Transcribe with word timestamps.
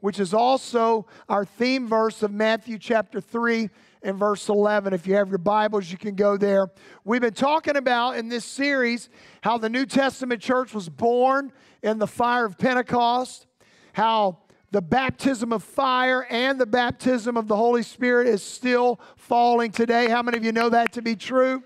which 0.00 0.20
is 0.20 0.34
also 0.34 1.06
our 1.28 1.44
theme 1.44 1.88
verse 1.88 2.22
of 2.22 2.32
Matthew 2.32 2.78
chapter 2.78 3.20
3 3.20 3.70
and 4.02 4.18
verse 4.18 4.48
11. 4.48 4.92
If 4.92 5.06
you 5.06 5.14
have 5.14 5.28
your 5.28 5.38
Bibles, 5.38 5.90
you 5.90 5.98
can 5.98 6.14
go 6.14 6.36
there. 6.36 6.70
We've 7.04 7.20
been 7.20 7.34
talking 7.34 7.76
about 7.76 8.16
in 8.16 8.28
this 8.28 8.44
series 8.44 9.08
how 9.42 9.58
the 9.58 9.68
New 9.68 9.86
Testament 9.86 10.40
church 10.40 10.74
was 10.74 10.88
born 10.88 11.52
in 11.82 11.98
the 11.98 12.06
fire 12.06 12.44
of 12.44 12.58
Pentecost, 12.58 13.46
how 13.92 14.38
the 14.70 14.82
baptism 14.82 15.52
of 15.52 15.62
fire 15.62 16.26
and 16.28 16.60
the 16.60 16.66
baptism 16.66 17.36
of 17.36 17.48
the 17.48 17.56
Holy 17.56 17.82
Spirit 17.82 18.26
is 18.26 18.42
still 18.42 19.00
falling 19.16 19.70
today. 19.70 20.08
How 20.08 20.22
many 20.22 20.36
of 20.36 20.44
you 20.44 20.52
know 20.52 20.68
that 20.68 20.92
to 20.92 21.02
be 21.02 21.16
true? 21.16 21.62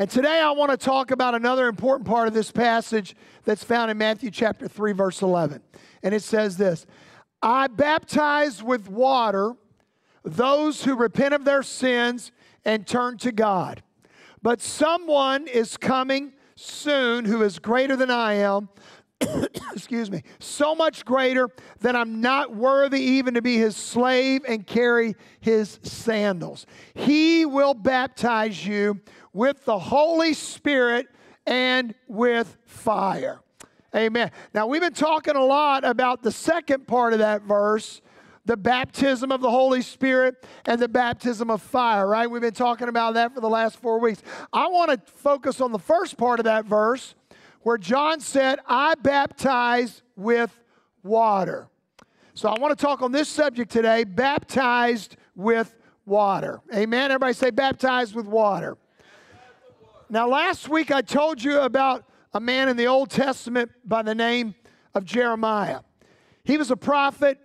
And 0.00 0.08
today 0.08 0.40
I 0.40 0.50
want 0.52 0.70
to 0.70 0.78
talk 0.78 1.10
about 1.10 1.34
another 1.34 1.68
important 1.68 2.08
part 2.08 2.26
of 2.26 2.32
this 2.32 2.50
passage 2.50 3.14
that's 3.44 3.62
found 3.62 3.90
in 3.90 3.98
Matthew 3.98 4.30
chapter 4.30 4.66
3, 4.66 4.92
verse 4.92 5.20
11. 5.20 5.60
And 6.02 6.14
it 6.14 6.22
says 6.22 6.56
this 6.56 6.86
I 7.42 7.66
baptize 7.66 8.62
with 8.62 8.88
water 8.88 9.52
those 10.24 10.84
who 10.84 10.96
repent 10.96 11.34
of 11.34 11.44
their 11.44 11.62
sins 11.62 12.32
and 12.64 12.86
turn 12.86 13.18
to 13.18 13.30
God. 13.30 13.82
But 14.40 14.62
someone 14.62 15.46
is 15.46 15.76
coming 15.76 16.32
soon 16.56 17.26
who 17.26 17.42
is 17.42 17.58
greater 17.58 17.94
than 17.94 18.10
I 18.10 18.36
am. 18.36 18.70
excuse 19.74 20.10
me, 20.10 20.22
so 20.38 20.74
much 20.74 21.04
greater 21.04 21.48
that 21.80 21.96
I'm 21.96 22.20
not 22.20 22.54
worthy 22.54 23.00
even 23.00 23.34
to 23.34 23.42
be 23.42 23.56
his 23.56 23.76
slave 23.76 24.42
and 24.46 24.66
carry 24.66 25.14
his 25.40 25.78
sandals. 25.82 26.66
He 26.94 27.44
will 27.46 27.74
baptize 27.74 28.66
you 28.66 29.00
with 29.32 29.64
the 29.64 29.78
Holy 29.78 30.34
Spirit 30.34 31.08
and 31.46 31.94
with 32.08 32.56
fire. 32.64 33.40
Amen. 33.94 34.30
Now, 34.54 34.66
we've 34.66 34.80
been 34.80 34.92
talking 34.92 35.34
a 35.34 35.44
lot 35.44 35.84
about 35.84 36.22
the 36.22 36.30
second 36.30 36.86
part 36.86 37.12
of 37.12 37.18
that 37.18 37.42
verse 37.42 38.00
the 38.46 38.56
baptism 38.56 39.30
of 39.30 39.40
the 39.42 39.50
Holy 39.50 39.82
Spirit 39.82 40.44
and 40.64 40.80
the 40.80 40.88
baptism 40.88 41.50
of 41.50 41.60
fire, 41.60 42.06
right? 42.06 42.28
We've 42.28 42.40
been 42.40 42.52
talking 42.52 42.88
about 42.88 43.14
that 43.14 43.34
for 43.34 43.40
the 43.40 43.48
last 43.48 43.78
four 43.78 44.00
weeks. 44.00 44.22
I 44.52 44.66
want 44.66 44.90
to 44.90 45.12
focus 45.12 45.60
on 45.60 45.72
the 45.72 45.78
first 45.78 46.16
part 46.16 46.40
of 46.40 46.44
that 46.44 46.64
verse 46.64 47.14
where 47.62 47.78
John 47.78 48.20
said, 48.20 48.58
I 48.66 48.94
baptize 48.94 50.02
with 50.16 50.58
water. 51.02 51.68
So 52.34 52.48
I 52.48 52.58
want 52.58 52.76
to 52.76 52.82
talk 52.82 53.02
on 53.02 53.12
this 53.12 53.28
subject 53.28 53.70
today 53.70 54.04
baptized 54.04 55.16
with 55.34 55.76
water. 56.06 56.60
Amen. 56.74 57.10
Everybody 57.10 57.34
say, 57.34 57.50
baptized 57.50 58.14
with 58.14 58.26
water. 58.26 58.76
Now, 60.08 60.28
last 60.28 60.68
week 60.68 60.90
I 60.90 61.02
told 61.02 61.42
you 61.42 61.60
about 61.60 62.04
a 62.32 62.40
man 62.40 62.68
in 62.68 62.76
the 62.76 62.86
Old 62.86 63.10
Testament 63.10 63.70
by 63.84 64.02
the 64.02 64.14
name 64.14 64.54
of 64.94 65.04
Jeremiah. 65.04 65.80
He 66.44 66.56
was 66.56 66.70
a 66.70 66.76
prophet. 66.76 67.38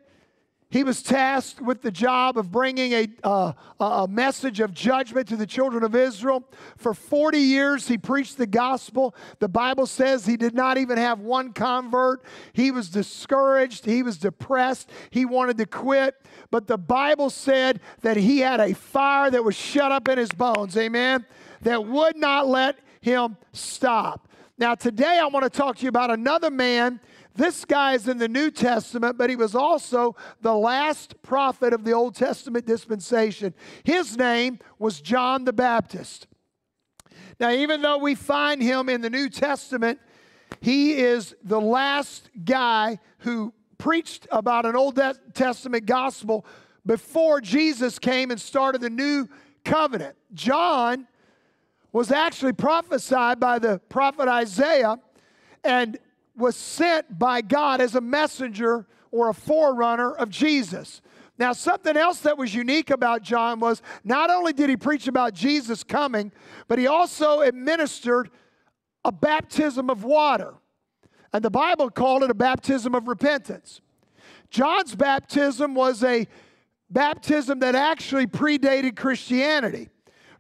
He 0.76 0.84
was 0.84 1.02
tasked 1.02 1.62
with 1.62 1.82
the 1.82 1.92
job 1.92 2.38
of 2.38 2.52
bringing 2.52 2.92
a, 2.92 3.08
uh, 3.24 3.54
a 3.80 4.08
message 4.10 4.60
of 4.60 4.74
judgment 4.74 5.30
to 5.30 5.38
the 5.38 5.46
children 5.46 5.86
of 5.86 5.96
Israel. 5.96 6.44
For 6.76 6.94
40 6.94 7.38
years, 7.38 7.88
he 7.88 7.98
preached 7.98 8.38
the 8.38 8.46
gospel. 8.46 9.16
The 9.40 9.48
Bible 9.48 9.86
says 9.86 10.26
he 10.26 10.36
did 10.36 10.54
not 10.54 10.78
even 10.78 10.98
have 10.98 11.22
one 11.22 11.54
convert. 11.54 12.24
He 12.52 12.72
was 12.72 12.90
discouraged. 12.90 13.86
He 13.86 14.04
was 14.04 14.18
depressed. 14.18 14.90
He 15.12 15.24
wanted 15.24 15.58
to 15.60 15.66
quit. 15.66 16.16
But 16.52 16.68
the 16.68 16.78
Bible 16.78 17.30
said 17.30 17.80
that 18.02 18.18
he 18.18 18.40
had 18.40 18.60
a 18.60 18.74
fire 18.74 19.32
that 19.32 19.46
was 19.46 19.56
shut 19.56 19.94
up 19.94 20.10
in 20.10 20.18
his 20.18 20.32
bones. 20.34 20.76
Amen 20.76 21.26
that 21.62 21.86
would 21.86 22.16
not 22.16 22.48
let 22.48 22.80
him 23.02 23.38
stop. 23.52 24.28
Now, 24.58 24.76
today 24.76 25.20
I 25.22 25.26
want 25.28 25.44
to 25.44 25.50
talk 25.50 25.78
to 25.78 25.84
you 25.84 25.90
about 25.90 26.12
another 26.12 26.50
man. 26.50 27.00
This 27.36 27.66
guy 27.66 27.94
is 27.94 28.08
in 28.08 28.18
the 28.18 28.30
New 28.30 28.50
Testament, 28.50 29.18
but 29.18 29.30
he 29.30 29.36
was 29.36 29.56
also 29.56 30.16
the 30.42 30.56
last 30.56 31.22
prophet 31.22 31.74
of 31.74 31.84
the 31.84 31.92
Old 31.92 32.16
Testament 32.16 32.66
dispensation. 32.66 33.54
His 33.84 34.18
name 34.18 34.60
was 34.80 35.02
John 35.02 35.44
the 35.44 35.54
Baptist. 35.54 36.28
Now, 37.40 37.52
even 37.52 37.82
though 37.82 37.98
we 37.98 38.16
find 38.16 38.62
him 38.62 38.88
in 38.88 39.02
the 39.02 39.10
New 39.10 39.30
Testament, 39.30 40.00
he 40.62 40.94
is 40.94 41.36
the 41.44 41.60
last 41.60 42.30
guy 42.46 43.00
who 43.20 43.54
preached 43.78 44.28
about 44.32 44.66
an 44.66 44.78
Old 44.78 45.00
Testament 45.34 45.86
gospel 45.86 46.46
before 46.86 47.42
Jesus 47.42 48.00
came 48.00 48.32
and 48.32 48.40
started 48.40 48.80
the 48.80 48.90
new 48.90 49.28
covenant. 49.66 50.16
John 50.34 51.08
was 51.92 52.12
actually 52.12 52.54
prophesied 52.54 53.40
by 53.40 53.60
the 53.60 53.80
prophet 53.90 54.30
Isaiah 54.30 55.00
and 55.64 55.98
was 56.38 56.56
sent 56.56 57.18
by 57.18 57.42
God 57.42 57.82
as 57.82 57.96
a 57.96 58.02
messenger 58.02 58.86
or 59.12 59.30
a 59.30 59.34
forerunner 59.34 60.12
of 60.12 60.30
Jesus. 60.30 61.02
Now, 61.38 61.54
something 61.54 61.98
else 61.98 62.22
that 62.22 62.38
was 62.38 62.54
unique 62.54 62.90
about 62.90 63.22
John 63.22 63.60
was 63.60 63.82
not 64.04 64.30
only 64.30 64.54
did 64.54 64.70
he 64.70 64.78
preach 64.78 65.08
about 65.08 65.34
Jesus 65.34 65.84
coming, 65.84 66.32
but 66.68 66.80
he 66.80 66.88
also 66.88 67.42
administered 67.42 68.30
a 69.04 69.12
baptism 69.12 69.90
of 69.90 70.04
water. 70.04 70.56
And 71.34 71.44
the 71.44 71.52
Bible 71.52 71.90
called 71.90 72.24
it 72.24 72.30
a 72.30 72.36
baptism 72.36 72.96
of 72.96 73.08
repentance. 73.08 73.82
John's 74.50 74.96
baptism 74.96 75.76
was 75.76 76.04
a 76.04 76.28
baptism 76.90 77.60
that 77.60 77.76
actually 77.76 78.28
predated 78.28 78.96
Christianity. 78.96 79.90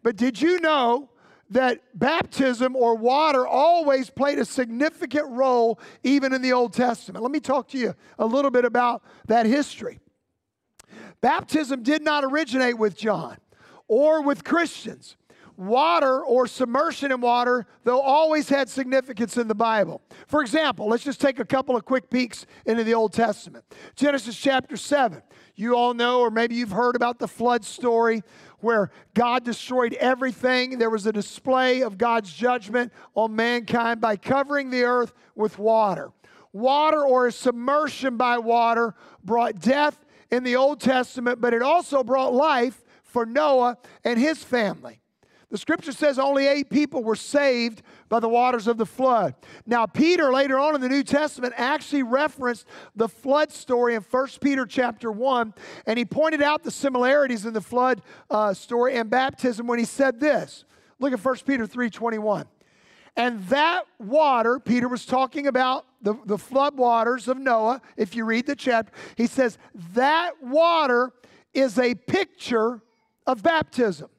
But 0.03 0.16
did 0.16 0.41
you 0.41 0.59
know 0.61 1.09
that 1.50 1.81
baptism 1.94 2.75
or 2.75 2.95
water 2.95 3.45
always 3.45 4.09
played 4.09 4.39
a 4.39 4.45
significant 4.45 5.28
role 5.29 5.79
even 6.03 6.33
in 6.33 6.41
the 6.41 6.53
Old 6.53 6.73
Testament. 6.73 7.23
Let 7.23 7.31
me 7.31 7.39
talk 7.39 7.67
to 7.69 7.78
you 7.78 7.94
a 8.17 8.25
little 8.25 8.51
bit 8.51 8.66
about 8.66 9.03
that 9.28 9.45
history. 9.45 10.00
Baptism 11.22 11.84
did 11.84 12.01
not 12.01 12.23
originate 12.23 12.78
with 12.78 12.97
John 12.97 13.38
or 13.88 14.22
with 14.22 14.44
Christians. 14.44 15.17
Water 15.57 16.22
or 16.22 16.47
submersion 16.47 17.13
in 17.13 17.22
water, 17.22 17.66
though, 17.85 18.01
always 18.01 18.50
had 18.50 18.67
significance 18.67 19.38
in 19.38 19.47
the 19.47 19.55
Bible. 19.55 20.01
For 20.28 20.41
example, 20.41 20.89
let's 20.89 21.03
just 21.03 21.22
take 21.22 21.39
a 21.39 21.45
couple 21.45 21.78
of 21.78 21.85
quick 21.85 22.09
peeks 22.09 22.45
into 22.66 22.84
the 22.84 22.94
Old 22.94 23.13
Testament. 23.13 23.63
Genesis 23.95 24.35
chapter 24.35 24.75
7. 24.75 25.22
You 25.55 25.78
all 25.78 25.94
know, 25.94 26.19
or 26.19 26.29
maybe 26.29 26.55
you've 26.55 26.72
heard 26.72 26.97
about 26.97 27.19
the 27.19 27.28
flood 27.29 27.63
story 27.63 28.22
where 28.59 28.91
God 29.13 29.43
destroyed 29.43 29.93
everything. 29.93 30.77
There 30.77 30.89
was 30.89 31.05
a 31.05 31.11
display 31.13 31.81
of 31.81 31.97
God's 31.97 32.33
judgment 32.33 32.91
on 33.13 33.35
mankind 33.35 34.01
by 34.01 34.16
covering 34.16 34.69
the 34.69 34.83
earth 34.83 35.13
with 35.35 35.59
water. 35.59 36.11
Water 36.53 37.03
or 37.03 37.27
a 37.27 37.31
submersion 37.31 38.17
by 38.17 38.38
water 38.38 38.95
brought 39.23 39.59
death 39.59 40.05
in 40.31 40.43
the 40.43 40.55
Old 40.55 40.79
Testament, 40.79 41.41
but 41.41 41.53
it 41.53 41.61
also 41.61 42.03
brought 42.03 42.33
life 42.33 42.83
for 43.03 43.25
Noah 43.25 43.77
and 44.03 44.19
his 44.19 44.43
family. 44.43 45.01
The 45.51 45.57
scripture 45.57 45.91
says 45.91 46.17
only 46.17 46.47
eight 46.47 46.69
people 46.69 47.03
were 47.03 47.16
saved 47.16 47.83
by 48.09 48.19
the 48.19 48.29
waters 48.29 48.67
of 48.67 48.78
the 48.78 48.85
flood. 48.85 49.35
Now, 49.66 49.85
Peter, 49.85 50.33
later 50.33 50.59
on 50.59 50.75
in 50.75 50.81
the 50.81 50.89
New 50.89 51.03
Testament, 51.03 51.53
actually 51.56 52.03
referenced 52.03 52.66
the 52.96 53.08
flood 53.08 53.52
story 53.52 53.96
in 53.96 54.02
1 54.02 54.28
Peter 54.41 54.66
chapter 54.66 55.11
1, 55.11 55.53
and 55.85 55.99
he 55.99 56.05
pointed 56.05 56.41
out 56.41 56.64
the 56.64 56.72
similarities 56.72 57.46
in 57.46 57.53
the 57.53 57.61
flood 57.61 58.02
uh, 58.29 58.53
story 58.53 58.96
and 58.96 59.09
baptism 59.09 59.67
when 59.67 59.79
he 59.79 59.85
said 59.85 60.19
this. 60.19 60.66
Look 60.99 61.14
at 61.14 61.23
1 61.23 61.35
Peter 61.46 61.67
3 61.67 61.90
21. 61.90 62.46
And 63.17 63.41
that 63.47 63.84
water, 63.97 64.59
Peter 64.59 64.90
was 64.90 65.05
talking 65.05 65.47
about 65.47 65.85
the, 66.02 66.16
the 66.25 66.37
flood 66.37 66.78
waters 66.78 67.28
of 67.29 67.37
Noah. 67.37 67.81
If 67.96 68.14
you 68.14 68.25
read 68.25 68.46
the 68.46 68.55
chapter, 68.55 68.91
he 69.16 69.28
says, 69.28 69.58
that 69.93 70.34
water 70.41 71.14
is 71.53 71.79
a 71.79 71.96
picture 71.96 72.81
of 73.25 73.41
baptism 73.41 74.09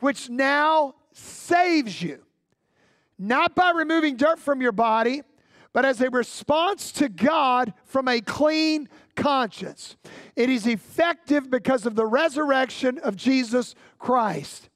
which 0.00 0.28
now 0.28 0.94
saves 1.12 2.02
you, 2.02 2.22
not 3.18 3.54
by 3.54 3.70
removing 3.70 4.16
dirt 4.16 4.38
from 4.38 4.60
your 4.60 4.72
body, 4.72 5.22
but 5.72 5.84
as 5.84 6.00
a 6.00 6.10
response 6.10 6.92
to 6.92 7.08
God 7.08 7.74
from 7.84 8.08
a 8.08 8.20
clean 8.20 8.88
conscience. 9.14 9.96
It 10.34 10.48
is 10.48 10.66
effective 10.66 11.50
because 11.50 11.86
of 11.86 11.96
the 11.96 12.06
resurrection 12.06 12.98
of 12.98 13.16
Jesus 13.16 13.74
Christ. 13.98 14.70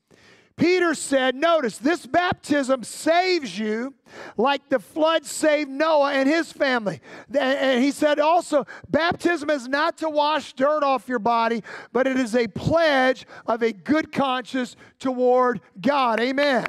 Peter 0.61 0.95
said, 0.95 1.35
Notice, 1.35 1.79
this 1.79 2.05
baptism 2.05 2.85
saves 2.85 3.59
you 3.59 3.95
like 4.37 4.69
the 4.69 4.79
flood 4.79 5.25
saved 5.25 5.71
Noah 5.71 6.13
and 6.13 6.29
his 6.29 6.53
family. 6.53 7.01
And 7.35 7.83
he 7.83 7.91
said 7.91 8.21
also, 8.21 8.67
baptism 8.91 9.49
is 9.49 9.67
not 9.67 9.97
to 9.99 10.11
wash 10.11 10.53
dirt 10.53 10.83
off 10.83 11.09
your 11.09 11.19
body, 11.19 11.65
but 11.95 12.07
it 12.07 12.19
is 12.19 12.37
a 12.37 12.47
pledge 12.47 13.27
of 13.47 13.63
a 13.63 13.73
good 13.73 14.13
conscience 14.13 14.77
toward 14.99 15.63
God. 15.81 16.21
Amen. 16.21 16.67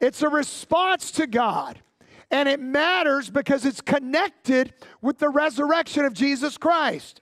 It's 0.00 0.22
a 0.22 0.28
response 0.28 1.10
to 1.12 1.26
God. 1.26 1.80
And 2.30 2.48
it 2.48 2.60
matters 2.60 3.30
because 3.30 3.64
it's 3.64 3.80
connected 3.80 4.74
with 5.02 5.18
the 5.18 5.28
resurrection 5.28 6.04
of 6.04 6.14
Jesus 6.14 6.56
Christ. 6.56 7.20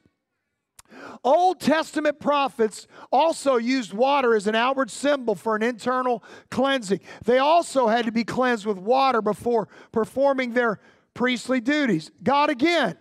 Old 1.24 1.60
Testament 1.60 2.20
prophets 2.20 2.86
also 3.10 3.56
used 3.56 3.92
water 3.92 4.34
as 4.34 4.46
an 4.46 4.54
outward 4.54 4.90
symbol 4.90 5.34
for 5.34 5.56
an 5.56 5.62
internal 5.62 6.22
cleansing. 6.50 7.00
They 7.24 7.38
also 7.38 7.88
had 7.88 8.06
to 8.06 8.12
be 8.12 8.24
cleansed 8.24 8.66
with 8.66 8.78
water 8.78 9.22
before 9.22 9.68
performing 9.92 10.52
their 10.52 10.80
priestly 11.14 11.60
duties. 11.60 12.10
God 12.22 12.50
again 12.50 12.96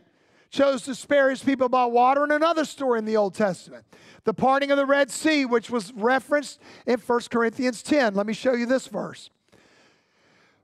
chose 0.49 0.83
to 0.83 0.93
spare 0.93 1.29
his 1.29 1.43
people 1.43 1.69
by 1.69 1.85
water 1.85 2.23
in 2.23 2.31
another 2.31 2.65
story 2.65 2.99
in 2.99 3.05
the 3.05 3.17
Old 3.17 3.33
Testament. 3.33 3.85
The 4.25 4.33
parting 4.33 4.69
of 4.69 4.77
the 4.77 4.85
Red 4.85 5.09
Sea, 5.09 5.45
which 5.45 5.69
was 5.69 5.93
referenced 5.93 6.59
in 6.85 6.99
1 6.99 7.19
Corinthians 7.31 7.81
10. 7.81 8.13
Let 8.13 8.27
me 8.27 8.33
show 8.33 8.53
you 8.53 8.65
this 8.65 8.87
verse. 8.87 9.29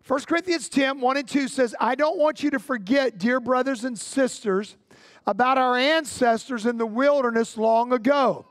1 0.06 0.22
Corinthians 0.22 0.70
10, 0.70 1.02
1 1.02 1.18
and 1.18 1.28
2 1.28 1.48
says, 1.48 1.76
I 1.80 1.96
don't 1.96 2.18
want 2.18 2.42
you 2.42 2.50
to 2.52 2.60
forget, 2.60 3.18
dear 3.18 3.42
brothers 3.42 3.84
and 3.84 4.00
sisters, 4.00 4.78
about 5.28 5.58
our 5.58 5.78
ancestors 5.78 6.66
in 6.66 6.78
the 6.78 6.86
wilderness 6.86 7.58
long 7.58 7.92
ago. 7.92 8.46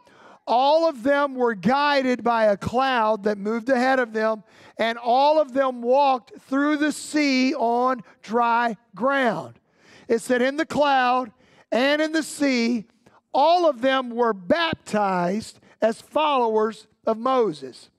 All 0.47 0.89
of 0.89 1.03
them 1.03 1.35
were 1.35 1.55
guided 1.55 2.23
by 2.23 2.45
a 2.45 2.57
cloud 2.57 3.25
that 3.25 3.39
moved 3.39 3.69
ahead 3.69 3.99
of 3.99 4.13
them, 4.13 4.45
and 4.79 4.97
all 4.99 5.41
of 5.41 5.53
them 5.55 5.83
walked 5.83 6.39
through 6.43 6.77
the 6.77 6.93
sea 6.93 7.55
on 7.55 8.03
dry 8.23 8.77
ground. 8.95 9.59
It 10.07 10.21
said, 10.21 10.43
In 10.43 10.57
the 10.57 10.67
cloud 10.67 11.33
and 11.73 12.01
in 12.01 12.13
the 12.13 12.23
sea, 12.23 12.85
all 13.33 13.69
of 13.69 13.81
them 13.81 14.11
were 14.11 14.33
baptized 14.33 15.59
as 15.83 16.01
followers 16.01 16.87
of 17.07 17.19
Moses. 17.19 17.91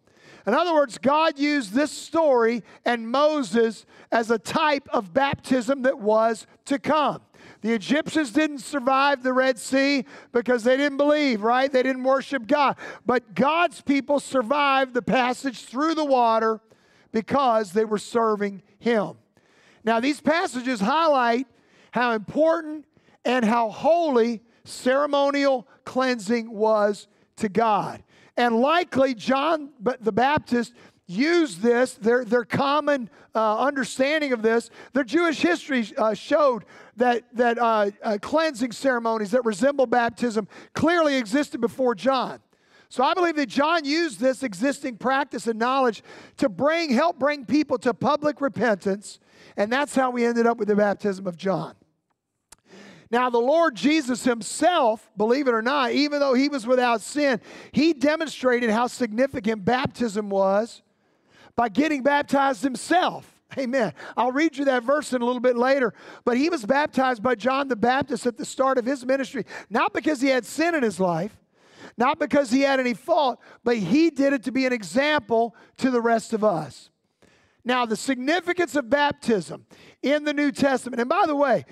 In 0.46 0.54
other 0.54 0.74
words, 0.74 0.98
God 0.98 1.38
used 1.38 1.74
this 1.74 1.92
story 1.92 2.64
and 2.86 3.12
Moses 3.12 3.86
as 4.12 4.32
a 4.32 4.40
type 4.40 4.88
of 4.94 5.14
baptism 5.14 5.82
that 5.82 6.00
was 6.00 6.48
to 6.66 6.80
come. 6.80 7.22
The 7.62 7.74
Egyptians 7.74 8.32
didn't 8.32 8.60
survive 8.60 9.24
the 9.24 9.34
Red 9.34 9.58
Sea 9.58 10.06
because 10.32 10.64
they 10.64 10.78
didn't 10.78 10.98
believe, 10.98 11.42
right? 11.42 11.72
They 11.72 11.84
didn't 11.84 12.04
worship 12.04 12.48
God. 12.48 12.78
But 13.06 13.34
God's 13.34 13.82
people 13.82 14.20
survived 14.20 14.94
the 14.94 15.02
passage 15.02 15.66
through 15.66 15.96
the 15.96 16.06
water 16.06 16.62
because 17.12 17.74
they 17.74 17.86
were 17.86 17.98
serving 17.98 18.62
Him. 18.80 19.14
Now, 19.84 20.00
these 20.00 20.22
passages 20.22 20.80
highlight 20.80 21.48
how 21.92 22.12
important 22.12 22.86
and 23.26 23.44
how 23.44 23.70
holy 23.70 24.42
ceremonial 24.64 25.68
cleansing 25.86 26.52
was 26.52 27.08
to 27.38 27.50
God. 27.50 28.04
And 28.36 28.58
likely, 28.58 29.16
John 29.16 29.70
the 29.80 30.12
Baptist 30.12 30.74
used 31.08 31.62
this, 31.62 31.94
their, 31.94 32.26
their 32.26 32.44
common 32.44 33.10
uh, 33.34 33.60
understanding 33.60 34.34
of 34.34 34.42
this. 34.42 34.70
Their 34.94 35.06
Jewish 35.06 35.40
history 35.42 35.88
uh, 35.98 36.14
showed 36.14 36.66
that, 36.98 37.24
that 37.36 37.58
uh, 37.58 37.92
uh, 38.04 38.18
cleansing 38.22 38.74
ceremonies 38.74 39.32
that 39.32 39.46
resemble 39.46 39.86
baptism 39.86 40.48
clearly 40.74 41.16
existed 41.16 41.62
before 41.62 41.96
John. 41.96 42.40
So 42.90 43.04
I 43.04 43.14
believe 43.14 43.36
that 43.36 43.50
John 43.50 43.84
used 43.86 44.20
this 44.20 44.44
existing 44.44 44.98
practice 44.98 45.48
and 45.48 45.60
knowledge 45.60 46.04
to 46.38 46.50
bring, 46.50 46.92
help 46.92 47.20
bring 47.20 47.46
people 47.46 47.78
to 47.80 47.94
public 47.94 48.40
repentance, 48.40 49.20
and 49.56 49.72
that's 49.72 49.96
how 49.96 50.10
we 50.10 50.26
ended 50.26 50.46
up 50.46 50.58
with 50.58 50.68
the 50.68 50.76
baptism 50.76 51.28
of 51.28 51.38
John. 51.38 51.76
Now, 53.10 53.30
the 53.30 53.40
Lord 53.40 53.76
Jesus 53.76 54.26
himself, 54.26 55.10
believe 55.16 55.48
it 55.48 55.54
or 55.54 55.62
not, 55.62 55.92
even 55.92 56.20
though 56.20 56.34
he 56.34 56.50
was 56.50 56.68
without 56.68 57.00
sin, 57.00 57.40
he 57.72 57.94
demonstrated 57.94 58.70
how 58.70 58.88
significant 58.88 59.64
baptism 59.64 60.30
was 60.30 60.82
by 61.58 61.68
getting 61.68 62.04
baptized 62.04 62.64
himself. 62.64 63.34
Amen. 63.58 63.94
I'll 64.16 64.32
read 64.32 64.58
you 64.58 64.66
that 64.66 64.84
verse 64.84 65.12
in 65.12 65.22
a 65.22 65.26
little 65.26 65.42
bit 65.42 65.58
later. 65.58 65.94
But 66.24 66.38
he 66.38 66.50
was 66.50 66.66
baptized 66.66 67.24
by 67.24 67.36
John 67.36 67.68
the 67.68 67.76
Baptist 67.76 68.26
at 68.26 68.38
the 68.38 68.46
start 68.46 68.78
of 68.78 68.86
his 68.86 69.06
ministry, 69.06 69.46
not 69.70 69.94
because 69.94 70.22
he 70.22 70.30
had 70.30 70.46
sin 70.46 70.76
in 70.76 70.84
his 70.84 71.00
life, 71.00 71.36
not 71.98 72.20
because 72.20 72.52
he 72.52 72.62
had 72.62 72.80
any 72.80 72.94
fault, 72.94 73.40
but 73.64 73.78
he 73.78 74.10
did 74.10 74.34
it 74.34 74.44
to 74.44 74.52
be 74.52 74.66
an 74.66 74.74
example 74.74 75.56
to 75.78 75.90
the 75.90 76.02
rest 76.02 76.32
of 76.32 76.44
us. 76.44 76.90
Now, 77.66 77.86
the 77.86 77.98
significance 77.98 78.76
of 78.76 78.90
baptism 78.90 79.66
in 80.02 80.24
the 80.24 80.34
New 80.34 80.52
Testament, 80.52 81.02
and 81.02 81.10
by 81.10 81.26
the 81.26 81.36
way, 81.36 81.66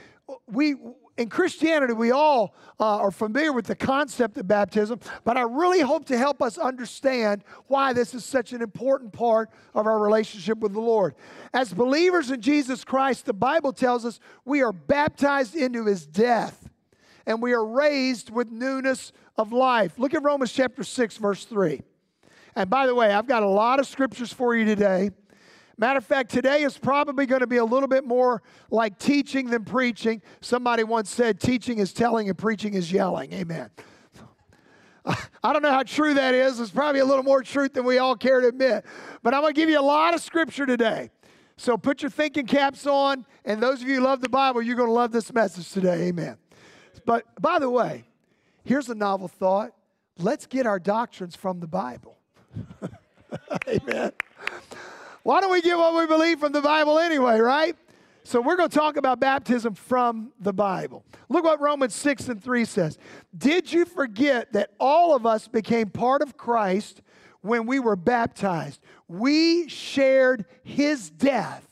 we 0.47 0.75
in 1.17 1.29
Christianity, 1.29 1.93
we 1.93 2.11
all 2.11 2.53
uh, 2.79 2.97
are 2.97 3.11
familiar 3.11 3.53
with 3.53 3.65
the 3.65 3.75
concept 3.75 4.37
of 4.37 4.47
baptism, 4.47 4.99
but 5.23 5.37
I 5.37 5.43
really 5.43 5.79
hope 5.79 6.05
to 6.07 6.17
help 6.17 6.41
us 6.41 6.57
understand 6.57 7.43
why 7.67 7.93
this 7.93 8.13
is 8.13 8.25
such 8.25 8.51
an 8.51 8.61
important 8.61 9.13
part 9.13 9.49
of 9.73 9.87
our 9.87 9.97
relationship 9.99 10.57
with 10.57 10.73
the 10.73 10.81
Lord. 10.81 11.15
As 11.53 11.73
believers 11.73 12.31
in 12.31 12.41
Jesus 12.41 12.83
Christ, 12.83 13.25
the 13.25 13.33
Bible 13.33 13.71
tells 13.71 14.03
us 14.03 14.19
we 14.43 14.61
are 14.61 14.73
baptized 14.73 15.55
into 15.55 15.85
his 15.85 16.05
death 16.05 16.69
and 17.25 17.41
we 17.41 17.53
are 17.53 17.65
raised 17.65 18.29
with 18.29 18.51
newness 18.51 19.13
of 19.37 19.53
life. 19.53 19.97
Look 19.97 20.13
at 20.13 20.21
Romans 20.21 20.51
chapter 20.51 20.83
6, 20.83 21.17
verse 21.17 21.45
3. 21.45 21.81
And 22.55 22.69
by 22.69 22.87
the 22.87 22.95
way, 22.95 23.11
I've 23.11 23.27
got 23.27 23.41
a 23.41 23.47
lot 23.47 23.79
of 23.79 23.87
scriptures 23.87 24.33
for 24.33 24.55
you 24.55 24.65
today. 24.65 25.11
Matter 25.77 25.97
of 25.97 26.05
fact, 26.05 26.31
today 26.31 26.63
is 26.63 26.77
probably 26.77 27.25
going 27.25 27.41
to 27.41 27.47
be 27.47 27.57
a 27.57 27.65
little 27.65 27.87
bit 27.87 28.05
more 28.05 28.41
like 28.71 28.97
teaching 28.97 29.49
than 29.49 29.65
preaching. 29.65 30.21
Somebody 30.39 30.83
once 30.83 31.09
said, 31.09 31.39
teaching 31.39 31.79
is 31.79 31.91
telling 31.91 32.29
and 32.29 32.37
preaching 32.37 32.75
is 32.75 32.91
yelling. 32.91 33.33
Amen. 33.33 33.69
I 35.43 35.53
don't 35.53 35.61
know 35.61 35.71
how 35.71 35.83
true 35.83 36.13
that 36.13 36.33
is. 36.33 36.59
It's 36.59 36.71
probably 36.71 37.01
a 37.01 37.05
little 37.05 37.23
more 37.23 37.43
truth 37.43 37.73
than 37.73 37.83
we 37.83 37.97
all 37.97 38.15
care 38.15 38.39
to 38.39 38.47
admit. 38.47 38.85
But 39.21 39.33
I'm 39.33 39.41
going 39.41 39.53
to 39.53 39.59
give 39.59 39.69
you 39.69 39.79
a 39.79 39.81
lot 39.81 40.13
of 40.13 40.21
scripture 40.21 40.65
today. 40.65 41.09
So 41.57 41.77
put 41.77 42.01
your 42.01 42.09
thinking 42.09 42.45
caps 42.45 42.87
on. 42.87 43.25
And 43.43 43.61
those 43.61 43.81
of 43.81 43.87
you 43.87 43.95
who 43.95 44.01
love 44.01 44.21
the 44.21 44.29
Bible, 44.29 44.61
you're 44.61 44.75
going 44.75 44.89
to 44.89 44.93
love 44.93 45.11
this 45.11 45.33
message 45.33 45.71
today. 45.71 46.07
Amen. 46.07 46.37
But 47.05 47.25
by 47.41 47.59
the 47.59 47.69
way, 47.69 48.05
here's 48.63 48.89
a 48.89 48.95
novel 48.95 49.27
thought 49.27 49.71
let's 50.17 50.45
get 50.45 50.65
our 50.65 50.79
doctrines 50.79 51.35
from 51.35 51.59
the 51.59 51.67
Bible. 51.67 52.17
Amen. 53.67 54.11
Why 55.25 55.41
don't 55.41 55.51
we 55.51 55.63
get 55.63 55.75
what 55.75 55.95
we 55.95 56.05
believe 56.05 56.39
from 56.39 56.51
the 56.51 56.61
Bible 56.61 56.99
anyway, 56.99 57.39
right? 57.39 57.75
So 58.23 58.39
we're 58.39 58.57
going 58.57 58.69
to 58.69 58.77
talk 58.77 58.95
about 58.95 59.19
baptism 59.19 59.73
from 59.73 60.31
the 60.39 60.53
Bible. 60.53 61.03
Look 61.29 61.43
what 61.43 61.59
Romans 61.59 61.95
6 61.95 62.29
and 62.29 62.43
3 62.43 62.63
says. 62.63 62.99
Did 63.35 63.73
you 63.73 63.85
forget 63.85 64.53
that 64.53 64.69
all 64.79 65.15
of 65.15 65.25
us 65.25 65.47
became 65.47 65.89
part 65.89 66.21
of 66.21 66.37
Christ 66.37 67.01
when 67.41 67.65
we 67.65 67.79
were 67.79 67.95
baptized? 67.95 68.81
We 69.07 69.67
shared 69.67 70.45
his 70.63 71.09
death 71.09 71.67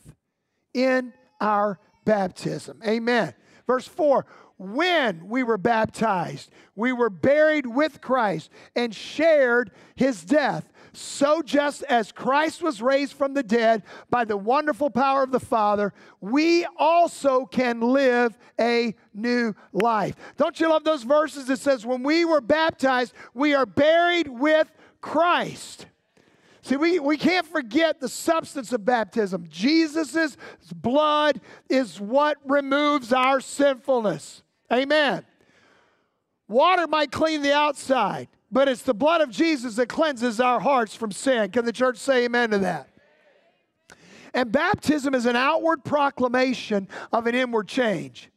in 0.72 1.12
our 1.40 1.78
baptism. 2.04 2.80
Amen. 2.84 3.34
Verse 3.68 3.86
4 3.86 4.26
when 4.56 5.28
we 5.28 5.42
were 5.42 5.58
baptized, 5.58 6.50
we 6.76 6.92
were 6.92 7.10
buried 7.10 7.66
with 7.66 8.00
Christ 8.00 8.50
and 8.76 8.94
shared 8.94 9.72
his 9.96 10.24
death 10.24 10.72
so 10.96 11.42
just 11.42 11.82
as 11.84 12.12
Christ 12.12 12.62
was 12.62 12.82
raised 12.82 13.14
from 13.14 13.34
the 13.34 13.42
dead 13.42 13.82
by 14.10 14.24
the 14.24 14.36
wonderful 14.36 14.90
power 14.90 15.22
of 15.22 15.30
the 15.30 15.40
Father, 15.40 15.92
we 16.20 16.66
also 16.78 17.46
can 17.46 17.80
live 17.80 18.36
a 18.60 18.94
new 19.12 19.54
life. 19.72 20.14
Don't 20.36 20.58
you 20.60 20.68
love 20.68 20.84
those 20.84 21.02
verses 21.02 21.46
that 21.46 21.58
says 21.58 21.84
when 21.84 22.02
we 22.02 22.24
were 22.24 22.40
baptized, 22.40 23.14
we 23.34 23.54
are 23.54 23.66
buried 23.66 24.28
with 24.28 24.70
Christ. 25.00 25.86
See, 26.62 26.76
we, 26.76 26.98
we 26.98 27.18
can't 27.18 27.46
forget 27.46 28.00
the 28.00 28.08
substance 28.08 28.72
of 28.72 28.86
baptism. 28.86 29.44
Jesus' 29.50 30.38
blood 30.74 31.42
is 31.68 32.00
what 32.00 32.38
removes 32.46 33.12
our 33.12 33.40
sinfulness. 33.40 34.42
Amen. 34.72 35.26
Water 36.48 36.86
might 36.86 37.10
clean 37.10 37.42
the 37.42 37.52
outside, 37.54 38.28
but 38.54 38.68
it's 38.68 38.82
the 38.82 38.94
blood 38.94 39.20
of 39.20 39.30
Jesus 39.30 39.74
that 39.74 39.88
cleanses 39.88 40.38
our 40.38 40.60
hearts 40.60 40.94
from 40.94 41.10
sin. 41.10 41.50
Can 41.50 41.64
the 41.64 41.72
church 41.72 41.96
say 41.96 42.24
amen 42.24 42.50
to 42.50 42.58
that? 42.58 42.88
And 44.32 44.52
baptism 44.52 45.12
is 45.12 45.26
an 45.26 45.34
outward 45.34 45.84
proclamation 45.84 46.86
of 47.12 47.26
an 47.26 47.34
inward 47.34 47.66
change. 47.66 48.30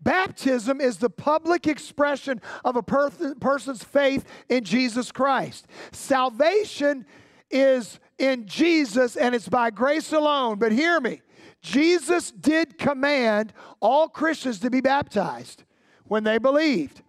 Baptism 0.00 0.80
is 0.80 0.96
the 0.96 1.10
public 1.10 1.66
expression 1.66 2.40
of 2.64 2.76
a 2.76 2.82
per- 2.82 3.34
person's 3.34 3.84
faith 3.84 4.24
in 4.48 4.64
Jesus 4.64 5.12
Christ. 5.12 5.66
Salvation 5.92 7.04
is 7.50 8.00
in 8.16 8.46
Jesus 8.46 9.14
and 9.14 9.34
it's 9.34 9.48
by 9.48 9.68
grace 9.68 10.10
alone. 10.12 10.58
But 10.58 10.72
hear 10.72 11.00
me 11.00 11.20
Jesus 11.60 12.30
did 12.30 12.78
command 12.78 13.52
all 13.80 14.08
Christians 14.08 14.58
to 14.60 14.70
be 14.70 14.80
baptized 14.80 15.64
when 16.04 16.24
they 16.24 16.38
believed. 16.38 17.02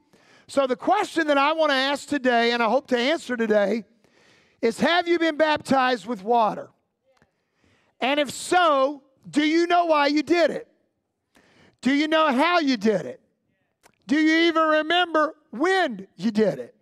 So, 0.48 0.68
the 0.68 0.76
question 0.76 1.28
that 1.28 1.38
I 1.38 1.54
want 1.54 1.72
to 1.72 1.76
ask 1.76 2.08
today, 2.08 2.52
and 2.52 2.62
I 2.62 2.70
hope 2.70 2.88
to 2.88 2.98
answer 2.98 3.36
today, 3.36 3.84
is 4.62 4.80
Have 4.80 5.08
you 5.08 5.18
been 5.18 5.38
baptized 5.38 6.06
with 6.06 6.24
water? 6.24 6.70
And 8.00 8.20
if 8.20 8.30
so, 8.32 9.04
do 9.30 9.44
you 9.46 9.66
know 9.66 9.86
why 9.86 10.08
you 10.08 10.22
did 10.22 10.52
it? 10.52 10.68
Do 11.82 11.94
you 11.94 12.08
know 12.08 12.32
how 12.32 12.60
you 12.60 12.78
did 12.78 13.06
it? 13.06 13.22
Do 14.08 14.18
you 14.18 14.48
even 14.48 14.64
remember 14.64 15.36
when 15.50 16.08
you 16.16 16.32
did 16.32 16.60
it? 16.60 16.76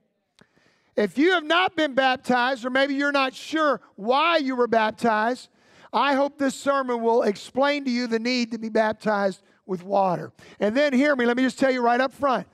If 0.95 1.17
you 1.17 1.31
have 1.31 1.43
not 1.43 1.75
been 1.75 1.93
baptized, 1.93 2.65
or 2.65 2.69
maybe 2.69 2.95
you're 2.95 3.11
not 3.11 3.33
sure 3.33 3.81
why 3.95 4.37
you 4.37 4.55
were 4.55 4.67
baptized, 4.67 5.49
I 5.91 6.15
hope 6.15 6.37
this 6.37 6.55
sermon 6.55 7.01
will 7.01 7.23
explain 7.23 7.85
to 7.85 7.91
you 7.91 8.07
the 8.07 8.19
need 8.19 8.51
to 8.51 8.57
be 8.57 8.69
baptized 8.69 9.41
with 9.65 9.83
water. 9.83 10.33
And 10.59 10.75
then, 10.75 10.93
hear 10.93 11.15
me, 11.15 11.25
let 11.25 11.37
me 11.37 11.43
just 11.43 11.57
tell 11.57 11.71
you 11.71 11.81
right 11.81 12.01
up 12.01 12.11
front. 12.11 12.47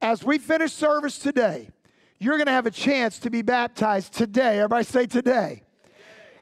As 0.00 0.22
we 0.22 0.38
finish 0.38 0.72
service 0.72 1.18
today, 1.18 1.70
you're 2.18 2.36
going 2.36 2.46
to 2.46 2.52
have 2.52 2.66
a 2.66 2.70
chance 2.70 3.18
to 3.20 3.30
be 3.30 3.42
baptized 3.42 4.12
today. 4.12 4.58
Everybody 4.58 4.84
say 4.84 5.06
today 5.06 5.62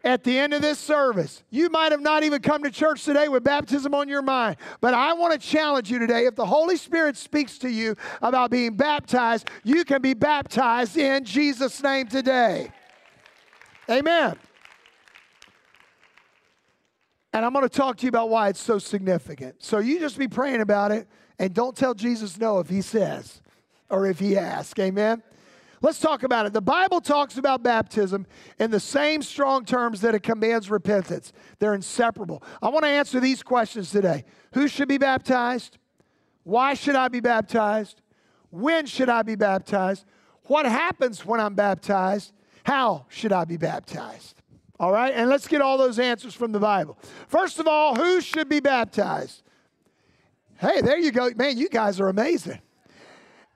at 0.07 0.23
the 0.23 0.39
end 0.39 0.55
of 0.55 0.63
this 0.63 0.79
service. 0.79 1.43
You 1.51 1.69
might 1.69 1.91
have 1.91 2.01
not 2.01 2.23
even 2.23 2.41
come 2.41 2.63
to 2.63 2.71
church 2.71 3.05
today 3.05 3.29
with 3.29 3.43
baptism 3.43 3.93
on 3.93 4.09
your 4.09 4.23
mind, 4.23 4.57
but 4.81 4.95
I 4.95 5.13
want 5.15 5.33
to 5.33 5.39
challenge 5.39 5.91
you 5.91 5.99
today. 5.99 6.27
If 6.27 6.37
the 6.37 6.47
Holy 6.47 6.77
Spirit 6.77 7.17
speaks 7.17 7.59
to 7.59 7.69
you 7.69 7.97
about 8.23 8.53
being 8.53 8.77
baptized, 8.77 9.51
you 9.65 9.85
can 9.85 10.01
be 10.01 10.15
baptized 10.15 10.97
in 10.97 11.25
Jesus' 11.25 11.83
name 11.83 12.07
today. 12.07 12.71
Amen. 13.91 14.37
And 17.33 17.45
I'm 17.45 17.53
going 17.53 17.69
to 17.69 17.69
talk 17.69 17.97
to 17.99 18.03
you 18.05 18.09
about 18.09 18.31
why 18.31 18.49
it's 18.49 18.63
so 18.63 18.79
significant. 18.79 19.57
So 19.59 19.79
you 19.79 19.99
just 19.99 20.19
be 20.19 20.29
praying 20.29 20.61
about 20.61 20.93
it 20.93 21.09
and 21.39 21.53
don't 21.53 21.77
tell 21.77 21.95
Jesus 21.95 22.39
no 22.39 22.61
if 22.61 22.69
he 22.69 22.81
says 22.81 23.43
or 23.91 24.07
if 24.07 24.19
he 24.19 24.37
asks. 24.37 24.79
Amen. 24.79 25.23
Let's 25.83 26.01
talk 26.01 26.23
about 26.23 26.47
it. 26.47 26.53
The 26.53 26.63
Bible 26.63 27.01
talks 27.01 27.37
about 27.37 27.63
baptism 27.63 28.27
in 28.59 28.71
the 28.71 28.81
same 28.81 29.23
strong 29.23 29.65
terms 29.65 30.01
that 30.01 30.15
it 30.15 30.23
commands 30.23 30.71
repentance. 30.71 31.33
They're 31.59 31.75
inseparable. 31.75 32.43
I 32.63 32.71
want 32.71 32.85
to 32.85 32.91
answer 32.91 33.21
these 33.21 33.43
questions 33.43 33.91
today. 33.91 34.25
Who 34.55 34.69
should 34.69 34.89
be 34.89 34.99
baptized? 34.99 35.79
Why 36.45 36.75
should 36.75 36.97
I 36.97 37.09
be 37.09 37.21
baptized? 37.21 38.01
When 38.51 38.87
should 38.87 39.09
I 39.09 39.23
be 39.23 39.35
baptized? 39.35 40.07
What 40.45 40.65
happens 40.65 41.27
when 41.27 41.41
I'm 41.41 41.55
baptized? 41.55 42.33
How 42.65 43.07
should 43.09 43.33
I 43.33 43.45
be 43.45 43.57
baptized? 43.57 44.43
All 44.79 44.93
right, 44.93 45.13
and 45.15 45.31
let's 45.31 45.49
get 45.49 45.61
all 45.61 45.79
those 45.79 45.99
answers 45.99 46.35
from 46.35 46.53
the 46.53 46.59
Bible. 46.59 46.99
First 47.29 47.59
of 47.59 47.67
all, 47.67 47.95
who 47.95 48.21
should 48.21 48.49
be 48.49 48.61
baptized? 48.61 49.43
Hey, 50.59 50.81
there 50.81 50.99
you 50.99 51.13
go. 51.13 51.31
Man, 51.37 51.57
you 51.59 51.69
guys 51.69 52.01
are 52.01 52.09
amazing. 52.09 52.61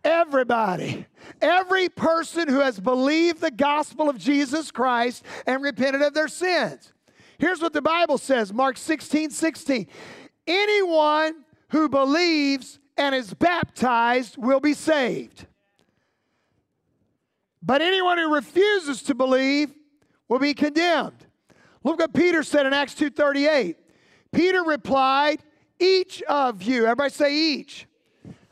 Everybody, 0.02 1.06
every 1.42 1.88
person 1.88 2.48
who 2.48 2.60
has 2.60 2.80
believed 2.80 3.40
the 3.40 3.50
gospel 3.50 4.08
of 4.08 4.16
Jesus 4.18 4.70
Christ 4.70 5.24
and 5.46 5.62
repented 5.62 6.00
of 6.00 6.14
their 6.14 6.28
sins. 6.28 6.92
Here's 7.38 7.60
what 7.60 7.72
the 7.72 7.82
Bible 7.82 8.18
says 8.18 8.52
Mark 8.52 8.76
16 8.76 9.30
16. 9.30 9.86
Anyone 10.46 11.44
who 11.70 11.88
believes 11.88 12.78
and 12.96 13.14
is 13.14 13.34
baptized 13.34 14.36
will 14.36 14.60
be 14.60 14.74
saved. 14.74 15.46
But 17.62 17.82
anyone 17.82 18.18
who 18.18 18.34
refuses 18.34 19.02
to 19.04 19.14
believe 19.14 19.72
will 20.28 20.38
be 20.38 20.54
condemned. 20.54 21.26
Look 21.84 21.98
what 21.98 22.14
Peter 22.14 22.42
said 22.42 22.66
in 22.66 22.72
Acts 22.72 22.94
2:38. 22.94 23.76
Peter 24.32 24.62
replied, 24.62 25.42
"Each 25.78 26.22
of 26.22 26.62
you, 26.62 26.84
everybody 26.84 27.10
say 27.10 27.34
each. 27.34 27.86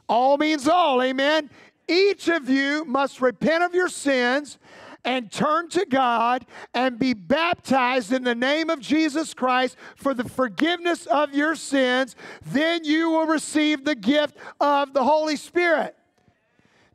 All 0.08 0.38
means 0.38 0.66
all, 0.66 1.02
amen. 1.02 1.50
Each 1.86 2.28
of 2.28 2.48
you 2.48 2.84
must 2.84 3.20
repent 3.20 3.62
of 3.64 3.74
your 3.74 3.88
sins 3.88 4.58
and 5.04 5.30
turn 5.30 5.68
to 5.70 5.86
God 5.86 6.44
and 6.74 6.98
be 6.98 7.14
baptized 7.14 8.12
in 8.12 8.24
the 8.24 8.34
name 8.34 8.68
of 8.68 8.80
Jesus 8.80 9.32
Christ 9.32 9.76
for 9.96 10.12
the 10.12 10.28
forgiveness 10.28 11.06
of 11.06 11.34
your 11.34 11.54
sins. 11.54 12.16
Then 12.44 12.84
you 12.84 13.10
will 13.10 13.26
receive 13.26 13.84
the 13.84 13.94
gift 13.94 14.36
of 14.60 14.92
the 14.92 15.04
Holy 15.04 15.36
Spirit. 15.36 15.94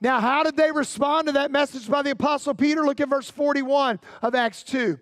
Now, 0.01 0.20
how 0.20 0.43
did 0.43 0.58
they 0.58 0.72
respond 0.72 1.27
to 1.27 1.34
that 1.34 1.50
message 1.50 1.89
by 1.89 2.01
the 2.01 2.12
Apostle 2.12 2.53
Peter? 2.53 2.84
Look 2.84 3.00
at 3.00 3.10
verse 3.10 3.32
41 3.32 4.00
of 4.22 4.36
Acts 4.36 4.62
2. 4.63 5.00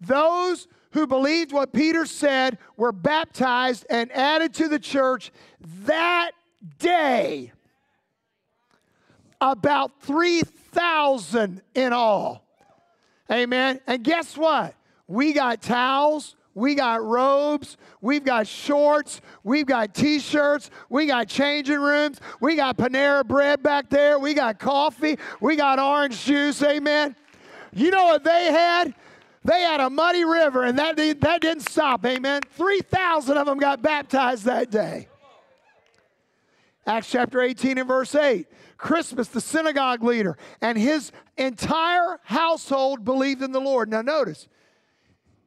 Those 0.00 0.68
who 0.92 1.08
believed 1.08 1.52
what 1.52 1.72
Peter 1.72 2.06
said 2.06 2.58
were 2.76 2.92
baptized 2.92 3.84
and 3.90 4.12
added 4.12 4.54
to 4.54 4.68
the 4.68 4.78
church 4.78 5.32
that 5.84 6.30
day 6.78 7.52
about 9.40 10.00
3,000 10.02 11.62
in 11.74 11.92
all. 11.92 12.44
Amen. 13.30 13.80
And 13.86 14.02
guess 14.02 14.36
what? 14.36 14.74
We 15.06 15.32
got 15.32 15.60
towels, 15.60 16.36
we 16.54 16.74
got 16.74 17.02
robes, 17.02 17.76
we've 18.00 18.24
got 18.24 18.46
shorts, 18.46 19.20
we've 19.42 19.66
got 19.66 19.94
t 19.94 20.18
shirts, 20.18 20.70
we 20.88 21.06
got 21.06 21.28
changing 21.28 21.80
rooms, 21.80 22.20
we 22.40 22.56
got 22.56 22.78
Panera 22.78 23.26
bread 23.26 23.62
back 23.62 23.90
there, 23.90 24.18
we 24.18 24.34
got 24.34 24.58
coffee, 24.58 25.18
we 25.40 25.56
got 25.56 25.78
orange 25.78 26.24
juice. 26.24 26.62
Amen. 26.62 27.14
You 27.72 27.90
know 27.90 28.04
what 28.04 28.24
they 28.24 28.52
had? 28.52 28.94
They 29.44 29.60
had 29.60 29.80
a 29.80 29.90
muddy 29.90 30.24
river, 30.24 30.64
and 30.64 30.78
that, 30.78 30.96
that 30.96 31.40
didn't 31.42 31.68
stop. 31.68 32.06
Amen. 32.06 32.40
3,000 32.52 33.36
of 33.36 33.46
them 33.46 33.58
got 33.58 33.82
baptized 33.82 34.44
that 34.44 34.70
day. 34.70 35.08
Acts 36.86 37.10
chapter 37.10 37.40
18 37.40 37.78
and 37.78 37.88
verse 37.88 38.14
8. 38.14 38.46
Crispus, 38.76 39.28
the 39.28 39.40
synagogue 39.40 40.02
leader, 40.02 40.36
and 40.60 40.76
his 40.76 41.12
entire 41.38 42.20
household 42.24 43.04
believed 43.04 43.42
in 43.42 43.52
the 43.52 43.60
Lord. 43.60 43.88
Now, 43.88 44.02
notice, 44.02 44.48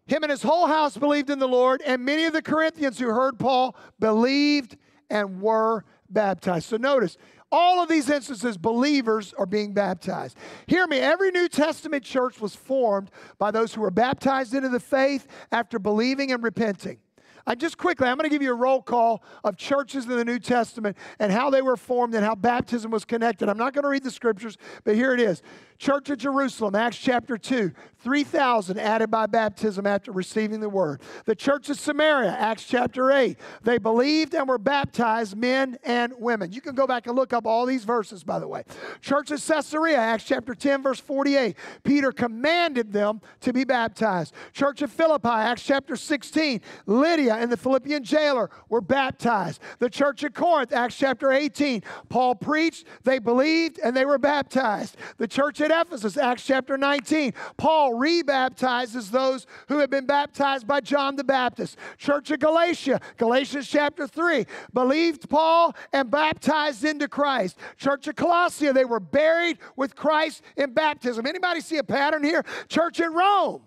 him 0.08 0.24
and 0.24 0.32
his 0.32 0.42
whole 0.42 0.68
house 0.68 0.98
believed 0.98 1.30
in 1.30 1.40
the 1.40 1.48
Lord, 1.48 1.82
and 1.86 2.04
many 2.04 2.26
of 2.26 2.34
the 2.34 2.42
Corinthians 2.42 2.98
who 2.98 3.08
heard 3.08 3.38
Paul 3.38 3.76
believed 4.00 4.78
and 5.10 5.42
were 5.42 5.86
baptized. 6.10 6.66
So, 6.66 6.78
notice, 6.78 7.18
all 7.52 7.82
of 7.82 7.88
these 7.88 8.10
instances, 8.10 8.58
believers 8.58 9.34
are 9.38 9.46
being 9.46 9.74
baptized. 9.74 10.38
Hear 10.66 10.88
me, 10.88 10.98
every 10.98 11.32
New 11.32 11.48
Testament 11.48 12.04
church 12.04 12.42
was 12.42 12.56
formed 12.56 13.10
by 13.38 13.52
those 13.52 13.74
who 13.74 13.82
were 13.82 13.92
baptized 13.92 14.54
into 14.54 14.70
the 14.70 14.80
faith 14.80 15.28
after 15.52 15.80
believing 15.80 16.32
and 16.32 16.44
repenting. 16.44 16.98
I 17.48 17.56
just 17.56 17.78
quickly, 17.78 18.08
I'm 18.08 18.18
going 18.18 18.30
to 18.30 18.34
give 18.34 18.42
you 18.42 18.52
a 18.52 18.56
roll 18.56 18.82
call 18.82 19.24
of 19.46 19.56
churches 19.56 20.04
in 20.04 20.12
the 20.12 20.26
New 20.26 20.38
Testament 20.38 20.98
and 21.18 21.32
how 21.32 21.50
they 21.50 21.62
were 21.62 21.78
formed 21.78 22.14
and 22.14 22.24
how 22.24 22.36
baptism 22.36 22.92
was 22.92 23.06
connected. 23.06 23.48
I'm 23.48 23.58
not 23.58 23.74
going 23.74 23.84
to 23.84 23.90
read 23.90 24.04
the 24.04 24.12
scriptures, 24.12 24.58
but 24.84 24.96
here 24.96 25.14
it 25.14 25.22
is. 25.22 25.42
Church 25.78 26.10
of 26.10 26.18
Jerusalem, 26.18 26.74
Acts 26.74 26.98
chapter 26.98 27.38
2, 27.38 27.72
3,000 28.00 28.80
added 28.80 29.12
by 29.12 29.28
baptism 29.28 29.86
after 29.86 30.12
receiving 30.12 30.60
the 30.60 30.70
word. 30.70 31.02
The 31.26 31.36
church 31.36 31.70
of 31.70 31.80
Samaria, 31.80 32.32
Acts 32.32 32.64
chapter 32.64 33.12
8, 33.12 33.38
they 33.64 33.78
believed 33.78 34.34
and 34.34 34.48
were 34.48 34.58
baptized, 34.58 35.38
men 35.38 35.78
and 35.84 36.14
women. 36.18 36.52
You 36.52 36.62
can 36.62 36.74
go 36.74 36.88
back 36.88 37.06
and 37.06 37.16
look 37.16 37.32
up 37.32 37.46
all 37.46 37.66
these 37.66 37.84
verses, 37.84 38.24
by 38.24 38.40
the 38.40 38.48
way. 38.48 38.64
Church 39.02 39.30
of 39.30 39.46
Caesarea, 39.46 39.98
Acts 39.98 40.24
chapter 40.24 40.56
10, 40.56 40.82
verse 40.82 41.00
48, 41.00 41.56
Peter 41.84 42.12
commanded 42.12 42.92
them 42.92 43.22
to 43.42 43.54
be 43.54 43.64
baptized. 43.64 44.34
Church 44.54 44.82
of 44.82 44.92
Philippi, 44.92 45.30
Acts 45.30 45.64
chapter 45.64 45.96
16, 45.96 46.62
Lydia 46.88 47.36
and 47.36 47.52
the 47.52 47.58
Philippian 47.58 48.04
jailer 48.04 48.50
were 48.70 48.82
baptized. 48.82 49.62
The 49.78 49.90
church 49.90 50.24
of 50.24 50.34
Corinth, 50.34 50.74
Acts 50.74 50.98
chapter 50.98 51.32
18, 51.32 51.84
Paul 52.10 52.34
preached, 52.36 52.88
they 53.04 53.20
believed, 53.20 53.80
and 53.84 53.96
they 53.96 54.06
were 54.06 54.18
baptized. 54.18 54.98
The 55.18 55.28
church 55.28 55.62
at 55.72 55.88
Ephesus, 55.88 56.18
Acts 56.18 56.46
chapter 56.46 56.78
19, 56.78 57.34
Paul 57.58 57.94
rebaptizes 57.94 59.10
those 59.10 59.46
who 59.68 59.80
had 59.80 59.90
been 59.90 60.06
baptized 60.06 60.68
by 60.68 60.82
John 60.82 61.16
the 61.16 61.24
Baptist. 61.24 61.78
Church 61.98 62.32
of 62.32 62.40
Galatia, 62.40 63.00
Galatians 63.18 63.68
chapter 63.68 64.08
3, 64.08 64.46
believed 64.74 65.30
Paul 65.30 65.76
and 65.94 66.10
baptized 66.10 66.84
into 66.84 67.08
Christ. 67.08 67.58
Church 67.78 68.08
of 68.08 68.16
Colossia, 68.16 68.74
they 68.74 68.86
were 68.86 69.00
buried 69.00 69.60
with 69.76 69.96
Christ 69.96 70.42
in 70.56 70.74
baptism. 70.74 71.26
Anybody 71.26 71.62
see 71.62 71.78
a 71.78 71.84
pattern 71.84 72.24
here? 72.24 72.44
Church 72.70 73.00
in 73.00 73.14
Rome, 73.14 73.62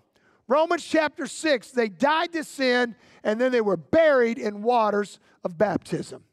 Romans 0.47 0.83
chapter 0.83 1.27
6, 1.27 1.71
they 1.71 1.89
died 1.89 2.33
to 2.33 2.43
sin 2.43 2.95
and 3.23 3.39
then 3.39 3.51
they 3.51 3.61
were 3.61 3.77
buried 3.77 4.37
in 4.37 4.63
waters 4.63 5.19
of 5.43 5.57
baptism. 5.57 6.23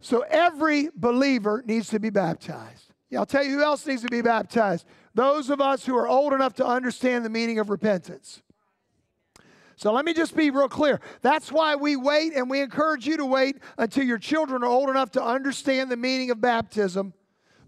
So 0.00 0.24
every 0.28 0.90
believer 0.94 1.62
needs 1.66 1.88
to 1.90 1.98
be 1.98 2.10
baptized. 2.10 2.87
Yeah, 3.10 3.20
I'll 3.20 3.26
tell 3.26 3.44
you 3.44 3.56
who 3.56 3.62
else 3.62 3.86
needs 3.86 4.02
to 4.02 4.08
be 4.08 4.20
baptized. 4.20 4.86
Those 5.14 5.50
of 5.50 5.60
us 5.60 5.84
who 5.84 5.96
are 5.96 6.06
old 6.06 6.32
enough 6.32 6.54
to 6.54 6.66
understand 6.66 7.24
the 7.24 7.30
meaning 7.30 7.58
of 7.58 7.70
repentance. 7.70 8.42
So 9.76 9.92
let 9.92 10.04
me 10.04 10.12
just 10.12 10.36
be 10.36 10.50
real 10.50 10.68
clear. 10.68 11.00
That's 11.22 11.52
why 11.52 11.76
we 11.76 11.94
wait 11.94 12.34
and 12.34 12.50
we 12.50 12.60
encourage 12.60 13.06
you 13.06 13.16
to 13.16 13.24
wait 13.24 13.58
until 13.78 14.04
your 14.04 14.18
children 14.18 14.62
are 14.64 14.68
old 14.68 14.90
enough 14.90 15.12
to 15.12 15.22
understand 15.22 15.90
the 15.90 15.96
meaning 15.96 16.30
of 16.30 16.40
baptism 16.40 17.14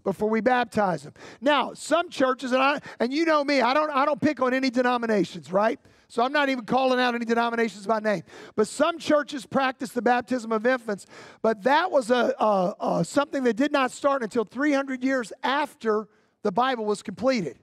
before 0.03 0.29
we 0.29 0.41
baptize 0.41 1.03
them. 1.03 1.13
Now, 1.39 1.73
some 1.73 2.09
churches 2.09 2.51
and 2.51 2.61
I 2.61 2.79
and 2.99 3.13
you 3.13 3.23
know 3.23 3.43
me, 3.43 3.61
I 3.61 3.73
don't 3.73 3.89
I 3.89 4.05
don't 4.05 4.19
pick 4.19 4.41
on 4.41 4.53
any 4.53 4.69
denominations, 4.69 5.53
right? 5.53 5.79
So 6.11 6.21
I'm 6.21 6.33
not 6.33 6.49
even 6.49 6.65
calling 6.65 6.99
out 6.99 7.15
any 7.15 7.23
denominations 7.23 7.87
by 7.87 8.01
name. 8.01 8.23
But 8.57 8.67
some 8.67 8.99
churches 8.99 9.45
practice 9.45 9.91
the 9.91 10.01
baptism 10.01 10.51
of 10.51 10.65
infants, 10.65 11.05
but 11.41 11.63
that 11.63 11.89
was 11.89 12.11
a, 12.11 12.35
a, 12.37 12.75
a 12.81 13.05
something 13.05 13.45
that 13.45 13.55
did 13.55 13.71
not 13.71 13.91
start 13.91 14.21
until 14.21 14.43
300 14.43 15.05
years 15.05 15.31
after 15.41 16.09
the 16.43 16.51
Bible 16.51 16.83
was 16.83 17.01
completed. 17.01 17.59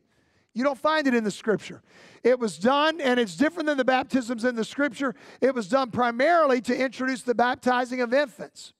You 0.55 0.65
don't 0.65 0.79
find 0.79 1.07
it 1.07 1.13
in 1.13 1.25
the 1.25 1.31
scripture. 1.31 1.83
It 2.25 2.39
was 2.39 2.59
done, 2.59 3.03
and 3.03 3.21
it's 3.21 3.37
different 3.37 3.67
than 3.67 3.77
the 3.77 3.85
baptisms 3.85 4.47
in 4.47 4.57
the 4.57 4.65
scripture. 4.65 5.15
It 5.43 5.55
was 5.55 5.69
done 5.69 5.91
primarily 5.91 6.63
to 6.63 6.75
introduce 6.75 7.21
the 7.21 7.35
baptizing 7.35 8.01
of 8.01 8.15
infants 8.15 8.73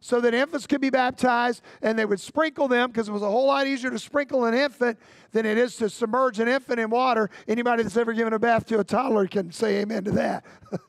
so 0.00 0.20
that 0.20 0.32
infants 0.32 0.66
could 0.66 0.80
be 0.80 0.90
baptized 0.90 1.62
and 1.82 1.98
they 1.98 2.06
would 2.06 2.20
sprinkle 2.20 2.68
them 2.68 2.90
because 2.90 3.08
it 3.08 3.12
was 3.12 3.22
a 3.22 3.30
whole 3.30 3.46
lot 3.46 3.66
easier 3.66 3.90
to 3.90 3.98
sprinkle 3.98 4.46
an 4.46 4.54
infant 4.54 4.98
than 5.32 5.44
it 5.44 5.58
is 5.58 5.76
to 5.76 5.90
submerge 5.90 6.40
an 6.40 6.48
infant 6.48 6.80
in 6.80 6.88
water. 6.88 7.28
Anybody 7.46 7.82
that's 7.82 7.96
ever 7.96 8.14
given 8.14 8.32
a 8.32 8.38
bath 8.38 8.66
to 8.66 8.80
a 8.80 8.84
toddler 8.84 9.26
can 9.26 9.52
say 9.52 9.80
amen 9.80 10.04
to 10.04 10.10
that. 10.12 10.44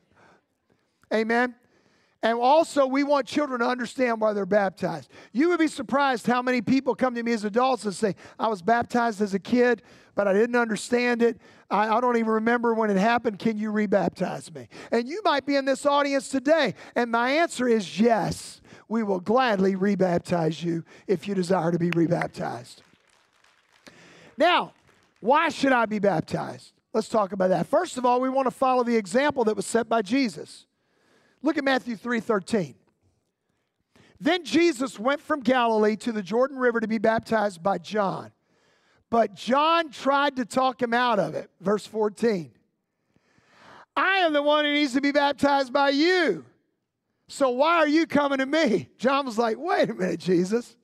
amen. 1.12 1.54
And 2.24 2.38
also, 2.38 2.86
we 2.86 3.02
want 3.02 3.26
children 3.26 3.60
to 3.60 3.66
understand 3.66 4.20
why 4.20 4.32
they're 4.32 4.46
baptized. 4.46 5.10
You 5.32 5.48
would 5.48 5.58
be 5.58 5.66
surprised 5.66 6.24
how 6.26 6.40
many 6.40 6.62
people 6.62 6.94
come 6.94 7.16
to 7.16 7.22
me 7.22 7.32
as 7.32 7.44
adults 7.44 7.84
and 7.84 7.92
say, 7.92 8.14
I 8.38 8.46
was 8.46 8.62
baptized 8.62 9.20
as 9.20 9.34
a 9.34 9.40
kid, 9.40 9.82
but 10.14 10.28
I 10.28 10.32
didn't 10.32 10.54
understand 10.54 11.20
it. 11.20 11.38
I, 11.68 11.96
I 11.96 12.00
don't 12.00 12.16
even 12.16 12.30
remember 12.30 12.74
when 12.74 12.90
it 12.90 12.96
happened. 12.96 13.40
Can 13.40 13.58
you 13.58 13.72
rebaptize 13.72 14.54
me? 14.54 14.68
And 14.92 15.08
you 15.08 15.20
might 15.24 15.44
be 15.46 15.56
in 15.56 15.64
this 15.64 15.84
audience 15.84 16.28
today. 16.28 16.74
And 16.94 17.10
my 17.10 17.30
answer 17.30 17.66
is 17.66 17.98
yes 17.98 18.61
we 18.92 19.02
will 19.02 19.20
gladly 19.20 19.74
rebaptize 19.74 20.62
you 20.62 20.84
if 21.06 21.26
you 21.26 21.34
desire 21.34 21.72
to 21.72 21.78
be 21.78 21.90
rebaptized. 21.92 22.82
Now, 24.36 24.74
why 25.20 25.48
should 25.48 25.72
I 25.72 25.86
be 25.86 25.98
baptized? 25.98 26.74
Let's 26.92 27.08
talk 27.08 27.32
about 27.32 27.48
that. 27.48 27.66
First 27.66 27.96
of 27.96 28.04
all, 28.04 28.20
we 28.20 28.28
want 28.28 28.46
to 28.48 28.50
follow 28.50 28.84
the 28.84 28.94
example 28.94 29.44
that 29.44 29.56
was 29.56 29.64
set 29.64 29.88
by 29.88 30.02
Jesus. 30.02 30.66
Look 31.40 31.56
at 31.56 31.64
Matthew 31.64 31.96
3:13. 31.96 32.74
Then 34.20 34.44
Jesus 34.44 34.98
went 34.98 35.22
from 35.22 35.40
Galilee 35.40 35.96
to 35.96 36.12
the 36.12 36.22
Jordan 36.22 36.58
River 36.58 36.78
to 36.78 36.86
be 36.86 36.98
baptized 36.98 37.62
by 37.62 37.78
John. 37.78 38.30
But 39.08 39.34
John 39.34 39.90
tried 39.90 40.36
to 40.36 40.44
talk 40.44 40.82
him 40.82 40.92
out 40.92 41.18
of 41.18 41.34
it. 41.34 41.50
Verse 41.60 41.86
14. 41.86 42.52
I 43.96 44.18
am 44.18 44.34
the 44.34 44.42
one 44.42 44.66
who 44.66 44.72
needs 44.72 44.92
to 44.92 45.00
be 45.00 45.12
baptized 45.12 45.72
by 45.72 45.88
you. 45.88 46.44
So 47.32 47.48
why 47.48 47.76
are 47.76 47.88
you 47.88 48.06
coming 48.06 48.40
to 48.40 48.46
me? 48.46 48.90
John 48.98 49.24
was 49.24 49.38
like, 49.38 49.56
Wait 49.58 49.88
a 49.88 49.94
minute, 49.94 50.20
Jesus. 50.20 50.76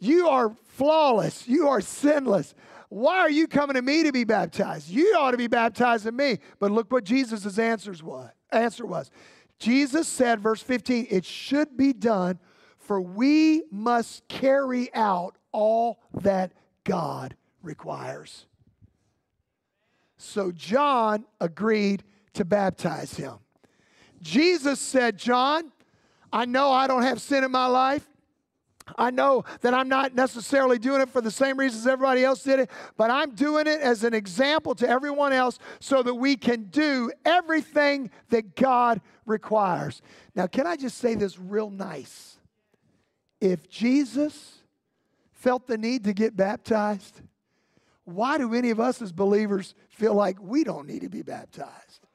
You 0.00 0.26
are 0.26 0.56
flawless. 0.70 1.46
You 1.46 1.68
are 1.68 1.80
sinless. 1.80 2.52
Why 2.88 3.18
are 3.18 3.30
you 3.30 3.46
coming 3.46 3.74
to 3.76 3.82
me 3.82 4.02
to 4.02 4.10
be 4.10 4.24
baptized? 4.24 4.90
You 4.90 5.14
ought 5.16 5.30
to 5.30 5.36
be 5.36 5.46
baptized 5.46 6.04
in 6.04 6.16
me. 6.16 6.38
But 6.58 6.72
look 6.72 6.90
what 6.90 7.04
Jesus' 7.04 7.60
answers 7.60 8.02
was. 8.02 8.28
Answer 8.50 8.84
was. 8.86 9.12
Jesus 9.60 10.08
said, 10.08 10.40
verse 10.40 10.62
15, 10.62 11.06
it 11.10 11.24
should 11.24 11.76
be 11.76 11.92
done, 11.92 12.40
for 12.78 13.00
we 13.00 13.62
must 13.70 14.26
carry 14.26 14.92
out 14.94 15.36
all 15.52 16.00
that 16.22 16.54
God 16.82 17.36
requires. 17.62 18.46
So 20.16 20.50
John 20.50 21.24
agreed 21.40 22.02
to 22.34 22.44
baptize 22.44 23.14
him. 23.14 23.38
Jesus 24.22 24.80
said, 24.80 25.16
John, 25.18 25.72
I 26.32 26.44
know 26.44 26.70
I 26.70 26.86
don't 26.86 27.02
have 27.02 27.20
sin 27.20 27.44
in 27.44 27.50
my 27.50 27.66
life. 27.66 28.06
I 28.96 29.10
know 29.10 29.44
that 29.62 29.74
I'm 29.74 29.88
not 29.88 30.14
necessarily 30.14 30.78
doing 30.78 31.00
it 31.00 31.08
for 31.08 31.20
the 31.20 31.30
same 31.30 31.58
reasons 31.58 31.86
everybody 31.86 32.24
else 32.24 32.42
did 32.42 32.60
it, 32.60 32.70
but 32.96 33.10
I'm 33.10 33.34
doing 33.34 33.66
it 33.66 33.80
as 33.80 34.04
an 34.04 34.14
example 34.14 34.76
to 34.76 34.88
everyone 34.88 35.32
else 35.32 35.58
so 35.80 36.02
that 36.02 36.14
we 36.14 36.36
can 36.36 36.64
do 36.64 37.10
everything 37.24 38.10
that 38.28 38.54
God 38.54 39.00
requires. 39.24 40.02
Now, 40.36 40.46
can 40.46 40.66
I 40.68 40.76
just 40.76 40.98
say 40.98 41.16
this 41.16 41.38
real 41.38 41.68
nice? 41.68 42.38
If 43.40 43.68
Jesus 43.68 44.62
felt 45.32 45.66
the 45.66 45.76
need 45.76 46.04
to 46.04 46.12
get 46.12 46.36
baptized, 46.36 47.20
why 48.04 48.38
do 48.38 48.54
any 48.54 48.70
of 48.70 48.78
us 48.78 49.02
as 49.02 49.10
believers 49.10 49.74
feel 49.88 50.14
like 50.14 50.40
we 50.40 50.62
don't 50.62 50.86
need 50.86 51.02
to 51.02 51.08
be 51.08 51.22
baptized? 51.22 52.05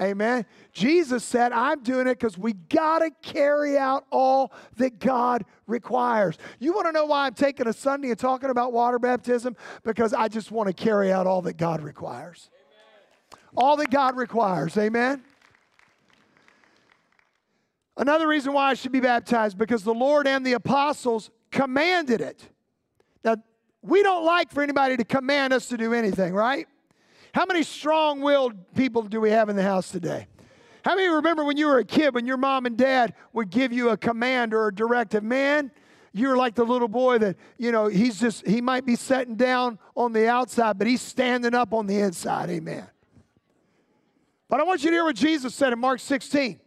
Amen. 0.00 0.46
Jesus 0.72 1.24
said, 1.24 1.52
I'm 1.52 1.82
doing 1.82 2.06
it 2.06 2.18
because 2.18 2.38
we 2.38 2.52
got 2.52 3.00
to 3.00 3.10
carry 3.20 3.76
out 3.76 4.06
all 4.10 4.52
that 4.76 5.00
God 5.00 5.44
requires. 5.66 6.38
You 6.60 6.72
want 6.72 6.86
to 6.86 6.92
know 6.92 7.06
why 7.06 7.26
I'm 7.26 7.34
taking 7.34 7.66
a 7.66 7.72
Sunday 7.72 8.10
and 8.10 8.18
talking 8.18 8.50
about 8.50 8.72
water 8.72 9.00
baptism? 9.00 9.56
Because 9.82 10.14
I 10.14 10.28
just 10.28 10.52
want 10.52 10.68
to 10.68 10.72
carry 10.72 11.10
out 11.10 11.26
all 11.26 11.42
that 11.42 11.56
God 11.56 11.82
requires. 11.82 12.48
Amen. 13.32 13.44
All 13.56 13.76
that 13.76 13.90
God 13.90 14.16
requires. 14.16 14.76
Amen. 14.76 15.24
Another 17.96 18.28
reason 18.28 18.52
why 18.52 18.70
I 18.70 18.74
should 18.74 18.92
be 18.92 19.00
baptized 19.00 19.58
because 19.58 19.82
the 19.82 19.94
Lord 19.94 20.28
and 20.28 20.46
the 20.46 20.52
apostles 20.52 21.30
commanded 21.50 22.20
it. 22.20 22.48
Now, 23.24 23.36
we 23.82 24.04
don't 24.04 24.24
like 24.24 24.52
for 24.52 24.62
anybody 24.62 24.96
to 24.96 25.04
command 25.04 25.52
us 25.52 25.66
to 25.70 25.76
do 25.76 25.92
anything, 25.92 26.32
right? 26.32 26.68
How 27.38 27.46
many 27.46 27.62
strong 27.62 28.20
willed 28.20 28.74
people 28.74 29.02
do 29.02 29.20
we 29.20 29.30
have 29.30 29.48
in 29.48 29.54
the 29.54 29.62
house 29.62 29.92
today? 29.92 30.26
How 30.84 30.96
many 30.96 31.06
remember 31.06 31.44
when 31.44 31.56
you 31.56 31.68
were 31.68 31.78
a 31.78 31.84
kid, 31.84 32.12
when 32.12 32.26
your 32.26 32.36
mom 32.36 32.66
and 32.66 32.76
dad 32.76 33.14
would 33.32 33.48
give 33.50 33.72
you 33.72 33.90
a 33.90 33.96
command 33.96 34.52
or 34.52 34.66
a 34.66 34.74
directive? 34.74 35.22
Man, 35.22 35.70
you're 36.12 36.36
like 36.36 36.56
the 36.56 36.64
little 36.64 36.88
boy 36.88 37.18
that, 37.18 37.36
you 37.56 37.70
know, 37.70 37.86
he's 37.86 38.18
just, 38.18 38.44
he 38.44 38.60
might 38.60 38.84
be 38.84 38.96
sitting 38.96 39.36
down 39.36 39.78
on 39.94 40.12
the 40.12 40.28
outside, 40.28 40.78
but 40.78 40.88
he's 40.88 41.00
standing 41.00 41.54
up 41.54 41.72
on 41.72 41.86
the 41.86 42.00
inside. 42.00 42.50
Amen. 42.50 42.88
But 44.48 44.58
I 44.58 44.64
want 44.64 44.82
you 44.82 44.90
to 44.90 44.96
hear 44.96 45.04
what 45.04 45.14
Jesus 45.14 45.54
said 45.54 45.72
in 45.72 45.78
Mark 45.78 46.00
16. 46.00 46.58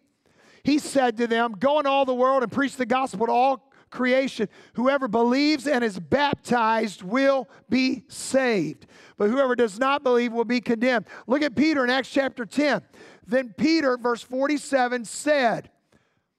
He 0.64 0.80
said 0.80 1.18
to 1.18 1.28
them, 1.28 1.52
Go 1.60 1.82
in 1.82 1.86
all 1.86 2.06
the 2.06 2.16
world 2.16 2.44
and 2.44 2.52
preach 2.52 2.78
the 2.78 2.86
gospel 2.86 3.26
to 3.26 3.34
all 3.34 3.71
creation. 3.92 4.48
Whoever 4.74 5.08
believes 5.08 5.68
and 5.68 5.84
is 5.84 6.00
baptized 6.00 7.04
will 7.04 7.48
be 7.70 8.04
saved, 8.08 8.88
but 9.18 9.30
whoever 9.30 9.56
does 9.56 9.78
not 9.78 10.04
believe 10.04 10.34
will 10.34 10.46
be 10.46 10.62
condemned. 10.62 11.06
Look 11.28 11.42
at 11.44 11.56
Peter 11.56 11.84
in 11.84 11.90
Acts 11.90 12.10
chapter 12.10 12.46
10. 12.46 12.82
Then 13.28 13.54
Peter, 13.58 13.98
verse 13.98 14.24
47, 14.24 15.06
said, 15.06 15.70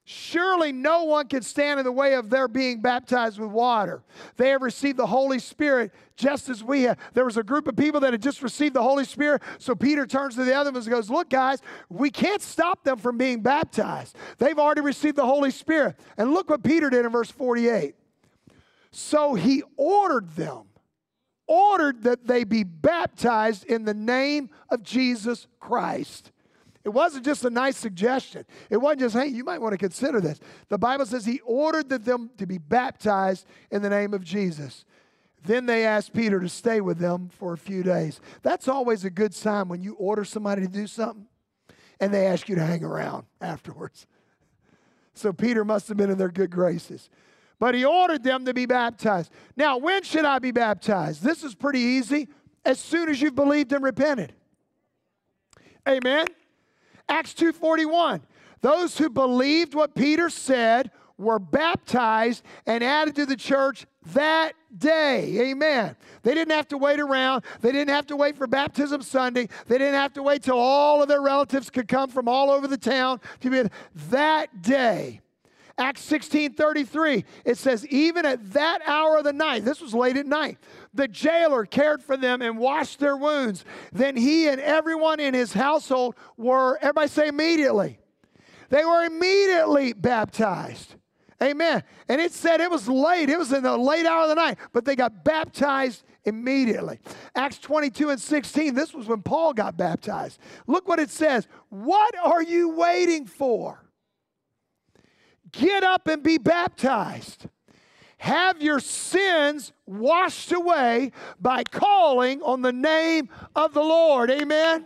Surely 0.05 0.73
no 0.73 1.05
one 1.05 1.29
can 1.29 1.43
stand 1.43 1.79
in 1.79 1.85
the 1.85 1.93
way 1.93 2.15
of 2.15 2.29
their 2.29 2.49
being 2.49 2.81
baptized 2.81 3.39
with 3.39 3.51
water. 3.51 4.03
They 4.37 4.49
have 4.49 4.61
received 4.61 4.99
the 4.99 5.07
Holy 5.07 5.39
Spirit 5.39 5.93
just 6.17 6.49
as 6.49 6.65
we 6.65 6.83
have. 6.83 6.99
There 7.15 7.25
was 7.25 7.37
a 7.37 7.45
group 7.45 7.69
of 7.69 7.77
people 7.77 8.01
that 8.01 8.13
had 8.13 8.21
just 8.21 8.43
received 8.43 8.75
the 8.75 8.83
Holy 8.83 9.05
Spirit. 9.05 9.43
So 9.59 9.77
Peter 9.77 10.05
turns 10.05 10.35
to 10.35 10.45
the 10.45 10.55
other 10.55 10.73
ones 10.73 10.87
and 10.87 10.95
goes, 10.95 11.09
Look, 11.09 11.31
guys, 11.31 11.61
we 11.89 12.11
can't 12.11 12.43
stop 12.43 12.83
them 12.83 12.99
from 12.99 13.17
being 13.17 13.43
baptized. 13.43 14.17
They've 14.39 14.59
already 14.59 14.81
received 14.81 15.17
the 15.17 15.27
Holy 15.27 15.53
Spirit. 15.53 15.95
And 16.17 16.35
look 16.35 16.51
what 16.51 16.65
Peter 16.65 16.91
did 16.91 17.05
in 17.05 17.13
verse 17.13 17.31
48. 17.31 17.95
So 18.91 19.35
he 19.35 19.63
ordered 19.77 20.31
them, 20.31 20.65
ordered 21.47 22.03
that 22.03 22.27
they 22.27 22.43
be 22.43 22.65
baptized 22.65 23.65
in 23.67 23.85
the 23.85 23.95
name 23.95 24.51
of 24.69 24.83
Jesus 24.83 25.47
Christ. 25.61 26.33
It 26.85 26.89
wasn't 26.89 27.25
just 27.25 27.45
a 27.45 27.51
nice 27.51 27.77
suggestion. 27.77 28.45
It 28.69 28.77
wasn't 28.77 29.01
just, 29.01 29.15
hey, 29.15 29.27
you 29.27 29.45
might 29.45 29.61
want 29.61 29.73
to 29.73 29.79
consider 29.79 30.21
this. 30.21 30.41
The 30.69 30.79
Bible 30.79 31.07
says 31.07 31.25
he 31.25 31.41
ordered 31.41 31.89
them 31.89 32.31
to 32.39 32.47
be 32.47 32.59
baptized 32.59 33.47
in 33.71 33.83
the 33.83 33.91
name 33.91 34.15
of 34.15 34.25
Jesus. 34.25 34.85
Then 35.45 35.67
they 35.67 35.87
asked 35.87 36.13
Peter 36.13 36.41
to 36.41 36.49
stay 36.49 36.81
with 36.81 36.99
them 36.99 37.29
for 37.29 37.53
a 37.53 37.59
few 37.59 37.83
days. 37.83 38.21
That's 38.43 38.69
always 38.69 39.05
a 39.05 39.11
good 39.11 39.35
sign 39.35 39.69
when 39.69 39.83
you 39.83 39.95
order 39.95 40.25
somebody 40.25 40.63
to 40.63 40.69
do 40.69 40.87
something 40.87 41.27
and 42.01 42.13
they 42.13 42.27
ask 42.27 42.49
you 42.49 42.57
to 42.57 42.65
hang 42.65 42.85
around 42.85 43.27
afterwards. 43.41 44.07
So 45.15 45.33
Peter 45.33 45.65
must 45.65 45.89
have 45.89 45.97
been 45.97 46.11
in 46.11 46.19
their 46.19 46.31
good 46.31 46.51
graces. 46.51 47.11
But 47.59 47.77
he 47.77 47.85
ordered 47.85 48.25
them 48.25 48.45
to 48.47 48.55
be 48.55 48.67
baptized. 48.67 49.31
Now, 49.57 49.79
when 49.79 50.03
should 50.03 50.25
I 50.25 50.41
be 50.41 50.51
baptized? 50.51 51.23
This 51.23 51.45
is 51.45 51.55
pretty 51.55 51.79
easy. 51.79 52.29
As 52.65 52.81
soon 52.81 53.09
as 53.09 53.21
you've 53.21 53.37
believed 53.37 53.73
and 53.73 53.85
repented. 53.85 54.33
Amen. 55.89 56.27
Acts 57.13 57.35
2:41. 57.35 58.23
Those 58.63 58.97
who 58.97 59.11
believed 59.11 59.75
what 59.75 59.95
Peter 59.95 60.31
said 60.31 60.91
were 61.19 61.39
baptized 61.39 62.43
and 62.67 62.83
added 62.83 63.15
to 63.17 63.27
the 63.27 63.37
church 63.37 63.85
that 64.15 64.55
day. 64.77 65.51
Amen. 65.51 65.95
They 66.23 66.33
didn't 66.33 66.57
have 66.57 66.69
to 66.69 66.79
wait 66.79 67.01
around. 67.01 67.45
They 67.61 67.71
didn't 67.71 67.95
have 67.95 68.07
to 68.07 68.17
wait 68.17 68.39
for 68.39 68.47
baptism 68.47 69.03
Sunday. 69.03 69.51
They 69.67 69.77
didn't 69.77 70.01
have 70.01 70.15
to 70.15 70.23
wait 70.23 70.43
till 70.43 70.59
all 70.59 71.03
of 71.03 71.09
their 71.09 71.21
relatives 71.21 71.69
could 71.69 71.87
come 71.87 72.09
from 72.09 72.29
all 72.29 72.51
over 72.51 72.67
the 72.67 72.79
town 72.79 73.21
to 73.41 73.51
be 73.51 73.69
that 74.09 74.63
day. 74.63 75.21
Acts 75.79 76.03
16 76.03 76.53
33, 76.53 77.25
it 77.45 77.57
says, 77.57 77.87
even 77.89 78.27
at 78.27 78.53
that 78.53 78.81
hour 78.87 79.19
of 79.19 79.25
the 79.25 79.33
night, 79.33 79.65
this 79.65 79.81
was 79.81 79.95
late 79.95 80.17
at 80.17 80.27
night, 80.27 80.59
the 80.93 81.09
jailer 81.09 81.65
cared 81.65 82.03
for 82.03 82.17
them 82.17 82.43
and 82.43 82.59
washed 82.59 82.99
their 82.99 83.17
wounds. 83.17 83.65
Then 83.93 84.17
he 84.17 84.49
and 84.49 84.61
everyone 84.61 85.21
in 85.21 85.35
his 85.35 85.53
household 85.53 86.15
were, 86.37 86.79
everybody 86.81 87.09
say 87.09 87.29
immediately. 87.29 87.99
They 88.69 88.85
were 88.85 89.05
immediately 89.05 89.93
baptized. 89.93 90.95
Amen. 91.43 91.83
And 92.09 92.21
it 92.21 92.33
said 92.33 92.61
it 92.61 92.71
was 92.71 92.89
late, 92.89 93.29
it 93.29 93.39
was 93.39 93.53
in 93.53 93.63
the 93.63 93.77
late 93.77 94.07
hour 94.07 94.23
of 94.23 94.29
the 94.29 94.35
night, 94.35 94.59
but 94.73 94.85
they 94.85 94.95
got 94.95 95.25
baptized 95.25 96.05
immediately. 96.25 97.01
Acts 97.35 97.59
22 97.59 98.11
and 98.11 98.21
16, 98.21 98.75
this 98.75 98.95
was 98.95 99.09
when 99.09 99.23
Paul 99.23 99.53
got 99.53 99.77
baptized. 99.77 100.39
Look 100.67 100.87
what 100.87 101.01
it 101.01 101.11
says. 101.11 101.49
What 101.69 102.15
are 102.23 102.43
you 102.43 102.71
waiting 102.71 103.27
for? 103.27 103.82
Get 105.53 105.85
up 105.85 106.09
and 106.09 106.23
be 106.23 106.39
baptized 106.39 107.47
have 108.23 108.63
your 108.63 108.79
sins 108.79 109.73
washed 109.85 110.53
away 110.53 111.11
by 111.41 111.65
calling 111.65 112.41
on 112.43 112.63
the 112.63 112.73
name 112.73 113.29
of 113.57 113.75
the 113.75 113.83
Lord. 113.83 114.31
Amen. 114.31 114.85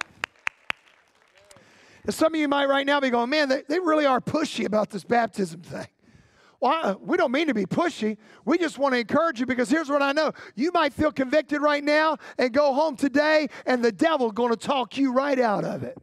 And 2.05 2.15
some 2.15 2.33
of 2.33 2.41
you 2.41 2.49
might 2.49 2.65
right 2.65 2.87
now 2.87 2.99
be 2.99 3.11
going, 3.11 3.29
man, 3.29 3.51
they, 3.51 3.63
they 3.69 3.79
really 3.79 4.07
are 4.07 4.23
pushy 4.23 4.65
about 4.65 4.89
this 4.89 5.05
baptism 5.05 5.61
thing. 5.61 5.87
Well, 6.61 6.99
we 7.03 7.19
don't 7.19 7.31
mean 7.31 7.49
to 7.49 7.55
be 7.55 7.67
pushy. 7.67 8.17
We 8.47 8.57
just 8.57 8.79
want 8.79 8.95
to 8.95 9.01
encourage 9.01 9.39
you 9.39 9.45
because 9.45 9.69
here's 9.69 9.91
what 9.91 10.01
I 10.01 10.13
know. 10.13 10.33
You 10.55 10.73
might 10.73 10.95
feel 10.95 11.13
convicted 11.13 11.61
right 11.61 11.85
now 11.85 12.17
and 12.39 12.55
go 12.55 12.73
home 12.73 12.97
today, 12.97 13.49
and 13.67 13.85
the 13.85 13.93
devil's 13.93 14.33
going 14.33 14.51
to 14.51 14.57
talk 14.57 14.97
you 14.97 15.13
right 15.13 15.39
out 15.39 15.67
of 15.67 15.83
it. 15.83 15.99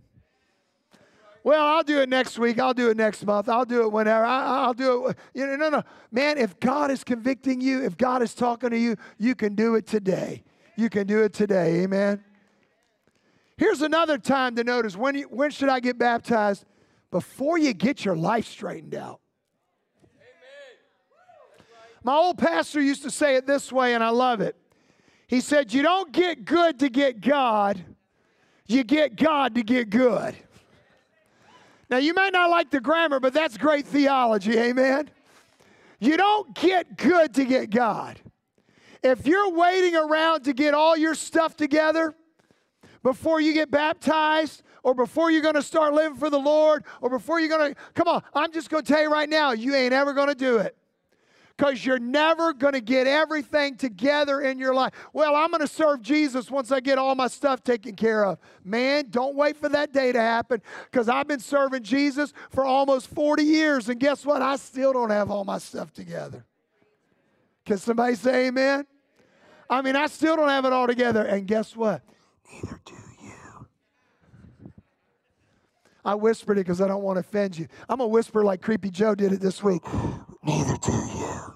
Well, 1.44 1.66
I'll 1.66 1.84
do 1.84 2.00
it 2.00 2.08
next 2.08 2.40
week. 2.40 2.58
I'll 2.58 2.74
do 2.74 2.90
it 2.90 2.96
next 2.96 3.26
month. 3.26 3.50
I'll 3.50 3.66
do 3.66 3.82
it 3.82 3.92
whenever. 3.92 4.24
I, 4.26 4.68
will 4.68 4.74
do 4.74 5.08
it. 5.08 5.18
You 5.34 5.46
know, 5.46 5.56
no, 5.58 5.70
no. 5.70 5.84
Man, 6.12 6.38
if 6.38 6.58
God 6.60 6.90
is 6.90 7.04
convicting 7.04 7.60
you, 7.60 7.84
if 7.84 7.98
God 7.98 8.22
is 8.22 8.34
talking 8.34 8.70
to 8.70 8.78
you, 8.78 8.96
you 9.18 9.36
can 9.36 9.54
do 9.54 9.76
it 9.76 9.86
today. 9.86 10.44
You 10.78 10.90
can 10.90 11.06
do 11.06 11.22
it 11.24 11.34
today. 11.34 11.82
Amen. 11.84 12.24
Here's 13.58 13.82
another 13.82 14.18
time 14.18 14.56
to 14.56 14.64
notice 14.64 14.96
when, 14.96 15.16
you, 15.16 15.24
when 15.26 15.52
should 15.52 15.70
I 15.70 15.80
get 15.80 15.98
baptized? 15.98 16.66
Before 17.12 17.60
you 17.60 17.74
get 17.74 18.04
your 18.04 18.16
life 18.16 18.48
straightened 18.48 18.96
out. 18.96 19.20
My 22.04 22.16
old 22.16 22.38
pastor 22.38 22.82
used 22.82 23.04
to 23.04 23.12
say 23.12 23.36
it 23.36 23.46
this 23.46 23.72
way, 23.72 23.94
and 23.94 24.04
I 24.04 24.10
love 24.10 24.42
it. 24.42 24.56
He 25.28 25.40
said, 25.40 25.74
You 25.74 25.84
don't 25.84 26.12
get 26.12 26.44
good 26.44 26.80
to 26.80 26.90
get 26.90 27.22
God, 27.22 27.84
you 28.66 28.84
get 28.84 29.16
God 29.16 29.56
to 29.56 29.64
get 29.64 29.90
good. 29.90 30.36
Now, 31.90 31.98
you 31.98 32.14
may 32.14 32.30
not 32.32 32.50
like 32.50 32.70
the 32.70 32.80
grammar, 32.80 33.20
but 33.20 33.34
that's 33.34 33.58
great 33.58 33.86
theology, 33.86 34.58
amen? 34.58 35.10
You 36.00 36.18
don't 36.18 36.54
get 36.56 36.98
good 36.98 37.34
to 37.36 37.46
get 37.46 37.70
God. 37.70 38.20
If 39.02 39.28
you're 39.28 39.52
waiting 39.52 39.96
around 39.96 40.44
to 40.44 40.54
get 40.54 40.74
all 40.74 40.98
your 40.98 41.16
stuff 41.16 41.56
together 41.56 42.16
before 43.04 43.42
you 43.42 43.54
get 43.54 43.70
baptized, 43.70 44.64
or 44.84 44.94
before 44.94 45.32
you're 45.32 45.42
going 45.42 45.56
to 45.56 45.62
start 45.62 45.94
living 45.94 46.18
for 46.18 46.30
the 46.30 46.38
Lord, 46.38 46.84
or 47.00 47.10
before 47.10 47.40
you're 47.40 47.50
going 47.50 47.74
to, 47.74 47.82
come 47.94 48.08
on, 48.08 48.22
I'm 48.34 48.52
just 48.52 48.70
going 48.70 48.84
to 48.84 48.92
tell 48.92 49.02
you 49.02 49.10
right 49.10 49.30
now, 49.30 49.54
you 49.54 49.74
ain't 49.76 49.94
ever 49.94 50.14
going 50.14 50.28
to 50.28 50.36
do 50.36 50.58
it 50.58 50.76
because 51.58 51.86
you're 51.86 52.00
never 52.00 52.54
going 52.54 52.74
to 52.74 52.82
get 52.82 53.06
everything 53.06 53.76
together 53.76 54.42
in 54.42 54.58
your 54.58 54.74
life. 54.74 54.94
Well, 55.14 55.36
I'm 55.36 55.50
going 55.50 55.62
to 55.62 55.68
serve 55.68 56.02
Jesus 56.02 56.50
once 56.50 56.72
I 56.72 56.80
get 56.80 56.98
all 56.98 57.14
my 57.16 57.28
stuff 57.28 57.64
taken 57.64 57.96
care 57.96 58.26
of. 58.26 58.40
Man, 58.64 59.06
don't 59.10 59.36
wait 59.36 59.58
for 59.58 59.70
that 59.70 59.94
day 59.94 60.12
to 60.12 60.20
happen 60.20 60.62
because 60.92 61.08
I've 61.08 61.28
been 61.28 61.40
serving 61.40 61.84
Jesus 61.84 62.34
for 62.50 62.66
almost 62.66 63.08
40 63.08 63.44
years, 63.44 63.90
and 63.90 64.00
guess 64.00 64.26
what? 64.26 64.42
I 64.42 64.56
still 64.56 64.94
don't 64.94 65.12
have 65.12 65.30
all 65.30 65.46
my 65.46 65.60
stuff 65.60 65.94
together. 65.94 66.44
Can 67.66 67.78
somebody 67.78 68.16
say 68.16 68.48
amen? 68.48 68.86
I 69.70 69.82
mean, 69.82 69.96
I 69.96 70.08
still 70.08 70.36
don't 70.36 70.50
have 70.50 70.66
it 70.66 70.74
all 70.74 70.88
together, 70.88 71.24
and 71.24 71.48
guess 71.48 71.76
what? 71.76 72.02
Neither 72.52 72.80
do 72.86 72.94
you. 72.94 73.68
I 76.06 76.16
whispered 76.16 76.58
it 76.58 76.62
because 76.66 76.82
I 76.82 76.88
don't 76.88 77.04
want 77.04 77.16
to 77.18 77.22
offend 77.22 77.58
you. 77.58 77.68
I'm 77.88 77.98
going 77.98 78.10
to 78.10 78.14
whisper 78.14 78.44
like 78.44 78.62
Creepy 78.62 78.90
Joe 78.90 79.16
did 79.16 79.32
it 79.32 79.40
this 79.40 79.64
week. 79.64 79.82
Neither 80.44 80.78
do 80.78 80.92
you. 80.92 81.54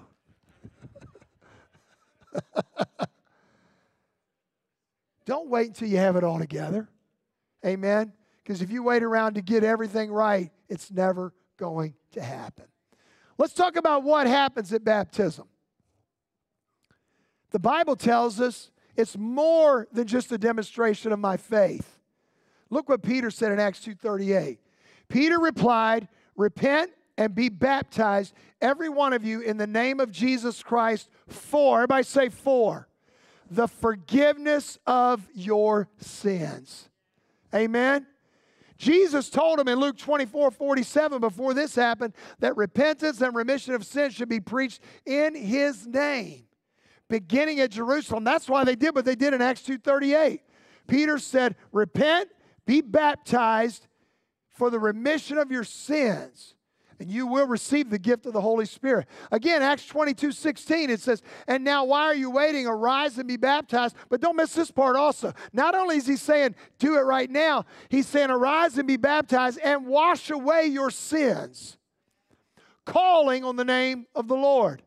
Don't 5.26 5.50
wait 5.50 5.68
until 5.68 5.88
you 5.88 5.98
have 5.98 6.16
it 6.16 6.24
all 6.24 6.38
together. 6.38 6.88
Amen? 7.64 8.14
Because 8.42 8.62
if 8.62 8.70
you 8.70 8.82
wait 8.82 9.02
around 9.02 9.34
to 9.34 9.42
get 9.42 9.62
everything 9.62 10.10
right, 10.10 10.50
it's 10.70 10.90
never 10.90 11.34
going 11.58 11.94
to 12.12 12.22
happen. 12.22 12.64
Let's 13.36 13.52
talk 13.52 13.76
about 13.76 14.04
what 14.04 14.26
happens 14.26 14.72
at 14.72 14.84
baptism. 14.84 15.46
The 17.50 17.58
Bible 17.58 17.94
tells 17.94 18.40
us 18.40 18.70
it's 18.96 19.18
more 19.18 19.86
than 19.92 20.06
just 20.06 20.32
a 20.32 20.38
demonstration 20.38 21.12
of 21.12 21.18
my 21.18 21.36
faith. 21.36 21.97
Look 22.70 22.88
what 22.88 23.02
Peter 23.02 23.30
said 23.30 23.52
in 23.52 23.60
Acts 23.60 23.80
2:38. 23.80 24.58
Peter 25.08 25.38
replied, 25.38 26.08
"Repent 26.36 26.92
and 27.18 27.34
be 27.34 27.48
baptized, 27.48 28.32
every 28.60 28.88
one 28.88 29.12
of 29.12 29.24
you, 29.24 29.40
in 29.40 29.56
the 29.56 29.66
name 29.66 30.00
of 30.00 30.12
Jesus 30.12 30.62
Christ 30.62 31.10
for, 31.26 31.78
everybody 31.78 32.04
say 32.04 32.28
for, 32.28 32.88
the 33.50 33.66
forgiveness 33.66 34.78
of 34.86 35.26
your 35.34 35.88
sins. 35.98 36.88
Amen. 37.54 38.06
Jesus 38.76 39.30
told 39.30 39.58
him 39.58 39.66
in 39.66 39.80
Luke 39.80 39.98
24 39.98 40.52
47 40.52 41.20
before 41.20 41.54
this 41.54 41.74
happened 41.74 42.14
that 42.38 42.56
repentance 42.56 43.20
and 43.20 43.34
remission 43.34 43.74
of 43.74 43.84
sins 43.84 44.14
should 44.14 44.28
be 44.28 44.38
preached 44.38 44.80
in 45.04 45.34
his 45.34 45.86
name, 45.86 46.44
beginning 47.08 47.58
at 47.58 47.72
Jerusalem. 47.72 48.22
That's 48.22 48.48
why 48.48 48.62
they 48.62 48.76
did 48.76 48.94
what 48.94 49.04
they 49.04 49.16
did 49.16 49.34
in 49.34 49.42
Acts 49.42 49.62
2:38. 49.62 50.40
Peter 50.86 51.18
said, 51.18 51.56
Repent, 51.72 52.30
be 52.68 52.82
baptized 52.82 53.88
for 54.50 54.68
the 54.68 54.78
remission 54.78 55.38
of 55.38 55.50
your 55.50 55.64
sins 55.64 56.54
and 57.00 57.10
you 57.10 57.26
will 57.26 57.46
receive 57.46 57.88
the 57.88 57.98
gift 57.98 58.26
of 58.26 58.34
the 58.34 58.40
Holy 58.42 58.66
Spirit. 58.66 59.06
Again, 59.30 59.62
Acts 59.62 59.86
22 59.86 60.32
16, 60.32 60.90
it 60.90 61.00
says, 61.00 61.22
And 61.46 61.64
now 61.64 61.84
why 61.84 62.02
are 62.02 62.14
you 62.14 62.28
waiting? 62.28 62.66
Arise 62.66 63.16
and 63.16 63.26
be 63.26 63.38
baptized. 63.38 63.96
But 64.10 64.20
don't 64.20 64.36
miss 64.36 64.52
this 64.52 64.70
part 64.70 64.96
also. 64.96 65.32
Not 65.52 65.74
only 65.74 65.96
is 65.96 66.06
he 66.06 66.16
saying, 66.16 66.56
Do 66.78 66.96
it 66.98 67.02
right 67.02 67.30
now, 67.30 67.64
he's 67.88 68.06
saying, 68.06 68.30
Arise 68.30 68.76
and 68.76 68.86
be 68.86 68.98
baptized 68.98 69.58
and 69.64 69.86
wash 69.86 70.28
away 70.28 70.66
your 70.66 70.90
sins, 70.90 71.78
calling 72.84 73.44
on 73.44 73.56
the 73.56 73.64
name 73.64 74.06
of 74.14 74.28
the 74.28 74.36
Lord. 74.36 74.82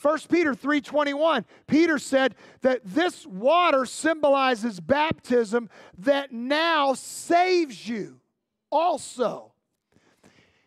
1 0.00 0.18
Peter 0.30 0.54
3:21 0.54 1.44
Peter 1.66 1.98
said 1.98 2.34
that 2.62 2.80
this 2.84 3.26
water 3.26 3.84
symbolizes 3.84 4.80
baptism 4.80 5.68
that 5.98 6.32
now 6.32 6.94
saves 6.94 7.88
you 7.88 8.20
also. 8.70 9.52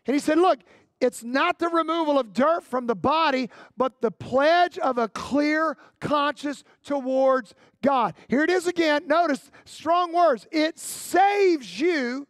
And 0.06 0.14
he 0.14 0.20
said, 0.20 0.38
Look, 0.38 0.60
it's 1.00 1.24
not 1.24 1.58
the 1.58 1.68
removal 1.68 2.18
of 2.18 2.32
dirt 2.32 2.62
from 2.62 2.86
the 2.86 2.94
body, 2.94 3.50
but 3.76 4.00
the 4.00 4.10
pledge 4.10 4.78
of 4.78 4.98
a 4.98 5.08
clear 5.08 5.76
conscience 6.00 6.64
towards 6.84 7.54
God. 7.82 8.14
Here 8.28 8.42
it 8.42 8.50
is 8.50 8.66
again. 8.66 9.06
Notice 9.06 9.50
strong 9.64 10.14
words. 10.14 10.46
It 10.50 10.78
saves 10.78 11.80
you 11.80 12.26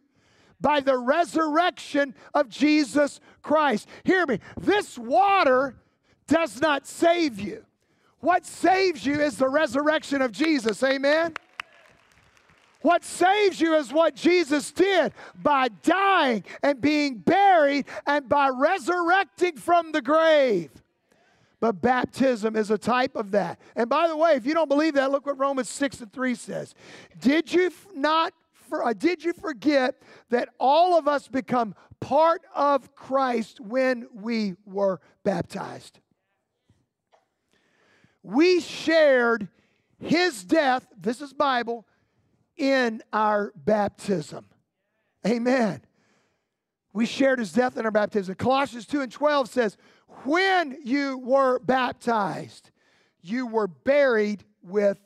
by 0.59 0.79
the 0.79 0.97
resurrection 0.97 2.15
of 2.33 2.49
Jesus 2.49 3.19
Christ. 3.41 3.87
Hear 4.03 4.25
me. 4.25 4.39
This 4.57 4.97
water 4.97 5.75
does 6.27 6.61
not 6.61 6.87
save 6.87 7.39
you. 7.39 7.65
What 8.19 8.45
saves 8.45 9.05
you 9.05 9.21
is 9.21 9.37
the 9.37 9.49
resurrection 9.49 10.21
of 10.21 10.31
Jesus. 10.31 10.81
Amen. 10.83 11.33
What 12.81 13.03
saves 13.03 13.59
you 13.59 13.75
is 13.75 13.91
what 13.91 14.15
Jesus 14.15 14.71
did 14.71 15.13
by 15.41 15.69
dying 15.81 16.43
and 16.61 16.79
being 16.79 17.17
buried 17.17 17.85
and 18.05 18.29
by 18.29 18.49
resurrecting 18.49 19.57
from 19.57 19.91
the 19.91 20.01
grave. 20.01 20.69
But 21.59 21.81
baptism 21.81 22.55
is 22.55 22.69
a 22.69 22.77
type 22.77 23.15
of 23.15 23.31
that. 23.31 23.59
And 23.75 23.89
by 23.89 24.07
the 24.07 24.15
way, 24.15 24.33
if 24.33 24.45
you 24.45 24.53
don't 24.53 24.69
believe 24.69 24.93
that, 24.95 25.11
look 25.11 25.25
what 25.25 25.39
Romans 25.39 25.69
6 25.69 26.01
and 26.01 26.13
3 26.13 26.35
says. 26.35 26.75
Did 27.19 27.51
you 27.51 27.71
not 27.95 28.33
for, 28.69 28.83
uh, 28.83 28.93
did 28.93 29.23
you 29.23 29.33
forget 29.33 30.01
that 30.29 30.49
all 30.59 30.97
of 30.97 31.07
us 31.07 31.27
become 31.27 31.75
part 31.99 32.41
of 32.53 32.95
Christ 32.95 33.59
when 33.59 34.07
we 34.13 34.55
were 34.65 34.99
baptized? 35.23 35.99
We 38.25 38.59
shared 38.59 39.49
his 39.99 40.43
death, 40.43 40.87
this 40.99 41.21
is 41.21 41.31
Bible, 41.31 41.85
in 42.57 43.03
our 43.13 43.53
baptism. 43.55 44.47
Amen. 45.27 45.81
We 46.91 47.05
shared 47.05 47.37
his 47.37 47.53
death 47.53 47.77
in 47.77 47.85
our 47.85 47.91
baptism. 47.91 48.33
Colossians 48.33 48.87
2 48.87 49.01
and 49.01 49.11
12 49.11 49.47
says, 49.47 49.77
When 50.23 50.75
you 50.83 51.19
were 51.19 51.59
baptized, 51.59 52.71
you 53.21 53.45
were 53.45 53.67
buried 53.67 54.43
with 54.63 54.99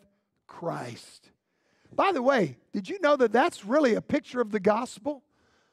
Christ. 0.48 1.30
By 1.94 2.14
the 2.14 2.22
way, 2.22 2.56
did 2.72 2.88
you 2.88 3.02
know 3.02 3.18
that 3.18 3.34
that's 3.34 3.66
really 3.66 3.96
a 3.96 4.02
picture 4.02 4.40
of 4.40 4.52
the 4.52 4.62
gospel? 4.62 5.24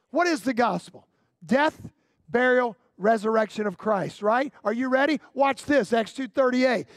What 0.09 0.27
is 0.27 0.41
the 0.41 0.53
gospel? 0.53 1.07
Death, 1.45 1.79
burial, 2.27 2.75
resurrection 2.97 3.67
of 3.67 3.77
Christ, 3.77 4.21
right? 4.21 4.51
Are 4.65 4.73
you 4.73 4.89
ready? 4.89 5.21
Watch 5.33 5.63
this, 5.63 5.93
Acts 5.93 6.13
2:38. 6.13 6.87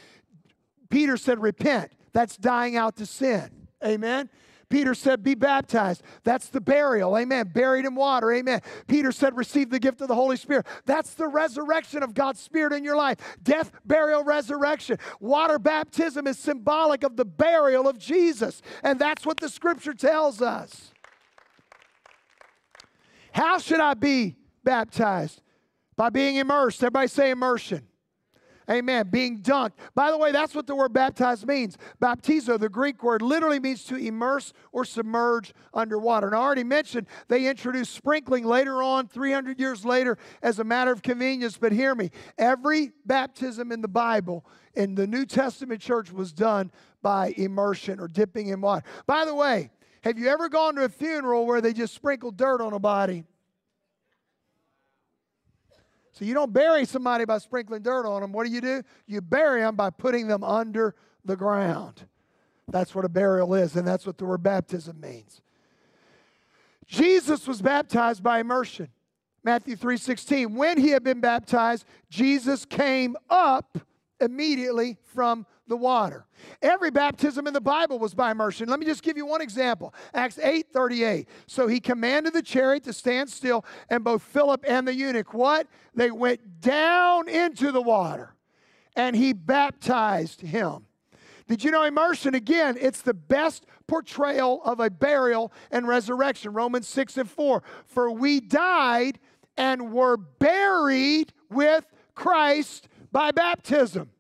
Peter 0.91 1.17
said, 1.17 1.41
"Repent." 1.41 1.93
That's 2.13 2.37
dying 2.37 2.77
out 2.77 2.97
to 2.97 3.07
sin. 3.07 3.51
Amen. 3.85 4.29
Peter 4.69 4.95
said, 4.95 5.23
Be 5.23 5.35
baptized. 5.35 6.03
That's 6.23 6.49
the 6.49 6.61
burial. 6.61 7.19
Amen. 7.19 7.51
Buried 7.53 7.85
in 7.85 7.95
water. 7.95 8.33
Amen. 8.33 8.61
Peter 8.87 9.11
said, 9.11 9.37
Receive 9.37 9.69
the 9.69 9.81
gift 9.81 10.01
of 10.01 10.09
the 10.09 10.15
Holy 10.15 10.37
Spirit. 10.37 10.67
That's 10.87 11.15
the 11.15 11.27
resurrection 11.27 12.03
of 12.03 12.15
God's 12.15 12.41
Spirit 12.41 12.73
in 12.73 12.85
your 12.85 12.97
life. 12.97 13.19
Death, 13.43 13.73
burial, 13.85 14.23
resurrection. 14.23 14.99
Water 15.19 15.59
baptism 15.59 16.27
is 16.27 16.39
symbolic 16.39 17.03
of 17.03 17.17
the 17.17 17.25
burial 17.25 17.89
of 17.89 17.99
Jesus. 17.99 18.63
And 18.85 18.99
that's 18.99 19.27
what 19.27 19.39
the 19.39 19.49
scripture 19.49 19.95
tells 19.95 20.41
us. 20.41 20.93
How 23.33 23.59
should 23.59 23.81
I 23.81 23.95
be 23.95 24.37
baptized? 24.65 25.43
By 25.97 26.11
being 26.11 26.37
immersed. 26.37 26.83
Everybody 26.83 27.09
say 27.09 27.31
immersion. 27.31 27.90
Amen. 28.71 29.09
Being 29.11 29.41
dunked. 29.41 29.73
By 29.95 30.11
the 30.13 30.19
way, 30.19 30.31
that's 30.31 30.55
what 30.55 30.67
the 30.67 30.77
word 30.77 30.93
baptized 30.93 31.47
means. 31.47 31.77
Baptizo, 32.01 32.59
the 32.59 32.69
Greek 32.69 33.03
word, 33.03 33.21
literally 33.21 33.59
means 33.59 33.83
to 33.85 33.97
immerse 33.97 34.53
or 34.71 34.85
submerge 34.85 35.53
underwater. 35.75 36.29
And 36.29 36.37
I 36.37 36.39
already 36.39 36.63
mentioned 36.63 37.09
they 37.27 37.47
introduced 37.49 37.93
sprinkling 37.93 38.45
later 38.45 38.81
on, 38.81 39.09
300 39.09 39.59
years 39.59 39.85
later, 39.85 40.19
as 40.43 40.61
a 40.61 40.65
matter 40.65 40.93
of 40.93 41.03
convenience. 41.03 41.59
But 41.59 41.73
hear 41.73 41.97
me 41.97 42.11
every 42.39 42.93
baptism 43.05 43.73
in 43.73 43.81
the 43.81 43.89
Bible 43.89 44.47
in 44.75 44.95
the 44.95 45.07
New 45.07 45.27
Testament 45.27 45.81
church 45.81 46.13
was 46.13 46.33
done 46.33 46.71
by 47.03 47.35
immersion 47.37 47.99
or 47.99 48.07
dipping 48.07 48.49
in 48.49 48.61
water. 48.61 48.87
By 49.07 49.25
the 49.25 49.35
way, 49.35 49.71
have 50.03 50.17
you 50.17 50.29
ever 50.29 50.49
gone 50.49 50.77
to 50.77 50.85
a 50.85 50.89
funeral 50.89 51.45
where 51.45 51.61
they 51.61 51.73
just 51.73 51.93
sprinkle 51.93 52.31
dirt 52.31 52.61
on 52.61 52.73
a 52.73 52.79
body? 52.79 53.25
So 56.13 56.25
you 56.25 56.35
don't 56.35 56.53
bury 56.53 56.85
somebody 56.85 57.25
by 57.25 57.39
sprinkling 57.39 57.83
dirt 57.83 58.07
on 58.07 58.23
them. 58.23 58.33
What 58.33 58.47
do 58.47 58.53
you 58.53 58.61
do? 58.61 58.83
You 59.07 59.21
bury 59.21 59.61
them 59.61 59.77
by 59.77 59.91
putting 59.91 60.27
them 60.29 60.43
under 60.43 60.95
the 61.25 61.37
ground. 61.37 62.07
That's 62.69 62.95
what 62.95 63.05
a 63.05 63.09
burial 63.09 63.55
is, 63.55 63.77
and 63.77 63.87
that's 63.87 64.07
what 64.07 64.19
the 64.19 64.25
word 64.25 64.43
baptism 64.43 65.01
means. 65.01 65.41
Jesus 66.87 67.47
was 67.47 67.63
baptized 67.63 68.23
by 68.23 68.41
immersion. 68.41 68.89
Matthew 69.43 69.77
3:16. 69.77 70.55
When 70.55 70.79
he 70.79 70.91
had 70.91 71.03
been 71.03 71.21
baptized, 71.21 71.85
Jesus 72.09 72.65
came 72.65 73.17
up 73.29 73.79
immediately 74.21 74.99
from 75.03 75.47
the 75.71 75.77
water. 75.77 76.27
Every 76.61 76.91
baptism 76.91 77.47
in 77.47 77.55
the 77.55 77.61
Bible 77.61 77.99
was 77.99 78.13
by 78.13 78.33
immersion. 78.33 78.69
Let 78.69 78.79
me 78.79 78.85
just 78.85 79.03
give 79.03 79.17
you 79.17 79.25
one 79.25 79.41
example. 79.41 79.95
Acts 80.13 80.39
8 80.39 80.67
38. 80.73 81.27
So 81.47 81.67
he 81.67 81.81
commanded 81.81 82.35
the 82.35 82.43
chariot 82.43 82.85
to 82.85 82.93
stand 82.93 83.31
still, 83.31 83.65
and 83.89 84.05
both 84.05 84.23
Philip 84.23 84.65
and 84.69 84.87
the 84.87 84.95
eunuch, 84.95 85.33
what? 85.33 85.67
They 85.95 86.11
went 86.11 86.61
down 86.61 87.29
into 87.29 87.73
the 87.73 87.81
water, 87.81 88.35
and 88.95 89.17
he 89.17 89.33
baptized 89.33 90.43
him. 90.43 90.87
Did 91.49 91.65
you 91.65 91.71
know 91.71 91.85
immersion? 91.85 92.35
Again, 92.35 92.77
it's 92.79 93.01
the 93.03 93.15
best 93.15 93.65
portrayal 93.87 94.63
of 94.65 94.79
a 94.79 94.91
burial 94.91 95.53
and 95.71 95.89
resurrection. 95.89 96.53
Romans 96.53 96.87
6 96.87 97.17
and 97.17 97.31
4. 97.31 97.63
For 97.87 98.11
we 98.11 98.41
died 98.41 99.19
and 99.57 99.93
were 99.93 100.17
buried 100.17 101.33
with 101.51 101.85
Christ 102.15 102.89
by 103.11 103.33
baptism. 103.33 104.11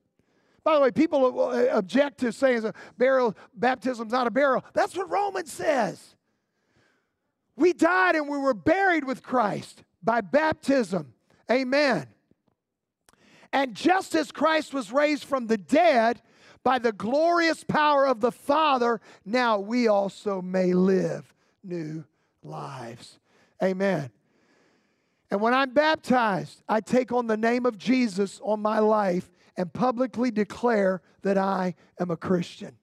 By 0.71 0.77
the 0.77 0.83
way, 0.83 0.91
people 0.93 1.51
uh, 1.51 1.67
object 1.73 2.21
to 2.21 2.31
saying 2.31 2.73
burial, 2.97 3.37
baptism's 3.57 4.13
not 4.13 4.29
a 4.29 4.31
burial. 4.31 4.65
That's 4.73 4.97
what 4.97 5.11
Romans 5.11 5.53
says. 5.53 6.15
We 7.57 7.73
died 7.73 8.15
and 8.15 8.29
we 8.29 8.39
were 8.39 8.55
buried 8.55 9.03
with 9.03 9.21
Christ 9.21 9.83
by 10.01 10.21
baptism. 10.21 11.13
Amen. 11.51 12.07
And 13.53 13.75
just 13.75 14.15
as 14.15 14.31
Christ 14.31 14.73
was 14.73 14.93
raised 14.93 15.25
from 15.25 15.49
the 15.49 15.59
dead 15.59 16.23
by 16.63 16.79
the 16.79 16.93
glorious 16.93 17.65
power 17.65 18.07
of 18.07 18.21
the 18.21 18.31
Father, 18.31 19.01
now 19.25 19.59
we 19.59 19.89
also 19.89 20.41
may 20.41 20.73
live 20.73 21.35
new 21.65 22.05
lives. 22.45 23.19
Amen. 23.61 24.13
And 25.33 25.41
when 25.41 25.53
I'm 25.53 25.71
baptized, 25.71 26.63
I 26.69 26.81
take 26.81 27.11
on 27.11 27.27
the 27.27 27.37
name 27.37 27.67
of 27.67 27.77
Jesus 27.77 28.41
on 28.45 28.61
my 28.61 28.79
life 28.79 29.29
and 29.61 29.71
publicly 29.71 30.31
declare 30.31 31.03
that 31.21 31.37
I 31.37 31.75
am 32.01 32.11
a 32.11 32.17
Christian. 32.17 32.77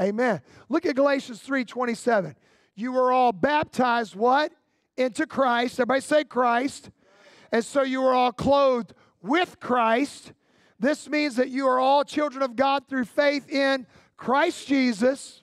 Amen. 0.00 0.40
Look 0.70 0.86
at 0.86 0.96
Galatians 0.96 1.40
3 1.42 1.66
27. 1.66 2.34
You 2.74 2.92
were 2.92 3.12
all 3.12 3.32
baptized, 3.32 4.16
what? 4.16 4.50
Into 4.96 5.26
Christ. 5.26 5.78
Everybody 5.78 6.00
say 6.00 6.24
Christ. 6.24 6.90
And 7.52 7.62
so 7.62 7.82
you 7.82 8.00
were 8.00 8.14
all 8.14 8.32
clothed 8.32 8.94
with 9.20 9.60
Christ. 9.60 10.32
This 10.80 11.06
means 11.06 11.36
that 11.36 11.50
you 11.50 11.68
are 11.68 11.78
all 11.78 12.02
children 12.02 12.42
of 12.42 12.56
God 12.56 12.88
through 12.88 13.04
faith 13.04 13.46
in 13.50 13.86
Christ 14.16 14.66
Jesus. 14.66 15.41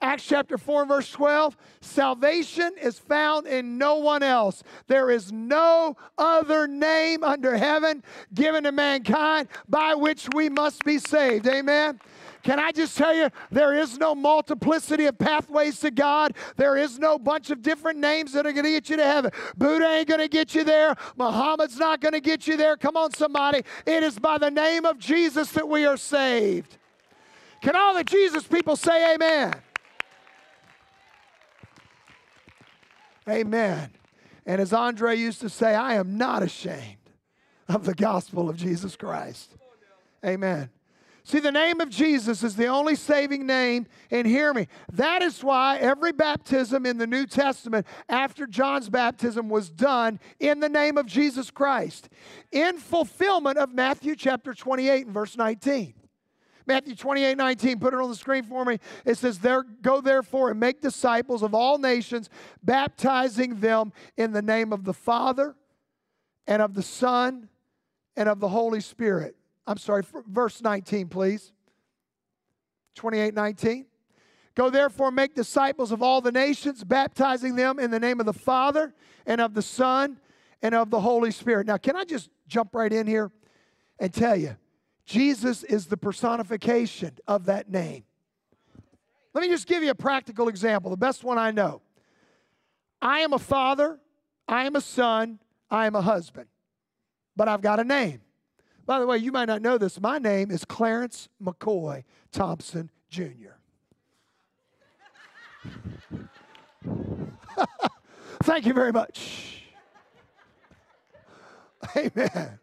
Acts 0.00 0.26
chapter 0.26 0.56
4, 0.56 0.86
verse 0.86 1.10
12 1.10 1.56
salvation 1.80 2.72
is 2.80 3.00
found 3.00 3.48
in 3.48 3.78
no 3.78 3.96
one 3.96 4.22
else. 4.22 4.62
There 4.86 5.10
is 5.10 5.32
no 5.32 5.96
other 6.16 6.68
name 6.68 7.24
under 7.24 7.56
heaven 7.56 8.04
given 8.32 8.62
to 8.64 8.72
mankind 8.72 9.48
by 9.68 9.94
which 9.94 10.28
we 10.34 10.48
must 10.48 10.84
be 10.84 10.98
saved. 10.98 11.48
Amen. 11.48 11.98
Can 12.44 12.60
I 12.60 12.70
just 12.70 12.96
tell 12.96 13.12
you, 13.12 13.28
there 13.50 13.74
is 13.74 13.98
no 13.98 14.14
multiplicity 14.14 15.06
of 15.06 15.18
pathways 15.18 15.80
to 15.80 15.90
God. 15.90 16.34
There 16.56 16.76
is 16.76 16.98
no 17.00 17.18
bunch 17.18 17.50
of 17.50 17.62
different 17.62 17.98
names 17.98 18.32
that 18.32 18.46
are 18.46 18.52
going 18.52 18.64
to 18.64 18.70
get 18.70 18.88
you 18.88 18.96
to 18.96 19.04
heaven. 19.04 19.32
Buddha 19.56 19.84
ain't 19.84 20.08
going 20.08 20.20
to 20.20 20.28
get 20.28 20.54
you 20.54 20.62
there. 20.62 20.94
Muhammad's 21.16 21.76
not 21.76 22.00
going 22.00 22.14
to 22.14 22.20
get 22.20 22.46
you 22.46 22.56
there. 22.56 22.76
Come 22.76 22.96
on, 22.96 23.12
somebody. 23.12 23.62
It 23.84 24.04
is 24.04 24.16
by 24.18 24.38
the 24.38 24.50
name 24.50 24.84
of 24.84 24.98
Jesus 24.98 25.50
that 25.52 25.68
we 25.68 25.84
are 25.84 25.96
saved. 25.96 26.78
Can 27.60 27.74
all 27.74 27.94
the 27.94 28.04
Jesus 28.04 28.44
people 28.44 28.76
say 28.76 29.14
amen? 29.14 29.54
Amen. 33.30 33.90
And 34.46 34.60
as 34.60 34.72
Andre 34.72 35.16
used 35.16 35.40
to 35.40 35.48
say, 35.48 35.74
I 35.74 35.94
am 35.94 36.16
not 36.16 36.42
ashamed 36.42 36.96
of 37.68 37.84
the 37.84 37.94
gospel 37.94 38.48
of 38.48 38.56
Jesus 38.56 38.96
Christ. 38.96 39.54
Amen. 40.24 40.70
See, 41.28 41.40
the 41.40 41.52
name 41.52 41.82
of 41.82 41.90
Jesus 41.90 42.42
is 42.42 42.56
the 42.56 42.68
only 42.68 42.94
saving 42.94 43.46
name, 43.46 43.86
and 44.10 44.26
hear 44.26 44.54
me. 44.54 44.66
That 44.94 45.20
is 45.20 45.44
why 45.44 45.76
every 45.76 46.10
baptism 46.10 46.86
in 46.86 46.96
the 46.96 47.06
New 47.06 47.26
Testament 47.26 47.86
after 48.08 48.46
John's 48.46 48.88
baptism 48.88 49.50
was 49.50 49.68
done 49.68 50.20
in 50.40 50.60
the 50.60 50.70
name 50.70 50.96
of 50.96 51.04
Jesus 51.04 51.50
Christ, 51.50 52.08
in 52.50 52.78
fulfillment 52.78 53.58
of 53.58 53.74
Matthew 53.74 54.16
chapter 54.16 54.54
28 54.54 55.04
and 55.04 55.14
verse 55.14 55.36
19. 55.36 55.92
Matthew 56.68 56.94
28 56.94 57.36
19, 57.38 57.80
put 57.80 57.94
it 57.94 58.00
on 58.00 58.10
the 58.10 58.14
screen 58.14 58.44
for 58.44 58.62
me. 58.64 58.78
It 59.06 59.16
says, 59.16 59.38
there, 59.38 59.64
Go 59.80 60.02
therefore 60.02 60.50
and 60.50 60.60
make 60.60 60.82
disciples 60.82 61.42
of 61.42 61.54
all 61.54 61.78
nations, 61.78 62.28
baptizing 62.62 63.56
them 63.56 63.92
in 64.18 64.32
the 64.32 64.42
name 64.42 64.72
of 64.74 64.84
the 64.84 64.92
Father 64.92 65.56
and 66.46 66.60
of 66.60 66.74
the 66.74 66.82
Son 66.82 67.48
and 68.16 68.28
of 68.28 68.38
the 68.38 68.48
Holy 68.48 68.80
Spirit. 68.80 69.34
I'm 69.66 69.78
sorry, 69.78 70.02
verse 70.26 70.60
19, 70.60 71.08
please. 71.08 71.52
28 72.96 73.32
19. 73.32 73.86
Go 74.54 74.68
therefore 74.68 75.06
and 75.06 75.16
make 75.16 75.34
disciples 75.34 75.90
of 75.90 76.02
all 76.02 76.20
the 76.20 76.32
nations, 76.32 76.84
baptizing 76.84 77.56
them 77.56 77.78
in 77.78 77.90
the 77.90 78.00
name 78.00 78.20
of 78.20 78.26
the 78.26 78.32
Father 78.32 78.92
and 79.24 79.40
of 79.40 79.54
the 79.54 79.62
Son 79.62 80.18
and 80.60 80.74
of 80.74 80.90
the 80.90 81.00
Holy 81.00 81.30
Spirit. 81.30 81.66
Now, 81.66 81.78
can 81.78 81.96
I 81.96 82.04
just 82.04 82.28
jump 82.46 82.74
right 82.74 82.92
in 82.92 83.06
here 83.06 83.30
and 83.98 84.12
tell 84.12 84.36
you? 84.36 84.56
Jesus 85.08 85.64
is 85.64 85.86
the 85.86 85.96
personification 85.96 87.16
of 87.26 87.46
that 87.46 87.70
name. 87.70 88.04
Let 89.32 89.40
me 89.40 89.48
just 89.48 89.66
give 89.66 89.82
you 89.82 89.88
a 89.88 89.94
practical 89.94 90.48
example, 90.48 90.90
the 90.90 90.98
best 90.98 91.24
one 91.24 91.38
I 91.38 91.50
know. 91.50 91.80
I 93.00 93.20
am 93.20 93.32
a 93.32 93.38
father, 93.38 93.98
I 94.46 94.66
am 94.66 94.76
a 94.76 94.82
son, 94.82 95.38
I 95.70 95.86
am 95.86 95.94
a 95.94 96.02
husband, 96.02 96.48
but 97.34 97.48
I've 97.48 97.62
got 97.62 97.80
a 97.80 97.84
name. 97.84 98.20
By 98.84 99.00
the 99.00 99.06
way, 99.06 99.16
you 99.16 99.32
might 99.32 99.46
not 99.46 99.62
know 99.62 99.78
this. 99.78 99.98
My 99.98 100.18
name 100.18 100.50
is 100.50 100.66
Clarence 100.66 101.30
McCoy 101.42 102.04
Thompson 102.30 102.90
Jr. 103.08 103.56
Thank 108.42 108.66
you 108.66 108.74
very 108.74 108.92
much. 108.92 109.62
Amen. 111.96 112.58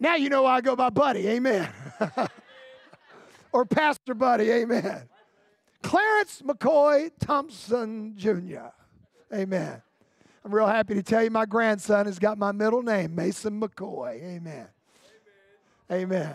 Now 0.00 0.16
you 0.16 0.30
know 0.30 0.42
why 0.42 0.56
I 0.56 0.60
go 0.62 0.74
by 0.74 0.88
Buddy, 0.88 1.28
amen. 1.28 1.68
or 3.52 3.66
Pastor 3.66 4.14
Buddy, 4.14 4.50
amen. 4.50 5.02
Clarence 5.82 6.42
McCoy 6.42 7.10
Thompson 7.20 8.14
Jr., 8.16 8.70
amen. 9.32 9.82
I'm 10.42 10.54
real 10.54 10.66
happy 10.66 10.94
to 10.94 11.02
tell 11.02 11.22
you 11.22 11.30
my 11.30 11.44
grandson 11.44 12.06
has 12.06 12.18
got 12.18 12.38
my 12.38 12.50
middle 12.50 12.82
name, 12.82 13.14
Mason 13.14 13.60
McCoy, 13.60 14.22
amen. 14.22 14.68
Amen. 15.92 16.34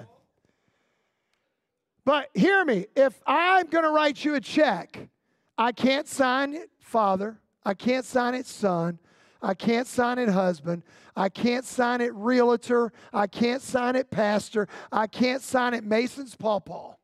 But 2.06 2.30
hear 2.36 2.64
me, 2.64 2.86
if 2.96 3.20
I'm 3.26 3.66
going 3.66 3.84
to 3.84 3.90
write 3.90 4.24
you 4.24 4.36
a 4.36 4.42
check, 4.42 5.10
I 5.58 5.72
can't 5.72 6.08
sign 6.08 6.54
it 6.54 6.70
father, 6.80 7.40
I 7.64 7.74
can't 7.74 8.06
sign 8.06 8.36
it 8.36 8.46
son, 8.46 9.00
I 9.46 9.54
can't 9.54 9.86
sign 9.86 10.18
it 10.18 10.28
husband. 10.28 10.82
I 11.16 11.30
can't 11.30 11.64
sign 11.64 12.02
it 12.02 12.12
realtor. 12.16 12.92
I 13.14 13.28
can't 13.28 13.62
sign 13.62 13.96
it 13.96 14.10
pastor. 14.10 14.68
I 14.92 15.06
can't 15.06 15.40
sign 15.40 15.76
it 15.76 15.84
Mason's 15.84 16.36
pawpaw. 16.36 16.96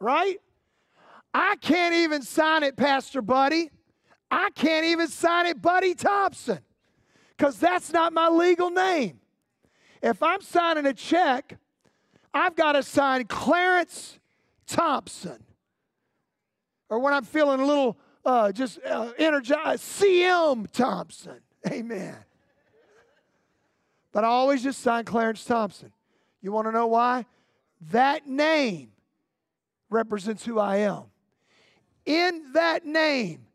Right? 0.00 0.38
I 1.32 1.54
can't 1.60 1.94
even 1.94 2.22
sign 2.22 2.64
it 2.64 2.76
Pastor 2.76 3.22
Buddy. 3.22 3.70
I 4.28 4.50
can't 4.56 4.86
even 4.86 5.06
sign 5.06 5.46
it 5.46 5.62
Buddy 5.62 5.94
Thompson 5.94 6.58
because 7.36 7.60
that's 7.60 7.92
not 7.92 8.12
my 8.12 8.28
legal 8.28 8.70
name. 8.70 9.20
If 10.02 10.20
I'm 10.20 10.42
signing 10.42 10.86
a 10.86 10.94
check, 10.94 11.58
I've 12.34 12.56
got 12.56 12.72
to 12.72 12.82
sign 12.82 13.24
Clarence 13.26 14.18
Thompson. 14.66 15.44
Or 16.90 16.98
when 16.98 17.14
I'm 17.14 17.24
feeling 17.24 17.60
a 17.60 17.66
little 17.66 17.96
uh, 18.26 18.52
just 18.52 18.78
uh, 18.84 19.12
energized, 19.18 19.82
C.M. 19.82 20.66
Thompson. 20.72 21.40
Amen. 21.70 22.16
But 24.12 24.24
I 24.24 24.28
always 24.28 24.62
just 24.62 24.80
sign 24.80 25.04
Clarence 25.04 25.44
Thompson. 25.44 25.92
You 26.42 26.52
want 26.52 26.66
to 26.66 26.72
know 26.72 26.88
why? 26.88 27.24
That 27.92 28.26
name 28.26 28.90
represents 29.90 30.44
who 30.44 30.58
I 30.58 30.78
am. 30.78 31.04
In 32.04 32.52
that 32.54 32.84
name, 32.84 33.46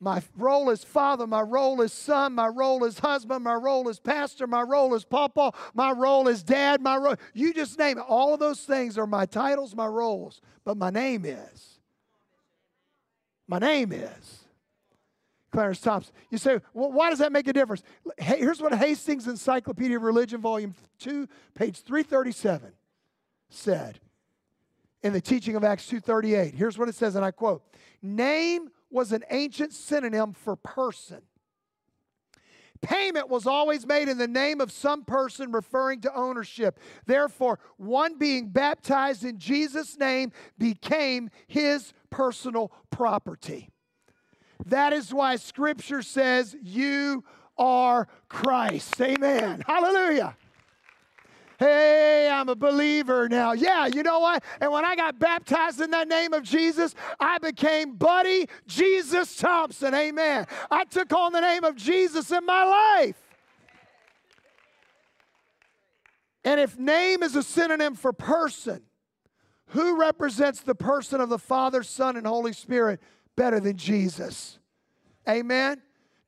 my 0.00 0.22
role 0.36 0.70
as 0.70 0.84
father, 0.84 1.26
my 1.26 1.40
role 1.40 1.80
as 1.80 1.92
son, 1.92 2.34
my 2.34 2.46
role 2.46 2.84
as 2.84 2.98
husband, 2.98 3.42
my 3.42 3.54
role 3.54 3.88
as 3.88 3.98
pastor, 3.98 4.46
my 4.46 4.60
role 4.60 4.94
as 4.94 5.04
papa, 5.04 5.52
my 5.72 5.92
role 5.92 6.28
as 6.28 6.42
dad, 6.42 6.82
my 6.82 6.96
role, 6.96 7.16
you 7.32 7.54
just 7.54 7.78
name 7.78 7.98
it. 7.98 8.04
All 8.06 8.34
of 8.34 8.40
those 8.40 8.60
things 8.60 8.98
are 8.98 9.06
my 9.06 9.24
titles, 9.24 9.74
my 9.74 9.86
roles, 9.86 10.40
but 10.64 10.76
my 10.76 10.90
name 10.90 11.24
is. 11.24 11.73
My 13.46 13.58
name 13.58 13.92
is. 13.92 14.44
Clarence 15.50 15.80
Thompson. 15.80 16.12
You 16.30 16.38
say, 16.38 16.58
well, 16.72 16.90
why 16.90 17.10
does 17.10 17.20
that 17.20 17.30
make 17.30 17.46
a 17.46 17.52
difference? 17.52 17.82
Here's 18.18 18.60
what 18.60 18.74
Hastings 18.74 19.28
Encyclopedia 19.28 19.96
of 19.96 20.02
Religion, 20.02 20.40
Volume 20.40 20.74
2, 20.98 21.28
page 21.54 21.80
337 21.82 22.72
said 23.50 24.00
in 25.04 25.12
the 25.12 25.20
teaching 25.20 25.54
of 25.54 25.62
Acts 25.62 25.88
2.38. 25.88 26.54
Here's 26.54 26.76
what 26.76 26.88
it 26.88 26.96
says, 26.96 27.14
and 27.14 27.24
I 27.24 27.30
quote, 27.30 27.62
Name 28.02 28.70
was 28.90 29.12
an 29.12 29.22
ancient 29.30 29.72
synonym 29.72 30.32
for 30.32 30.56
person. 30.56 31.22
Payment 32.84 33.30
was 33.30 33.46
always 33.46 33.86
made 33.86 34.08
in 34.08 34.18
the 34.18 34.28
name 34.28 34.60
of 34.60 34.70
some 34.70 35.04
person 35.04 35.50
referring 35.52 36.02
to 36.02 36.14
ownership. 36.14 36.78
Therefore, 37.06 37.58
one 37.78 38.18
being 38.18 38.50
baptized 38.50 39.24
in 39.24 39.38
Jesus' 39.38 39.98
name 39.98 40.32
became 40.58 41.30
his 41.46 41.94
personal 42.10 42.70
property. 42.90 43.70
That 44.66 44.92
is 44.92 45.14
why 45.14 45.36
Scripture 45.36 46.02
says, 46.02 46.54
You 46.62 47.24
are 47.56 48.06
Christ. 48.28 49.00
Amen. 49.00 49.62
Hallelujah. 49.66 50.36
Hey, 51.64 52.28
I'm 52.30 52.50
a 52.50 52.54
believer 52.54 53.26
now. 53.26 53.52
Yeah, 53.52 53.86
you 53.86 54.02
know 54.02 54.18
what? 54.18 54.44
And 54.60 54.70
when 54.70 54.84
I 54.84 54.94
got 54.96 55.18
baptized 55.18 55.80
in 55.80 55.90
that 55.92 56.08
name 56.08 56.34
of 56.34 56.42
Jesus, 56.42 56.94
I 57.18 57.38
became 57.38 57.96
Buddy 57.96 58.50
Jesus 58.66 59.34
Thompson. 59.36 59.94
Amen. 59.94 60.46
I 60.70 60.84
took 60.84 61.10
on 61.14 61.32
the 61.32 61.40
name 61.40 61.64
of 61.64 61.74
Jesus 61.76 62.30
in 62.30 62.44
my 62.44 62.64
life. 62.98 63.16
And 66.44 66.60
if 66.60 66.78
name 66.78 67.22
is 67.22 67.34
a 67.34 67.42
synonym 67.42 67.94
for 67.94 68.12
person, 68.12 68.82
who 69.68 69.98
represents 69.98 70.60
the 70.60 70.74
person 70.74 71.22
of 71.22 71.30
the 71.30 71.38
Father, 71.38 71.82
Son, 71.82 72.18
and 72.18 72.26
Holy 72.26 72.52
Spirit 72.52 73.00
better 73.36 73.58
than 73.58 73.78
Jesus? 73.78 74.58
Amen. 75.26 75.80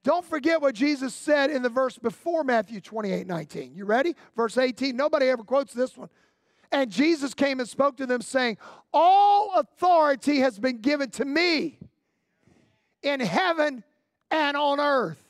Don't 0.07 0.25
forget 0.25 0.63
what 0.63 0.77
Jesus 0.77 1.13
said 1.13 1.51
in 1.51 1.63
the 1.63 1.69
verse 1.69 1.99
before 1.99 2.45
Matthew 2.45 2.81
28 2.81 3.27
19. 3.27 3.75
You 3.75 3.87
ready? 3.87 4.15
Verse 4.37 4.57
18. 4.57 4.97
Nobody 4.97 5.27
ever 5.27 5.43
quotes 5.43 5.73
this 5.75 5.97
one. 5.97 6.09
And 6.71 6.93
Jesus 6.93 7.35
came 7.35 7.59
and 7.59 7.69
spoke 7.69 7.97
to 7.97 8.07
them, 8.07 8.21
saying, 8.21 8.57
All 8.95 9.55
authority 9.57 10.39
has 10.39 10.61
been 10.61 10.79
given 10.79 11.11
to 11.11 11.25
me 11.25 11.81
in 13.03 13.19
heaven 13.19 13.83
and 14.31 14.57
on 14.57 14.79
earth. 14.79 15.21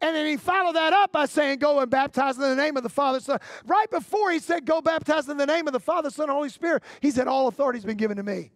And 0.00 0.16
then 0.16 0.26
he 0.26 0.36
followed 0.36 0.74
that 0.74 0.92
up 0.92 1.12
by 1.12 1.26
saying, 1.26 1.60
Go 1.60 1.78
and 1.78 1.88
baptize 1.88 2.34
in 2.34 2.42
the 2.42 2.56
name 2.56 2.76
of 2.76 2.82
the 2.82 2.88
Father, 2.88 3.20
Son. 3.20 3.38
Right 3.66 3.88
before 3.88 4.32
he 4.32 4.40
said, 4.40 4.66
Go 4.66 4.80
baptize 4.80 5.28
in 5.28 5.36
the 5.36 5.46
name 5.46 5.68
of 5.68 5.72
the 5.72 5.78
Father, 5.78 6.10
Son, 6.10 6.24
and 6.24 6.32
Holy 6.32 6.48
Spirit, 6.48 6.82
he 6.98 7.12
said, 7.12 7.28
All 7.28 7.46
authority 7.46 7.76
has 7.76 7.84
been 7.84 7.98
given 7.98 8.16
to 8.16 8.24
me. 8.24 8.50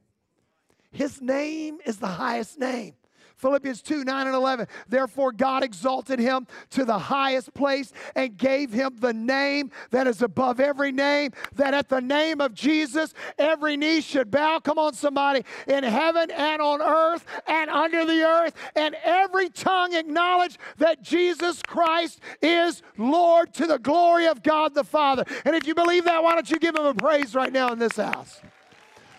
His 0.90 1.22
name 1.22 1.78
is 1.86 1.98
the 1.98 2.08
highest 2.08 2.58
name. 2.58 2.94
Philippians 3.36 3.82
2 3.82 4.04
9 4.04 4.26
and 4.26 4.34
11. 4.34 4.66
Therefore, 4.88 5.30
God 5.32 5.62
exalted 5.62 6.18
him 6.18 6.46
to 6.70 6.84
the 6.84 6.98
highest 6.98 7.52
place 7.54 7.92
and 8.14 8.36
gave 8.36 8.72
him 8.72 8.96
the 8.98 9.12
name 9.12 9.70
that 9.90 10.06
is 10.06 10.22
above 10.22 10.58
every 10.58 10.90
name, 10.90 11.32
that 11.54 11.74
at 11.74 11.88
the 11.88 12.00
name 12.00 12.40
of 12.40 12.54
Jesus, 12.54 13.12
every 13.38 13.76
knee 13.76 14.00
should 14.00 14.30
bow. 14.30 14.58
Come 14.60 14.78
on, 14.78 14.94
somebody, 14.94 15.44
in 15.66 15.84
heaven 15.84 16.30
and 16.30 16.62
on 16.62 16.80
earth 16.80 17.26
and 17.46 17.68
under 17.70 18.06
the 18.06 18.22
earth, 18.22 18.54
and 18.74 18.96
every 19.04 19.50
tongue 19.50 19.94
acknowledge 19.94 20.58
that 20.78 21.02
Jesus 21.02 21.62
Christ 21.62 22.20
is 22.40 22.82
Lord 22.96 23.52
to 23.54 23.66
the 23.66 23.78
glory 23.78 24.26
of 24.26 24.42
God 24.42 24.74
the 24.74 24.84
Father. 24.84 25.24
And 25.44 25.54
if 25.54 25.66
you 25.66 25.74
believe 25.74 26.04
that, 26.04 26.22
why 26.22 26.34
don't 26.34 26.50
you 26.50 26.58
give 26.58 26.74
him 26.74 26.86
a 26.86 26.94
praise 26.94 27.34
right 27.34 27.52
now 27.52 27.72
in 27.72 27.78
this 27.78 27.96
house? 27.96 28.40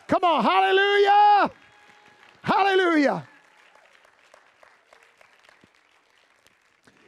Come 0.07 0.23
on, 0.23 0.43
hallelujah! 0.43 1.51
Hallelujah! 2.41 3.27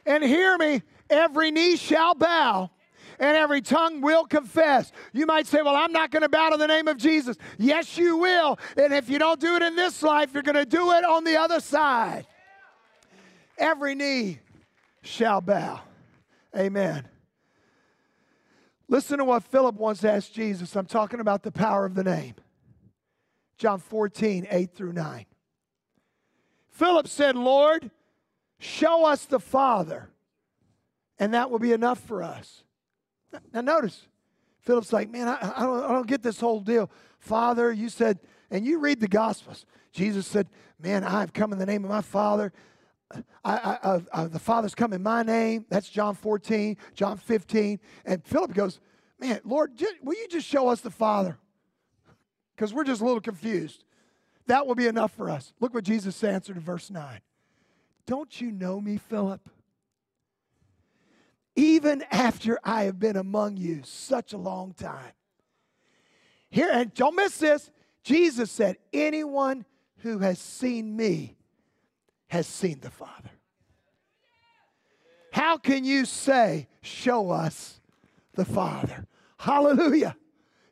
And 0.10 0.24
hear 0.24 0.58
me, 0.58 0.82
every 1.08 1.52
knee 1.52 1.76
shall 1.76 2.16
bow 2.16 2.72
and 3.20 3.38
every 3.38 3.62
tongue 3.62 4.02
will 4.02 4.26
confess. 4.26 4.92
You 5.14 5.28
might 5.28 5.46
say, 5.46 5.62
Well, 5.62 5.76
I'm 5.76 5.92
not 5.92 6.10
going 6.10 6.24
to 6.24 6.30
bow 6.30 6.50
to 6.50 6.58
the 6.58 6.66
name 6.66 6.88
of 6.88 6.98
Jesus. 6.98 7.38
Yes, 7.60 7.96
you 7.96 8.18
will. 8.18 8.58
And 8.76 8.92
if 8.92 9.08
you 9.08 9.20
don't 9.20 9.40
do 9.40 9.56
it 9.56 9.62
in 9.62 9.76
this 9.76 10.02
life, 10.02 10.34
you're 10.34 10.42
going 10.42 10.56
to 10.56 10.66
do 10.66 10.92
it 10.94 11.06
on 11.06 11.26
the 11.26 11.38
other 11.38 11.60
side. 11.60 12.26
Every 13.56 13.94
knee 13.94 14.40
shall 15.04 15.42
bow. 15.42 15.82
Amen. 16.58 17.08
Listen 18.88 19.20
to 19.20 19.26
what 19.26 19.44
Philip 19.44 19.76
once 19.76 20.04
asked 20.04 20.34
Jesus. 20.34 20.76
I'm 20.76 20.88
talking 20.88 21.20
about 21.20 21.44
the 21.44 21.52
power 21.52 21.86
of 21.86 21.94
the 21.94 22.04
name. 22.04 22.34
John 23.60 23.78
14, 23.78 24.48
8 24.50 24.74
through 24.74 24.94
9. 24.94 25.26
Philip 26.72 27.08
said, 27.08 27.36
Lord, 27.36 27.92
Show 28.60 29.06
us 29.06 29.26
the 29.26 29.40
Father, 29.40 30.10
and 31.18 31.34
that 31.34 31.50
will 31.50 31.60
be 31.60 31.72
enough 31.72 32.00
for 32.00 32.22
us. 32.22 32.64
Now, 33.54 33.62
notice, 33.62 34.08
Philip's 34.62 34.92
like, 34.92 35.10
man, 35.10 35.28
I, 35.28 35.54
I, 35.56 35.62
don't, 35.62 35.84
I 35.84 35.88
don't 35.90 36.08
get 36.08 36.22
this 36.22 36.40
whole 36.40 36.60
deal. 36.60 36.92
Father, 37.20 37.72
you 37.72 37.90
said, 37.90 38.20
and 38.52 38.66
you 38.66 38.80
read 38.80 39.00
the 39.00 39.08
Gospels. 39.08 39.66
Jesus 39.92 40.28
said, 40.28 40.48
man, 40.80 41.04
I've 41.04 41.34
come 41.34 41.54
in 41.54 41.60
the 41.60 41.66
name 41.66 41.84
of 41.84 41.90
my 41.90 42.02
Father. 42.02 42.52
I, 43.44 43.78
I, 43.84 44.02
uh, 44.12 44.28
the 44.28 44.40
Father's 44.40 44.76
come 44.76 44.94
in 44.94 45.02
my 45.02 45.24
name. 45.24 45.66
That's 45.70 45.90
John 45.90 46.16
14, 46.16 46.78
John 46.94 47.18
15. 47.18 47.80
And 48.06 48.24
Philip 48.24 48.54
goes, 48.54 48.80
man, 49.20 49.40
Lord, 49.44 49.82
will 50.04 50.16
you 50.16 50.28
just 50.28 50.46
show 50.46 50.68
us 50.68 50.82
the 50.82 50.92
Father? 50.92 51.38
Because 52.56 52.74
we're 52.74 52.84
just 52.84 53.02
a 53.02 53.06
little 53.06 53.22
confused. 53.22 53.86
That 54.48 54.68
will 54.68 54.76
be 54.76 54.88
enough 54.88 55.16
for 55.16 55.30
us. 55.30 55.54
Look 55.60 55.74
what 55.74 55.84
Jesus 55.84 56.24
answered 56.24 56.58
in 56.58 56.62
verse 56.62 56.90
9. 56.90 57.22
Don't 58.10 58.42
you 58.42 58.50
know 58.52 58.82
me, 58.82 58.98
Philip? 58.98 59.48
Even 61.56 62.04
after 62.10 62.60
I 62.64 62.86
have 62.86 62.98
been 62.98 63.16
among 63.16 63.58
you 63.58 63.82
such 63.84 64.34
a 64.34 64.38
long 64.38 64.74
time. 64.74 65.12
Here, 66.50 66.72
and 66.72 66.92
don't 66.96 67.16
miss 67.16 67.38
this. 67.38 67.70
Jesus 68.04 68.50
said, 68.50 68.78
Anyone 68.92 69.64
who 69.98 70.18
has 70.18 70.40
seen 70.40 70.96
me 70.98 71.38
has 72.30 72.48
seen 72.48 72.80
the 72.80 72.90
Father. 72.90 73.30
How 75.32 75.60
can 75.60 75.86
you 75.86 76.06
say, 76.06 76.68
Show 76.82 77.30
us 77.30 77.80
the 78.34 78.46
Father? 78.46 79.06
Hallelujah. 79.38 80.18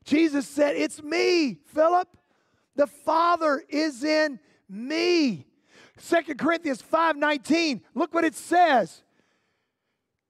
Jesus 0.05 0.47
said, 0.47 0.75
It's 0.75 1.03
me, 1.03 1.59
Philip. 1.67 2.07
The 2.75 2.87
Father 2.87 3.63
is 3.69 4.03
in 4.03 4.39
me. 4.67 5.45
Second 5.97 6.37
Corinthians 6.37 6.81
5:19. 6.81 7.81
Look 7.93 8.13
what 8.13 8.23
it 8.23 8.35
says. 8.35 9.03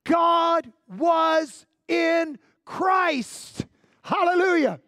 God 0.06 0.71
was 0.88 1.65
in 1.88 2.39
Christ. 2.65 3.65
Hallelujah. 4.01 4.80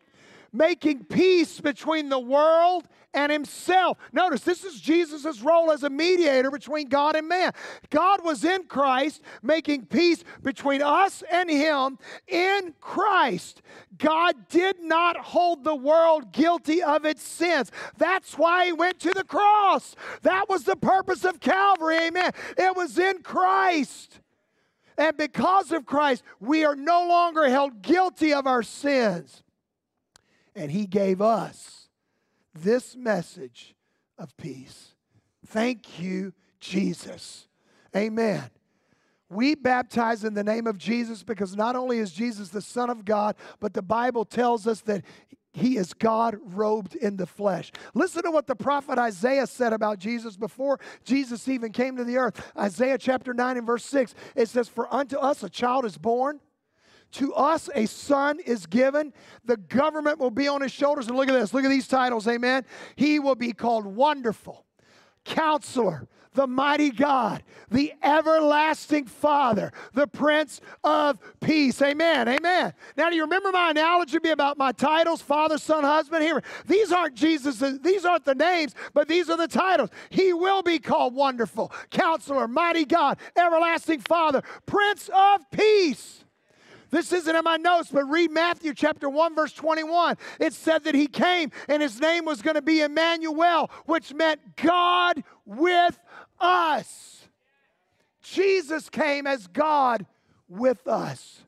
Making 0.52 1.06
peace 1.06 1.60
between 1.60 2.10
the 2.10 2.20
world 2.20 2.88
and 3.14 3.32
himself. 3.32 3.98
Notice 4.14 4.42
this 4.42 4.64
is 4.64 4.80
Jesus' 4.80 5.42
role 5.42 5.72
as 5.72 5.84
a 5.84 5.90
mediator 5.90 6.52
between 6.52 6.90
God 6.90 7.16
and 7.16 7.28
man. 7.28 7.54
God 7.90 8.24
was 8.24 8.44
in 8.44 8.64
Christ, 8.66 9.22
making 9.42 9.88
peace 9.88 10.24
between 10.44 10.82
us 10.82 11.24
and 11.32 11.50
him 11.50 11.98
in 12.28 12.74
Christ. 12.80 13.62
God 13.98 14.48
did 14.50 14.80
not 14.82 15.18
hold 15.18 15.64
the 15.64 15.76
world 15.76 16.32
guilty 16.32 16.84
of 16.84 17.06
its 17.06 17.24
sins. 17.24 17.72
That's 17.98 18.38
why 18.38 18.68
he 18.68 18.74
went 18.74 19.00
to 19.00 19.12
the 19.12 19.24
cross. 19.24 19.96
That 20.22 20.48
was 20.50 20.64
the 20.64 20.76
purpose 20.76 21.26
of 21.26 21.40
Calvary. 21.40 21.98
Amen. 21.98 22.32
It 22.58 22.76
was 22.76 22.98
in 23.00 23.22
Christ. 23.22 24.20
And 24.98 25.16
because 25.16 25.72
of 25.72 25.86
Christ, 25.86 26.24
we 26.40 26.66
are 26.66 26.76
no 26.76 27.08
longer 27.08 27.50
held 27.50 27.82
guilty 27.82 28.34
of 28.34 28.46
our 28.46 28.64
sins. 28.64 29.44
And 30.60 30.70
he 30.70 30.88
gave 30.88 31.22
us 31.22 31.88
this 32.54 32.94
message 32.94 33.76
of 34.18 34.36
peace. 34.36 34.94
Thank 35.48 36.02
you, 36.02 36.34
Jesus. 36.60 37.48
Amen. 37.96 38.44
We 39.30 39.56
baptize 39.56 40.26
in 40.26 40.34
the 40.34 40.44
name 40.44 40.68
of 40.68 40.78
Jesus 40.78 41.24
because 41.24 41.56
not 41.56 41.78
only 41.78 42.00
is 42.00 42.12
Jesus 42.12 42.50
the 42.50 42.60
Son 42.60 42.90
of 42.90 43.06
God, 43.06 43.38
but 43.62 43.74
the 43.74 43.82
Bible 43.82 44.26
tells 44.26 44.68
us 44.68 44.82
that 44.82 45.06
he 45.54 45.78
is 45.78 45.94
God 45.94 46.38
robed 46.44 46.94
in 46.94 47.16
the 47.16 47.26
flesh. 47.26 47.72
Listen 47.94 48.24
to 48.24 48.32
what 48.32 48.46
the 48.46 48.56
prophet 48.56 49.00
Isaiah 49.00 49.48
said 49.48 49.72
about 49.72 49.98
Jesus 49.98 50.36
before 50.36 50.78
Jesus 51.06 51.48
even 51.48 51.72
came 51.72 51.96
to 51.96 52.04
the 52.04 52.18
earth. 52.18 52.52
Isaiah 52.58 52.98
chapter 52.98 53.34
9 53.34 53.56
and 53.56 53.66
verse 53.66 53.86
6, 53.86 54.14
it 54.36 54.50
says, 54.50 54.68
For 54.68 54.94
unto 54.94 55.16
us 55.20 55.42
a 55.42 55.50
child 55.50 55.86
is 55.86 55.98
born 55.98 56.42
To 57.14 57.34
us 57.34 57.70
a 57.74 57.86
son 57.88 58.40
is 58.40 58.66
given. 58.66 59.14
The 59.46 59.58
government 59.58 60.20
will 60.20 60.32
be 60.32 60.48
on 60.48 60.62
his 60.62 60.72
shoulders. 60.72 61.08
And 61.08 61.18
look 61.18 61.30
at 61.30 61.34
this. 61.34 61.54
Look 61.54 61.64
at 61.64 61.70
these 61.70 61.88
titles. 61.88 62.28
Amen. 62.28 62.66
He 62.96 63.20
will 63.20 63.36
be 63.36 63.52
called 63.52 63.86
Wonderful, 63.86 64.66
Counselor, 65.26 66.08
the 66.34 66.46
mighty 66.46 66.92
God, 66.92 67.44
the 67.72 67.92
everlasting 68.04 69.06
Father, 69.06 69.72
the 69.94 70.06
Prince 70.06 70.62
of 70.84 71.20
Peace. 71.40 71.82
Amen. 71.82 72.28
Amen. 72.28 72.74
Now, 72.96 73.10
do 73.10 73.16
you 73.16 73.24
remember 73.24 73.52
my 73.52 73.72
analogy 73.72 74.18
about 74.30 74.58
my 74.58 74.72
titles, 74.72 75.22
Father, 75.22 75.58
Son, 75.58 75.84
Husband? 75.84 76.24
Here, 76.24 76.44
these 76.68 76.92
aren't 76.92 77.16
Jesus, 77.16 77.64
these 77.82 78.06
aren't 78.06 78.26
the 78.26 78.36
names, 78.36 78.76
but 78.94 79.08
these 79.08 79.30
are 79.30 79.38
the 79.38 79.48
titles. 79.48 79.90
He 80.12 80.32
will 80.32 80.62
be 80.62 80.78
called 80.78 81.16
Wonderful, 81.16 81.72
Counselor, 81.90 82.48
Mighty 82.48 82.86
God, 82.86 83.18
Everlasting 83.36 84.02
Father, 84.02 84.44
Prince 84.68 85.10
of 85.12 85.50
Peace. 85.50 86.24
This 86.90 87.14
isn't 87.14 87.36
in 87.36 87.44
my 87.44 87.58
notes, 87.58 87.90
but 87.92 88.06
read 88.06 88.32
Matthew 88.32 88.74
chapter 88.74 89.10
1, 89.10 89.36
verse 89.36 89.54
21. 89.54 90.18
It 90.40 90.54
said 90.54 90.84
that 90.86 90.96
he 90.96 91.08
came 91.08 91.52
and 91.68 91.82
his 91.82 92.00
name 92.00 92.26
was 92.26 92.42
going 92.42 92.56
to 92.56 92.62
be 92.62 92.82
Emmanuel, 92.82 93.70
which 93.86 94.14
meant 94.14 94.56
God 94.56 95.24
with 95.46 96.00
us. 96.40 97.28
Jesus 98.22 98.90
came 98.90 99.28
as 99.28 99.48
God 99.48 100.06
with 100.48 100.88
us. 100.88 101.44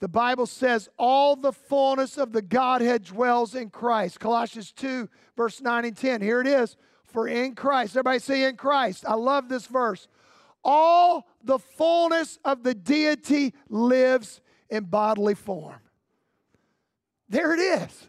The 0.00 0.08
Bible 0.08 0.46
says 0.46 0.88
all 0.98 1.36
the 1.36 1.52
fullness 1.52 2.18
of 2.18 2.32
the 2.32 2.42
Godhead 2.42 3.04
dwells 3.04 3.54
in 3.54 3.70
Christ. 3.70 4.18
Colossians 4.18 4.72
2, 4.72 5.08
verse 5.36 5.60
9 5.60 5.84
and 5.84 5.96
10. 5.96 6.20
Here 6.20 6.40
it 6.40 6.48
is. 6.48 6.76
For 7.06 7.28
in 7.28 7.54
Christ, 7.54 7.92
everybody 7.92 8.18
say 8.18 8.44
in 8.44 8.56
Christ. 8.56 9.04
I 9.06 9.14
love 9.14 9.48
this 9.48 9.66
verse. 9.66 10.08
All 10.64 11.26
the 11.42 11.58
fullness 11.58 12.38
of 12.44 12.62
the 12.62 12.74
deity 12.74 13.54
lives 13.68 14.40
in 14.70 14.84
bodily 14.84 15.34
form. 15.34 15.80
There 17.28 17.54
it 17.54 17.60
is. 17.60 18.08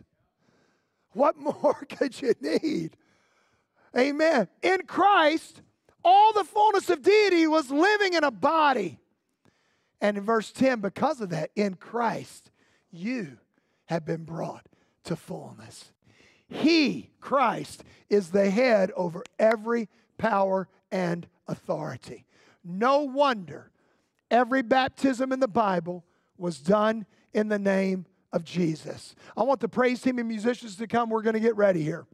What 1.13 1.37
more 1.63 1.85
could 1.89 2.21
you 2.21 2.33
need? 2.41 2.95
Amen. 3.97 4.47
In 4.61 4.81
Christ, 4.87 5.61
all 6.03 6.33
the 6.33 6.43
fullness 6.43 6.89
of 6.89 7.01
deity 7.01 7.47
was 7.47 7.71
living 7.71 8.13
in 8.13 8.23
a 8.23 8.31
body. 8.31 8.99
And 10.01 10.17
in 10.17 10.23
verse 10.23 10.51
10, 10.51 10.81
because 10.81 11.21
of 11.21 11.29
that, 11.29 11.51
in 11.55 11.75
Christ, 11.75 12.51
you 12.91 13.37
have 13.85 14.05
been 14.05 14.25
brought 14.25 14.65
to 15.05 15.15
fullness. 15.15 15.91
He, 16.47 17.11
Christ, 17.21 17.83
is 18.09 18.31
the 18.31 18.49
head 18.49 18.91
over 18.95 19.23
every 19.39 19.87
power 20.17 20.67
and 20.91 21.27
authority. 21.47 22.25
No 22.63 23.01
wonder 23.01 23.71
every 24.31 24.61
baptism 24.61 25.31
in 25.31 25.39
the 25.39 25.47
Bible 25.47 26.03
was 26.37 26.59
done 26.59 27.05
in 27.33 27.49
the 27.49 27.59
name 27.59 28.05
of 28.31 28.43
Jesus. 28.43 29.15
I 29.37 29.43
want 29.43 29.59
the 29.59 29.69
praise 29.69 30.01
team 30.01 30.19
and 30.19 30.27
musicians 30.27 30.75
to 30.77 30.87
come. 30.87 31.09
We're 31.09 31.21
going 31.21 31.35
to 31.35 31.39
get 31.39 31.55
ready 31.55 31.83
here. 31.83 32.05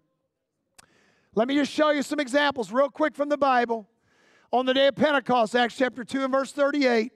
Let 1.36 1.48
me 1.48 1.56
just 1.56 1.72
show 1.72 1.92
you 1.92 2.04
some 2.04 2.20
examples 2.20 2.72
real 2.72 2.90
quick 2.90 3.16
from 3.16 3.30
the 3.30 3.38
Bible. 3.38 3.88
On 4.52 4.66
the 4.66 4.74
day 4.74 4.88
of 4.88 4.96
Pentecost, 4.96 5.56
Acts 5.56 5.78
chapter 5.78 6.04
2 6.04 6.24
and 6.24 6.32
verse 6.32 6.52
38, 6.52 7.14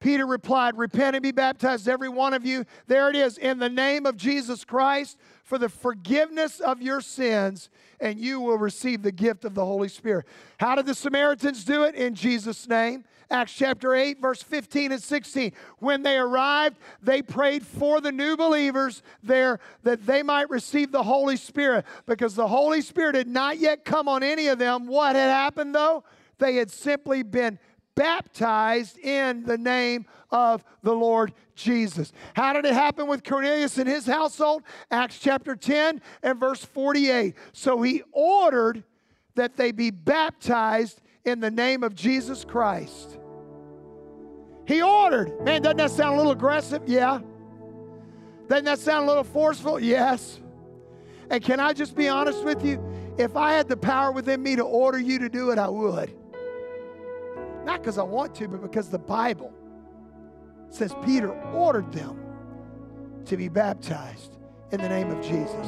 Peter 0.00 0.26
replied, 0.26 0.78
Repent 0.78 1.16
and 1.16 1.22
be 1.22 1.32
baptized, 1.32 1.88
every 1.88 2.08
one 2.08 2.32
of 2.32 2.46
you. 2.46 2.64
There 2.86 3.10
it 3.10 3.16
is, 3.16 3.36
in 3.36 3.58
the 3.58 3.68
name 3.68 4.06
of 4.06 4.16
Jesus 4.16 4.64
Christ, 4.64 5.18
for 5.42 5.58
the 5.58 5.68
forgiveness 5.68 6.60
of 6.60 6.80
your 6.80 7.00
sins, 7.00 7.68
and 8.00 8.18
you 8.18 8.40
will 8.40 8.58
receive 8.58 9.02
the 9.02 9.10
gift 9.10 9.44
of 9.44 9.54
the 9.54 9.64
Holy 9.64 9.88
Spirit. 9.88 10.26
How 10.60 10.76
did 10.76 10.86
the 10.86 10.94
Samaritans 10.94 11.64
do 11.64 11.82
it? 11.84 11.94
In 11.94 12.14
Jesus' 12.14 12.68
name. 12.68 13.04
Acts 13.30 13.52
chapter 13.52 13.94
8, 13.94 14.20
verse 14.20 14.42
15 14.42 14.92
and 14.92 15.02
16. 15.02 15.52
When 15.78 16.02
they 16.02 16.16
arrived, 16.16 16.78
they 17.02 17.20
prayed 17.20 17.66
for 17.66 18.00
the 18.00 18.12
new 18.12 18.36
believers 18.38 19.02
there 19.22 19.60
that 19.82 20.06
they 20.06 20.22
might 20.22 20.48
receive 20.48 20.92
the 20.92 21.02
Holy 21.02 21.36
Spirit 21.36 21.84
because 22.06 22.34
the 22.34 22.48
Holy 22.48 22.80
Spirit 22.80 23.16
had 23.16 23.28
not 23.28 23.58
yet 23.58 23.84
come 23.84 24.08
on 24.08 24.22
any 24.22 24.46
of 24.46 24.58
them. 24.58 24.86
What 24.86 25.14
had 25.14 25.28
happened 25.28 25.74
though? 25.74 26.04
They 26.38 26.56
had 26.56 26.70
simply 26.70 27.22
been 27.22 27.58
baptized 27.98 28.96
in 28.98 29.42
the 29.42 29.58
name 29.58 30.06
of 30.30 30.64
the 30.84 30.92
Lord 30.92 31.32
Jesus. 31.56 32.12
How 32.34 32.52
did 32.52 32.64
it 32.64 32.72
happen 32.72 33.08
with 33.08 33.24
Cornelius 33.24 33.76
and 33.76 33.88
his 33.88 34.06
household? 34.06 34.62
Acts 34.92 35.18
chapter 35.18 35.56
10 35.56 36.00
and 36.22 36.38
verse 36.38 36.64
48. 36.64 37.34
So 37.52 37.82
he 37.82 38.04
ordered 38.12 38.84
that 39.34 39.56
they 39.56 39.72
be 39.72 39.90
baptized 39.90 41.00
in 41.24 41.40
the 41.40 41.50
name 41.50 41.82
of 41.82 41.96
Jesus 41.96 42.44
Christ. 42.44 43.18
He 44.64 44.80
ordered. 44.80 45.40
Man, 45.42 45.62
doesn't 45.62 45.78
that 45.78 45.90
sound 45.90 46.14
a 46.14 46.16
little 46.18 46.32
aggressive? 46.32 46.82
Yeah. 46.86 47.18
Doesn't 48.48 48.64
that 48.66 48.78
sound 48.78 49.06
a 49.06 49.08
little 49.08 49.24
forceful? 49.24 49.80
Yes. 49.80 50.38
And 51.30 51.42
can 51.42 51.58
I 51.58 51.72
just 51.72 51.96
be 51.96 52.06
honest 52.06 52.44
with 52.44 52.64
you? 52.64 52.80
If 53.18 53.36
I 53.36 53.54
had 53.54 53.66
the 53.66 53.76
power 53.76 54.12
within 54.12 54.40
me 54.40 54.54
to 54.54 54.62
order 54.62 55.00
you 55.00 55.18
to 55.18 55.28
do 55.28 55.50
it, 55.50 55.58
I 55.58 55.68
would. 55.68 56.14
Not 57.64 57.80
because 57.80 57.98
I 57.98 58.02
want 58.02 58.34
to, 58.36 58.48
but 58.48 58.62
because 58.62 58.88
the 58.88 58.98
Bible 58.98 59.52
says 60.70 60.94
Peter 61.04 61.32
ordered 61.52 61.92
them 61.92 62.18
to 63.24 63.36
be 63.36 63.48
baptized 63.48 64.36
in 64.72 64.80
the 64.80 64.88
name 64.88 65.10
of 65.10 65.22
Jesus. 65.22 65.66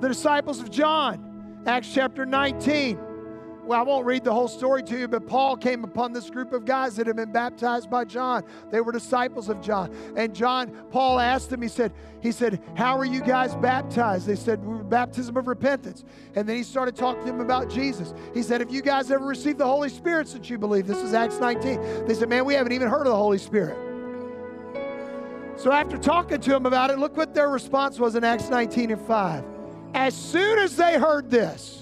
The 0.00 0.08
disciples 0.08 0.60
of 0.60 0.70
John, 0.70 1.62
Acts 1.66 1.92
chapter 1.92 2.26
19 2.26 2.98
well, 3.72 3.80
I 3.80 3.84
won't 3.84 4.04
read 4.04 4.22
the 4.22 4.34
whole 4.34 4.48
story 4.48 4.82
to 4.82 4.98
you, 4.98 5.08
but 5.08 5.26
Paul 5.26 5.56
came 5.56 5.82
upon 5.82 6.12
this 6.12 6.28
group 6.28 6.52
of 6.52 6.66
guys 6.66 6.94
that 6.96 7.06
had 7.06 7.16
been 7.16 7.32
baptized 7.32 7.88
by 7.88 8.04
John. 8.04 8.44
They 8.70 8.82
were 8.82 8.92
disciples 8.92 9.48
of 9.48 9.62
John. 9.62 9.90
And 10.14 10.34
John, 10.34 10.76
Paul 10.90 11.18
asked 11.18 11.48
them, 11.48 11.62
he 11.62 11.68
said, 11.68 11.90
he 12.20 12.32
said, 12.32 12.62
How 12.76 12.98
are 12.98 13.06
you 13.06 13.22
guys 13.22 13.54
baptized? 13.56 14.26
They 14.26 14.36
said, 14.36 14.90
baptism 14.90 15.38
of 15.38 15.46
repentance. 15.46 16.04
And 16.34 16.46
then 16.46 16.56
he 16.56 16.64
started 16.64 16.96
talking 16.96 17.22
to 17.22 17.28
them 17.28 17.40
about 17.40 17.70
Jesus. 17.70 18.12
He 18.34 18.42
said, 18.42 18.60
Have 18.60 18.70
you 18.70 18.82
guys 18.82 19.10
ever 19.10 19.24
received 19.24 19.56
the 19.56 19.66
Holy 19.66 19.88
Spirit 19.88 20.28
since 20.28 20.50
you 20.50 20.58
believe? 20.58 20.86
This 20.86 20.98
is 20.98 21.14
Acts 21.14 21.38
19. 21.38 22.04
They 22.04 22.12
said, 22.12 22.28
Man, 22.28 22.44
we 22.44 22.52
haven't 22.52 22.72
even 22.72 22.88
heard 22.88 23.06
of 23.06 23.12
the 23.12 23.16
Holy 23.16 23.38
Spirit. 23.38 23.78
So 25.56 25.72
after 25.72 25.96
talking 25.96 26.42
to 26.42 26.50
them 26.50 26.66
about 26.66 26.90
it, 26.90 26.98
look 26.98 27.16
what 27.16 27.32
their 27.32 27.48
response 27.48 27.98
was 27.98 28.16
in 28.16 28.22
Acts 28.22 28.50
19 28.50 28.90
and 28.90 29.00
5. 29.00 29.44
As 29.94 30.14
soon 30.14 30.58
as 30.58 30.76
they 30.76 30.98
heard 30.98 31.30
this, 31.30 31.81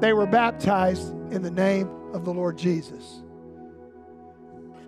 they 0.00 0.12
were 0.12 0.26
baptized 0.26 1.12
in 1.32 1.42
the 1.42 1.50
name 1.50 1.88
of 2.12 2.24
the 2.24 2.32
Lord 2.32 2.56
Jesus. 2.56 3.22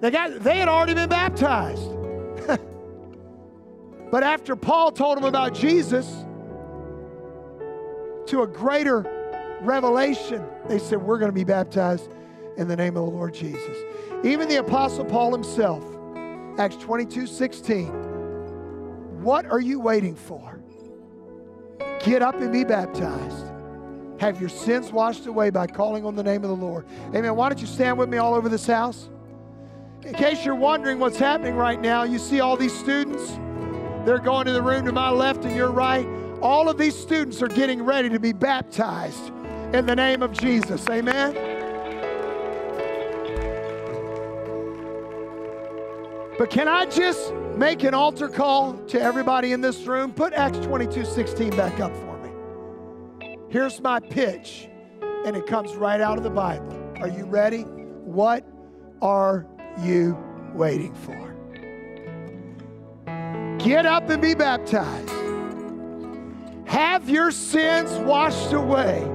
They, 0.00 0.11
got, 0.11 0.40
they 0.40 0.59
had 0.59 0.68
already 0.68 0.94
been 0.94 1.09
baptized. 1.09 1.90
but 4.11 4.22
after 4.22 4.54
Paul 4.54 4.92
told 4.92 5.16
them 5.16 5.24
about 5.24 5.54
Jesus, 5.54 6.06
to 8.26 8.42
a 8.42 8.46
greater 8.46 9.59
revelation, 9.62 10.44
they 10.68 10.78
said, 10.78 11.02
We're 11.02 11.18
going 11.18 11.30
to 11.30 11.34
be 11.34 11.44
baptized 11.44 12.11
in 12.56 12.68
the 12.68 12.76
name 12.76 12.96
of 12.96 13.04
the 13.06 13.11
Lord 13.11 13.34
Jesus. 13.34 13.76
Even 14.24 14.48
the 14.48 14.56
Apostle 14.56 15.04
Paul 15.04 15.32
himself, 15.32 15.82
Acts 16.59 16.76
22 16.76 17.26
16. 17.26 17.86
What 19.22 19.46
are 19.46 19.61
you 19.61 19.80
waiting 19.80 20.14
for? 20.14 20.61
Get 22.04 22.22
up 22.22 22.36
and 22.36 22.52
be 22.52 22.64
baptized 22.64 23.47
have 24.18 24.40
your 24.40 24.48
sins 24.48 24.92
washed 24.92 25.26
away 25.26 25.50
by 25.50 25.66
calling 25.66 26.04
on 26.04 26.16
the 26.16 26.22
name 26.22 26.44
of 26.44 26.50
the 26.50 26.56
Lord. 26.56 26.86
Amen. 27.14 27.34
Why 27.36 27.48
don't 27.48 27.60
you 27.60 27.66
stand 27.66 27.98
with 27.98 28.08
me 28.08 28.18
all 28.18 28.34
over 28.34 28.48
this 28.48 28.66
house? 28.66 29.08
In 30.02 30.14
case 30.14 30.44
you're 30.44 30.54
wondering 30.54 30.98
what's 30.98 31.18
happening 31.18 31.54
right 31.54 31.80
now, 31.80 32.02
you 32.02 32.18
see 32.18 32.40
all 32.40 32.56
these 32.56 32.76
students. 32.76 33.38
They're 34.04 34.18
going 34.18 34.46
to 34.46 34.52
the 34.52 34.62
room 34.62 34.86
to 34.86 34.92
my 34.92 35.10
left 35.10 35.44
and 35.44 35.54
your 35.54 35.70
right. 35.70 36.06
All 36.40 36.68
of 36.68 36.78
these 36.78 36.96
students 36.96 37.42
are 37.42 37.48
getting 37.48 37.82
ready 37.82 38.08
to 38.08 38.18
be 38.18 38.32
baptized 38.32 39.28
in 39.72 39.86
the 39.86 39.94
name 39.94 40.22
of 40.22 40.32
Jesus. 40.32 40.88
Amen. 40.88 41.34
But 46.38 46.50
can 46.50 46.68
I 46.68 46.86
just 46.86 47.34
make 47.56 47.82
an 47.82 47.94
altar 47.94 48.28
call 48.28 48.74
to 48.86 49.00
everybody 49.00 49.52
in 49.52 49.60
this 49.60 49.84
room? 49.86 50.12
Put 50.12 50.32
Acts 50.32 50.58
22 50.58 51.04
16 51.04 51.50
back 51.50 51.80
up 51.80 51.92
Here's 53.51 53.80
my 53.80 53.99
pitch, 53.99 54.68
and 55.24 55.34
it 55.34 55.46
comes 55.46 55.74
right 55.74 56.03
out 56.03 56.18
of 56.18 56.24
the 56.24 56.30
Bible. 56.30 56.92
Are 57.01 57.09
you 57.09 57.24
ready? 57.24 57.62
What 57.62 58.44
are 59.01 59.46
you 59.82 60.18
waiting 60.53 60.94
for? 60.94 61.34
Get 63.59 63.86
up 63.86 64.11
and 64.11 64.20
be 64.20 64.34
baptized. 64.34 65.09
Have 66.66 67.09
your 67.09 67.30
sins 67.30 67.90
washed 68.01 68.53
away 68.53 69.09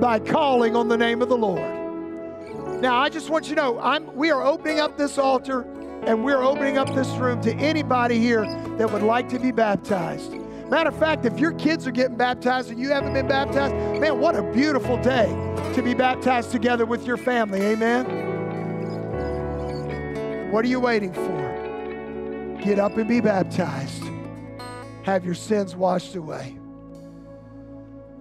by 0.00 0.18
calling 0.18 0.74
on 0.74 0.88
the 0.88 0.96
name 0.96 1.20
of 1.20 1.28
the 1.28 1.36
Lord. 1.36 2.80
Now, 2.80 2.96
I 2.96 3.10
just 3.10 3.28
want 3.28 3.50
you 3.50 3.54
to 3.54 3.60
know, 3.60 3.80
I'm, 3.80 4.14
we 4.16 4.30
are 4.30 4.42
opening 4.42 4.80
up 4.80 4.96
this 4.96 5.18
altar 5.18 5.62
and 6.06 6.24
we're 6.24 6.42
opening 6.42 6.78
up 6.78 6.94
this 6.94 7.08
room 7.16 7.42
to 7.42 7.52
anybody 7.56 8.18
here 8.18 8.46
that 8.78 8.90
would 8.90 9.02
like 9.02 9.28
to 9.28 9.38
be 9.38 9.50
baptized. 9.50 10.32
Matter 10.70 10.90
of 10.90 10.98
fact, 10.98 11.24
if 11.24 11.38
your 11.38 11.52
kids 11.52 11.86
are 11.86 11.90
getting 11.90 12.16
baptized 12.16 12.70
and 12.70 12.78
you 12.78 12.90
haven't 12.90 13.14
been 13.14 13.26
baptized, 13.26 13.74
man, 14.00 14.20
what 14.20 14.36
a 14.36 14.42
beautiful 14.52 14.98
day 14.98 15.28
to 15.74 15.82
be 15.82 15.94
baptized 15.94 16.50
together 16.50 16.84
with 16.84 17.06
your 17.06 17.16
family. 17.16 17.62
Amen. 17.62 18.04
What 20.52 20.64
are 20.64 20.68
you 20.68 20.78
waiting 20.78 21.14
for? 21.14 22.58
Get 22.62 22.78
up 22.78 22.98
and 22.98 23.08
be 23.08 23.20
baptized. 23.22 24.02
Have 25.04 25.24
your 25.24 25.34
sins 25.34 25.74
washed 25.74 26.16
away. 26.16 26.58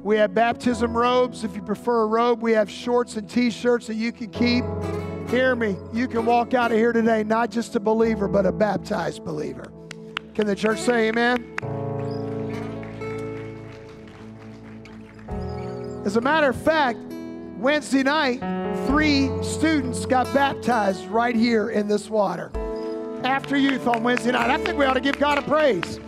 We 0.03 0.15
have 0.17 0.33
baptism 0.33 0.95
robes. 0.95 1.43
If 1.43 1.53
you 1.53 1.61
prefer 1.61 2.03
a 2.03 2.05
robe, 2.05 2.41
we 2.41 2.53
have 2.53 2.71
shorts 2.71 3.17
and 3.17 3.29
t 3.29 3.49
shirts 3.49 3.87
that 3.87 3.95
you 3.95 4.13
can 4.13 4.29
keep. 4.29 4.63
Hear 5.29 5.53
me. 5.53 5.75
You 5.91 6.07
can 6.07 6.25
walk 6.25 6.53
out 6.53 6.71
of 6.71 6.77
here 6.77 6.93
today 6.93 7.25
not 7.25 7.51
just 7.51 7.75
a 7.75 7.79
believer, 7.81 8.29
but 8.29 8.45
a 8.45 8.53
baptized 8.53 9.25
believer. 9.25 9.69
Can 10.33 10.47
the 10.47 10.55
church 10.55 10.79
say 10.79 11.09
amen? 11.09 11.86
As 16.07 16.15
a 16.15 16.21
matter 16.21 16.47
of 16.47 16.55
fact, 16.55 16.99
Wednesday 17.57 18.01
night, 18.01 18.39
three 18.87 19.29
students 19.43 20.05
got 20.05 20.33
baptized 20.33 21.05
right 21.07 21.35
here 21.35 21.71
in 21.71 21.89
this 21.89 22.09
water. 22.09 22.49
After 23.25 23.57
youth 23.57 23.85
on 23.87 24.03
Wednesday 24.03 24.31
night. 24.31 24.49
I 24.49 24.57
think 24.57 24.79
we 24.79 24.85
ought 24.85 24.93
to 24.93 25.01
give 25.01 25.19
God 25.19 25.37
a 25.37 25.41
praise. 25.41 25.99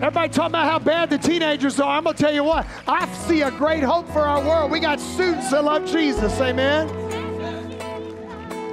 Everybody 0.00 0.32
talking 0.32 0.52
about 0.52 0.64
how 0.64 0.78
bad 0.78 1.10
the 1.10 1.18
teenagers 1.18 1.78
are. 1.78 1.94
I'm 1.94 2.04
going 2.04 2.16
to 2.16 2.22
tell 2.22 2.32
you 2.32 2.42
what, 2.42 2.66
I 2.88 3.06
see 3.26 3.42
a 3.42 3.50
great 3.50 3.82
hope 3.82 4.08
for 4.14 4.20
our 4.20 4.42
world. 4.42 4.70
We 4.70 4.80
got 4.80 4.98
students 4.98 5.50
that 5.50 5.62
love 5.62 5.84
Jesus. 5.86 6.40
Amen. 6.40 6.88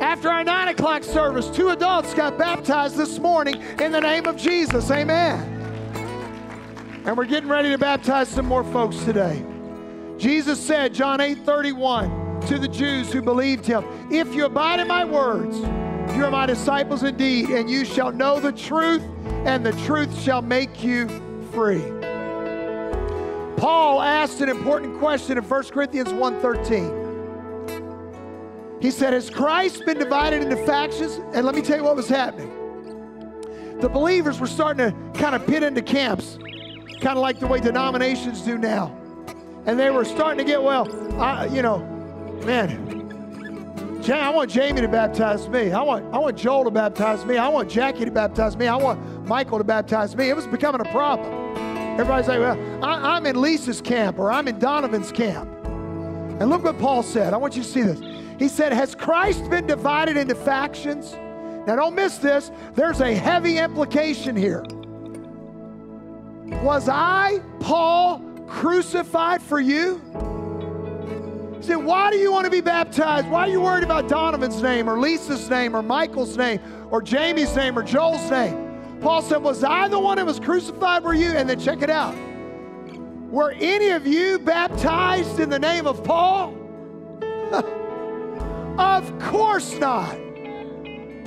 After 0.02 0.30
our 0.30 0.46
nine 0.46 0.70
o'clock 0.70 1.04
service, 1.04 1.50
two 1.50 1.72
adults 1.72 2.14
got 2.14 2.38
baptized 2.38 2.96
this 2.96 3.20
morning 3.20 3.62
in 3.82 3.92
the 3.92 4.00
name 4.00 4.26
of 4.26 4.38
Jesus. 4.38 4.90
Amen. 4.90 5.38
And 7.06 7.18
we're 7.18 7.26
getting 7.26 7.50
ready 7.50 7.72
to 7.72 7.78
baptize 7.78 8.30
some 8.30 8.46
more 8.46 8.64
folks 8.64 9.04
today. 9.04 9.44
Jesus 10.18 10.60
said, 10.60 10.94
John 10.94 11.22
8 11.22 11.46
31, 11.46 12.42
to 12.48 12.58
the 12.58 12.68
Jews 12.68 13.12
who 13.12 13.22
believed 13.22 13.66
him, 13.66 13.84
If 14.12 14.34
you 14.34 14.46
abide 14.46 14.80
in 14.80 14.88
my 14.88 15.06
words, 15.06 15.58
you 16.16 16.26
are 16.26 16.32
my 16.32 16.46
disciples 16.46 17.04
indeed, 17.04 17.50
and 17.50 17.70
you 17.70 17.86
shall 17.86 18.12
know 18.12 18.40
the 18.40 18.52
truth, 18.52 19.04
and 19.46 19.66
the 19.66 19.74
truth 19.86 20.20
shall 20.22 20.42
make 20.42 20.84
you 20.84 21.08
free. 21.52 21.84
Paul 23.58 24.02
asked 24.02 24.42
an 24.42 24.50
important 24.50 24.98
question 25.00 25.38
in 25.38 25.44
1 25.44 25.64
Corinthians 25.66 26.10
1:13. 26.10 27.06
He 28.82 28.92
said, 28.92 29.14
Has 29.14 29.30
Christ 29.30 29.86
been 29.86 29.98
divided 29.98 30.44
into 30.44 30.58
factions? 30.66 31.20
And 31.34 31.46
let 31.46 31.56
me 31.56 31.62
tell 31.62 31.78
you 31.78 31.84
what 31.84 31.96
was 31.96 32.10
happening. 32.10 32.54
The 33.82 33.90
believers 33.90 34.40
were 34.40 34.48
starting 34.48 34.92
to 34.92 35.20
kind 35.20 35.36
of 35.36 35.46
pit 35.46 35.64
into 35.64 35.82
camps, 35.82 36.38
kind 37.02 37.18
of 37.18 37.20
like 37.20 37.40
the 37.40 37.48
way 37.48 37.60
denominations 37.60 38.42
do 38.42 38.58
now. 38.58 38.96
And 39.68 39.80
they 39.80 39.90
were 39.90 40.06
starting 40.06 40.38
to 40.38 40.44
get, 40.44 40.64
well, 40.64 40.88
I, 41.22 41.46
you 41.48 41.62
know, 41.62 41.80
man, 42.46 42.88
I 44.10 44.30
want 44.30 44.50
Jamie 44.50 44.80
to 44.80 44.88
baptize 44.88 45.50
me. 45.50 45.72
I 45.72 45.82
want, 45.82 46.06
I 46.14 46.18
want 46.18 46.38
Joel 46.38 46.64
to 46.64 46.72
baptize 46.72 47.26
me. 47.26 47.38
I 47.38 47.50
want 47.50 47.70
Jackie 47.70 48.06
to 48.06 48.12
baptize 48.12 48.56
me. 48.56 48.68
I 48.68 48.78
want 48.78 49.28
Michael 49.28 49.58
to 49.58 49.66
baptize 49.66 50.16
me. 50.16 50.30
It 50.30 50.36
was 50.36 50.48
becoming 50.48 50.80
a 50.80 50.90
problem. 50.92 51.32
Everybody's 52.00 52.30
like, 52.30 52.40
well, 52.40 52.86
I, 52.86 53.18
I'm 53.18 53.26
in 53.26 53.40
Lisa's 53.40 53.82
camp 53.82 54.18
or 54.18 54.32
I'm 54.32 54.48
in 54.48 54.58
Donovan's 54.60 55.12
camp. 55.12 55.50
And 56.40 56.50
look 56.50 56.64
what 56.64 56.80
Paul 56.80 57.04
said. 57.04 57.34
I 57.34 57.38
want 57.38 57.56
you 57.58 57.64
to 57.64 57.68
see 57.68 57.82
this. 57.82 58.00
He 58.40 58.48
said, 58.48 58.72
Has 58.72 58.94
Christ 58.94 59.50
been 59.50 59.66
divided 59.66 60.16
into 60.16 60.36
factions? 60.36 61.14
Now, 61.66 61.76
don't 61.76 61.96
miss 61.96 62.18
this. 62.20 62.52
There's 62.76 63.02
a 63.02 63.14
heavy 63.14 63.58
implication 63.58 64.36
here. 64.36 64.64
Was 66.64 66.88
I, 66.88 67.42
Paul, 67.60 68.22
crucified 68.48 69.42
for 69.42 69.60
you? 69.60 70.02
He 71.58 71.64
said, 71.64 71.76
Why 71.76 72.12
do 72.12 72.18
you 72.18 72.32
want 72.32 72.46
to 72.46 72.52
be 72.52 72.62
baptized? 72.62 73.28
Why 73.28 73.42
are 73.42 73.50
you 73.50 73.62
worried 73.62 73.84
about 73.84 74.08
Donovan's 74.08 74.62
name 74.62 74.90
or 74.90 75.00
Lisa's 75.00 75.50
name 75.50 75.76
or 75.76 75.82
Michael's 75.82 76.38
name 76.38 76.60
or 76.90 77.02
Jamie's 77.02 77.56
name 77.56 77.78
or 77.78 77.84
Joel's 77.84 78.30
name? 78.30 79.00
Paul 79.02 79.22
said, 79.22 79.44
Was 79.44 79.64
I 79.64 79.88
the 79.88 80.00
one 80.00 80.18
that 80.18 80.26
was 80.26 80.40
crucified 80.40 81.04
for 81.04 81.14
you? 81.14 81.30
And 81.30 81.50
then 81.50 81.60
check 81.60 81.82
it 81.82 81.90
out. 81.90 82.16
Were 83.30 83.52
any 83.52 83.90
of 83.90 84.08
you 84.08 84.40
baptized 84.40 85.40
in 85.40 85.50
the 85.50 85.60
name 85.60 85.86
of 85.86 86.04
Paul? 86.04 86.56
of 88.80 89.20
course 89.20 89.74
not. 89.74 90.27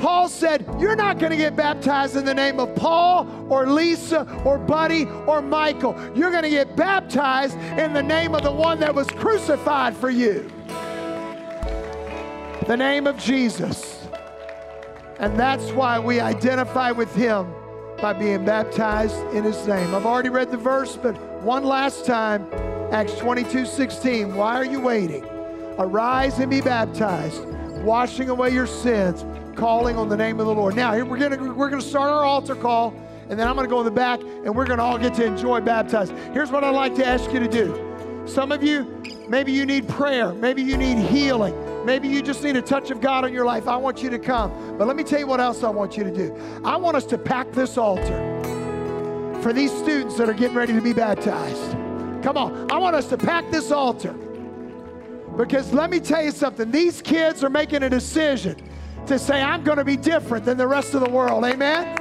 Paul 0.00 0.28
said, 0.28 0.66
You're 0.78 0.96
not 0.96 1.18
going 1.18 1.30
to 1.30 1.36
get 1.36 1.54
baptized 1.54 2.16
in 2.16 2.24
the 2.24 2.34
name 2.34 2.58
of 2.58 2.74
Paul 2.74 3.28
or 3.50 3.66
Lisa 3.66 4.26
or 4.44 4.58
Buddy 4.58 5.04
or 5.26 5.42
Michael. 5.42 5.94
You're 6.14 6.30
going 6.30 6.42
to 6.42 6.50
get 6.50 6.74
baptized 6.74 7.56
in 7.78 7.92
the 7.92 8.02
name 8.02 8.34
of 8.34 8.42
the 8.42 8.52
one 8.52 8.80
that 8.80 8.94
was 8.94 9.06
crucified 9.08 9.94
for 9.94 10.10
you. 10.10 10.50
The 12.66 12.76
name 12.76 13.06
of 13.06 13.18
Jesus. 13.18 14.08
And 15.18 15.38
that's 15.38 15.70
why 15.72 15.98
we 15.98 16.18
identify 16.18 16.92
with 16.92 17.14
him 17.14 17.52
by 18.00 18.14
being 18.14 18.44
baptized 18.44 19.16
in 19.34 19.44
his 19.44 19.66
name. 19.66 19.94
I've 19.94 20.06
already 20.06 20.30
read 20.30 20.50
the 20.50 20.56
verse, 20.56 20.96
but 20.96 21.14
one 21.42 21.64
last 21.64 22.06
time 22.06 22.46
Acts 22.90 23.14
22 23.18 23.66
16. 23.66 24.34
Why 24.34 24.56
are 24.56 24.64
you 24.64 24.80
waiting? 24.80 25.24
Arise 25.78 26.38
and 26.38 26.50
be 26.50 26.60
baptized, 26.60 27.44
washing 27.82 28.30
away 28.30 28.50
your 28.50 28.66
sins, 28.66 29.24
calling 29.60 29.98
on 29.98 30.08
the 30.08 30.16
name 30.16 30.40
of 30.40 30.46
the 30.46 30.54
Lord. 30.54 30.74
Now, 30.74 30.94
here 30.94 31.04
we're 31.04 31.18
gonna 31.18 31.52
we're 31.52 31.68
gonna 31.68 31.82
start 31.82 32.10
our 32.10 32.24
altar 32.24 32.54
call, 32.54 32.94
and 33.28 33.38
then 33.38 33.46
I'm 33.46 33.54
gonna 33.54 33.68
go 33.68 33.80
in 33.80 33.84
the 33.84 33.90
back, 33.90 34.18
and 34.22 34.56
we're 34.56 34.64
gonna 34.64 34.82
all 34.82 34.96
get 34.96 35.12
to 35.16 35.24
enjoy 35.24 35.60
baptized. 35.60 36.14
Here's 36.32 36.50
what 36.50 36.64
I'd 36.64 36.74
like 36.74 36.94
to 36.94 37.06
ask 37.06 37.30
you 37.30 37.40
to 37.40 37.46
do. 37.46 38.24
Some 38.26 38.52
of 38.52 38.62
you, 38.62 39.02
maybe 39.28 39.52
you 39.52 39.66
need 39.66 39.86
prayer, 39.86 40.32
maybe 40.32 40.62
you 40.62 40.78
need 40.78 40.96
healing, 40.96 41.54
maybe 41.84 42.08
you 42.08 42.22
just 42.22 42.42
need 42.42 42.56
a 42.56 42.62
touch 42.62 42.90
of 42.90 43.02
God 43.02 43.26
in 43.26 43.34
your 43.34 43.44
life. 43.44 43.68
I 43.68 43.76
want 43.76 44.02
you 44.02 44.08
to 44.08 44.18
come. 44.18 44.78
But 44.78 44.88
let 44.88 44.96
me 44.96 45.04
tell 45.04 45.18
you 45.18 45.26
what 45.26 45.40
else 45.40 45.62
I 45.62 45.68
want 45.68 45.94
you 45.94 46.04
to 46.04 46.10
do. 46.10 46.34
I 46.64 46.76
want 46.76 46.96
us 46.96 47.04
to 47.06 47.18
pack 47.18 47.52
this 47.52 47.76
altar 47.76 48.18
for 49.42 49.52
these 49.52 49.70
students 49.70 50.16
that 50.16 50.26
are 50.26 50.34
getting 50.34 50.56
ready 50.56 50.72
to 50.72 50.80
be 50.80 50.94
baptized. 50.94 51.72
Come 52.22 52.38
on, 52.38 52.70
I 52.70 52.78
want 52.78 52.96
us 52.96 53.08
to 53.08 53.18
pack 53.18 53.50
this 53.50 53.70
altar. 53.70 54.14
Because 55.36 55.70
let 55.74 55.90
me 55.90 56.00
tell 56.00 56.24
you 56.24 56.30
something, 56.30 56.70
these 56.70 57.02
kids 57.02 57.44
are 57.44 57.50
making 57.50 57.82
a 57.82 57.90
decision 57.90 58.56
to 59.06 59.18
say, 59.18 59.42
I'm 59.42 59.64
going 59.64 59.78
to 59.78 59.84
be 59.84 59.96
different 59.96 60.44
than 60.44 60.56
the 60.56 60.66
rest 60.66 60.94
of 60.94 61.00
the 61.00 61.10
world. 61.10 61.44
Amen? 61.44 61.96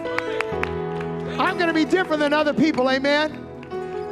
I'm 1.40 1.58
going 1.58 1.68
to 1.68 1.74
be 1.74 1.86
different 1.86 2.20
than 2.20 2.34
other 2.34 2.54
people. 2.54 2.90
Amen? 2.90 3.46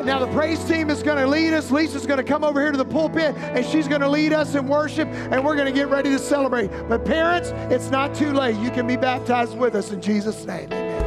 Now, 0.04 0.20
the 0.20 0.28
praise 0.28 0.64
team 0.64 0.90
is 0.90 1.04
going 1.04 1.18
to 1.18 1.28
lead 1.28 1.54
us. 1.54 1.72
Lisa's 1.72 2.06
going 2.06 2.18
to 2.18 2.24
come 2.24 2.44
over 2.44 2.62
here 2.62 2.72
to 2.72 2.78
the 2.78 2.86
pulpit 2.86 3.36
and 3.36 3.66
she's 3.66 3.88
going 3.88 4.02
to 4.02 4.10
lead 4.10 4.32
us 4.32 4.56
in 4.56 4.68
worship 4.68 5.08
and 5.10 5.44
we're 5.44 5.56
going 5.56 5.66
to 5.66 5.72
get 5.74 5.90
ready 5.90 6.10
to 6.12 6.20
celebrate. 6.20 6.70
But, 6.88 7.04
parents, 7.04 7.50
it's 7.74 7.90
not 7.90 8.16
too 8.16 8.32
late. 8.32 8.56
You 8.58 8.72
can 8.72 8.88
be 8.88 8.96
baptized 8.96 9.58
with 9.58 9.76
us 9.76 9.92
in 9.92 10.02
Jesus' 10.02 10.46
name. 10.46 10.88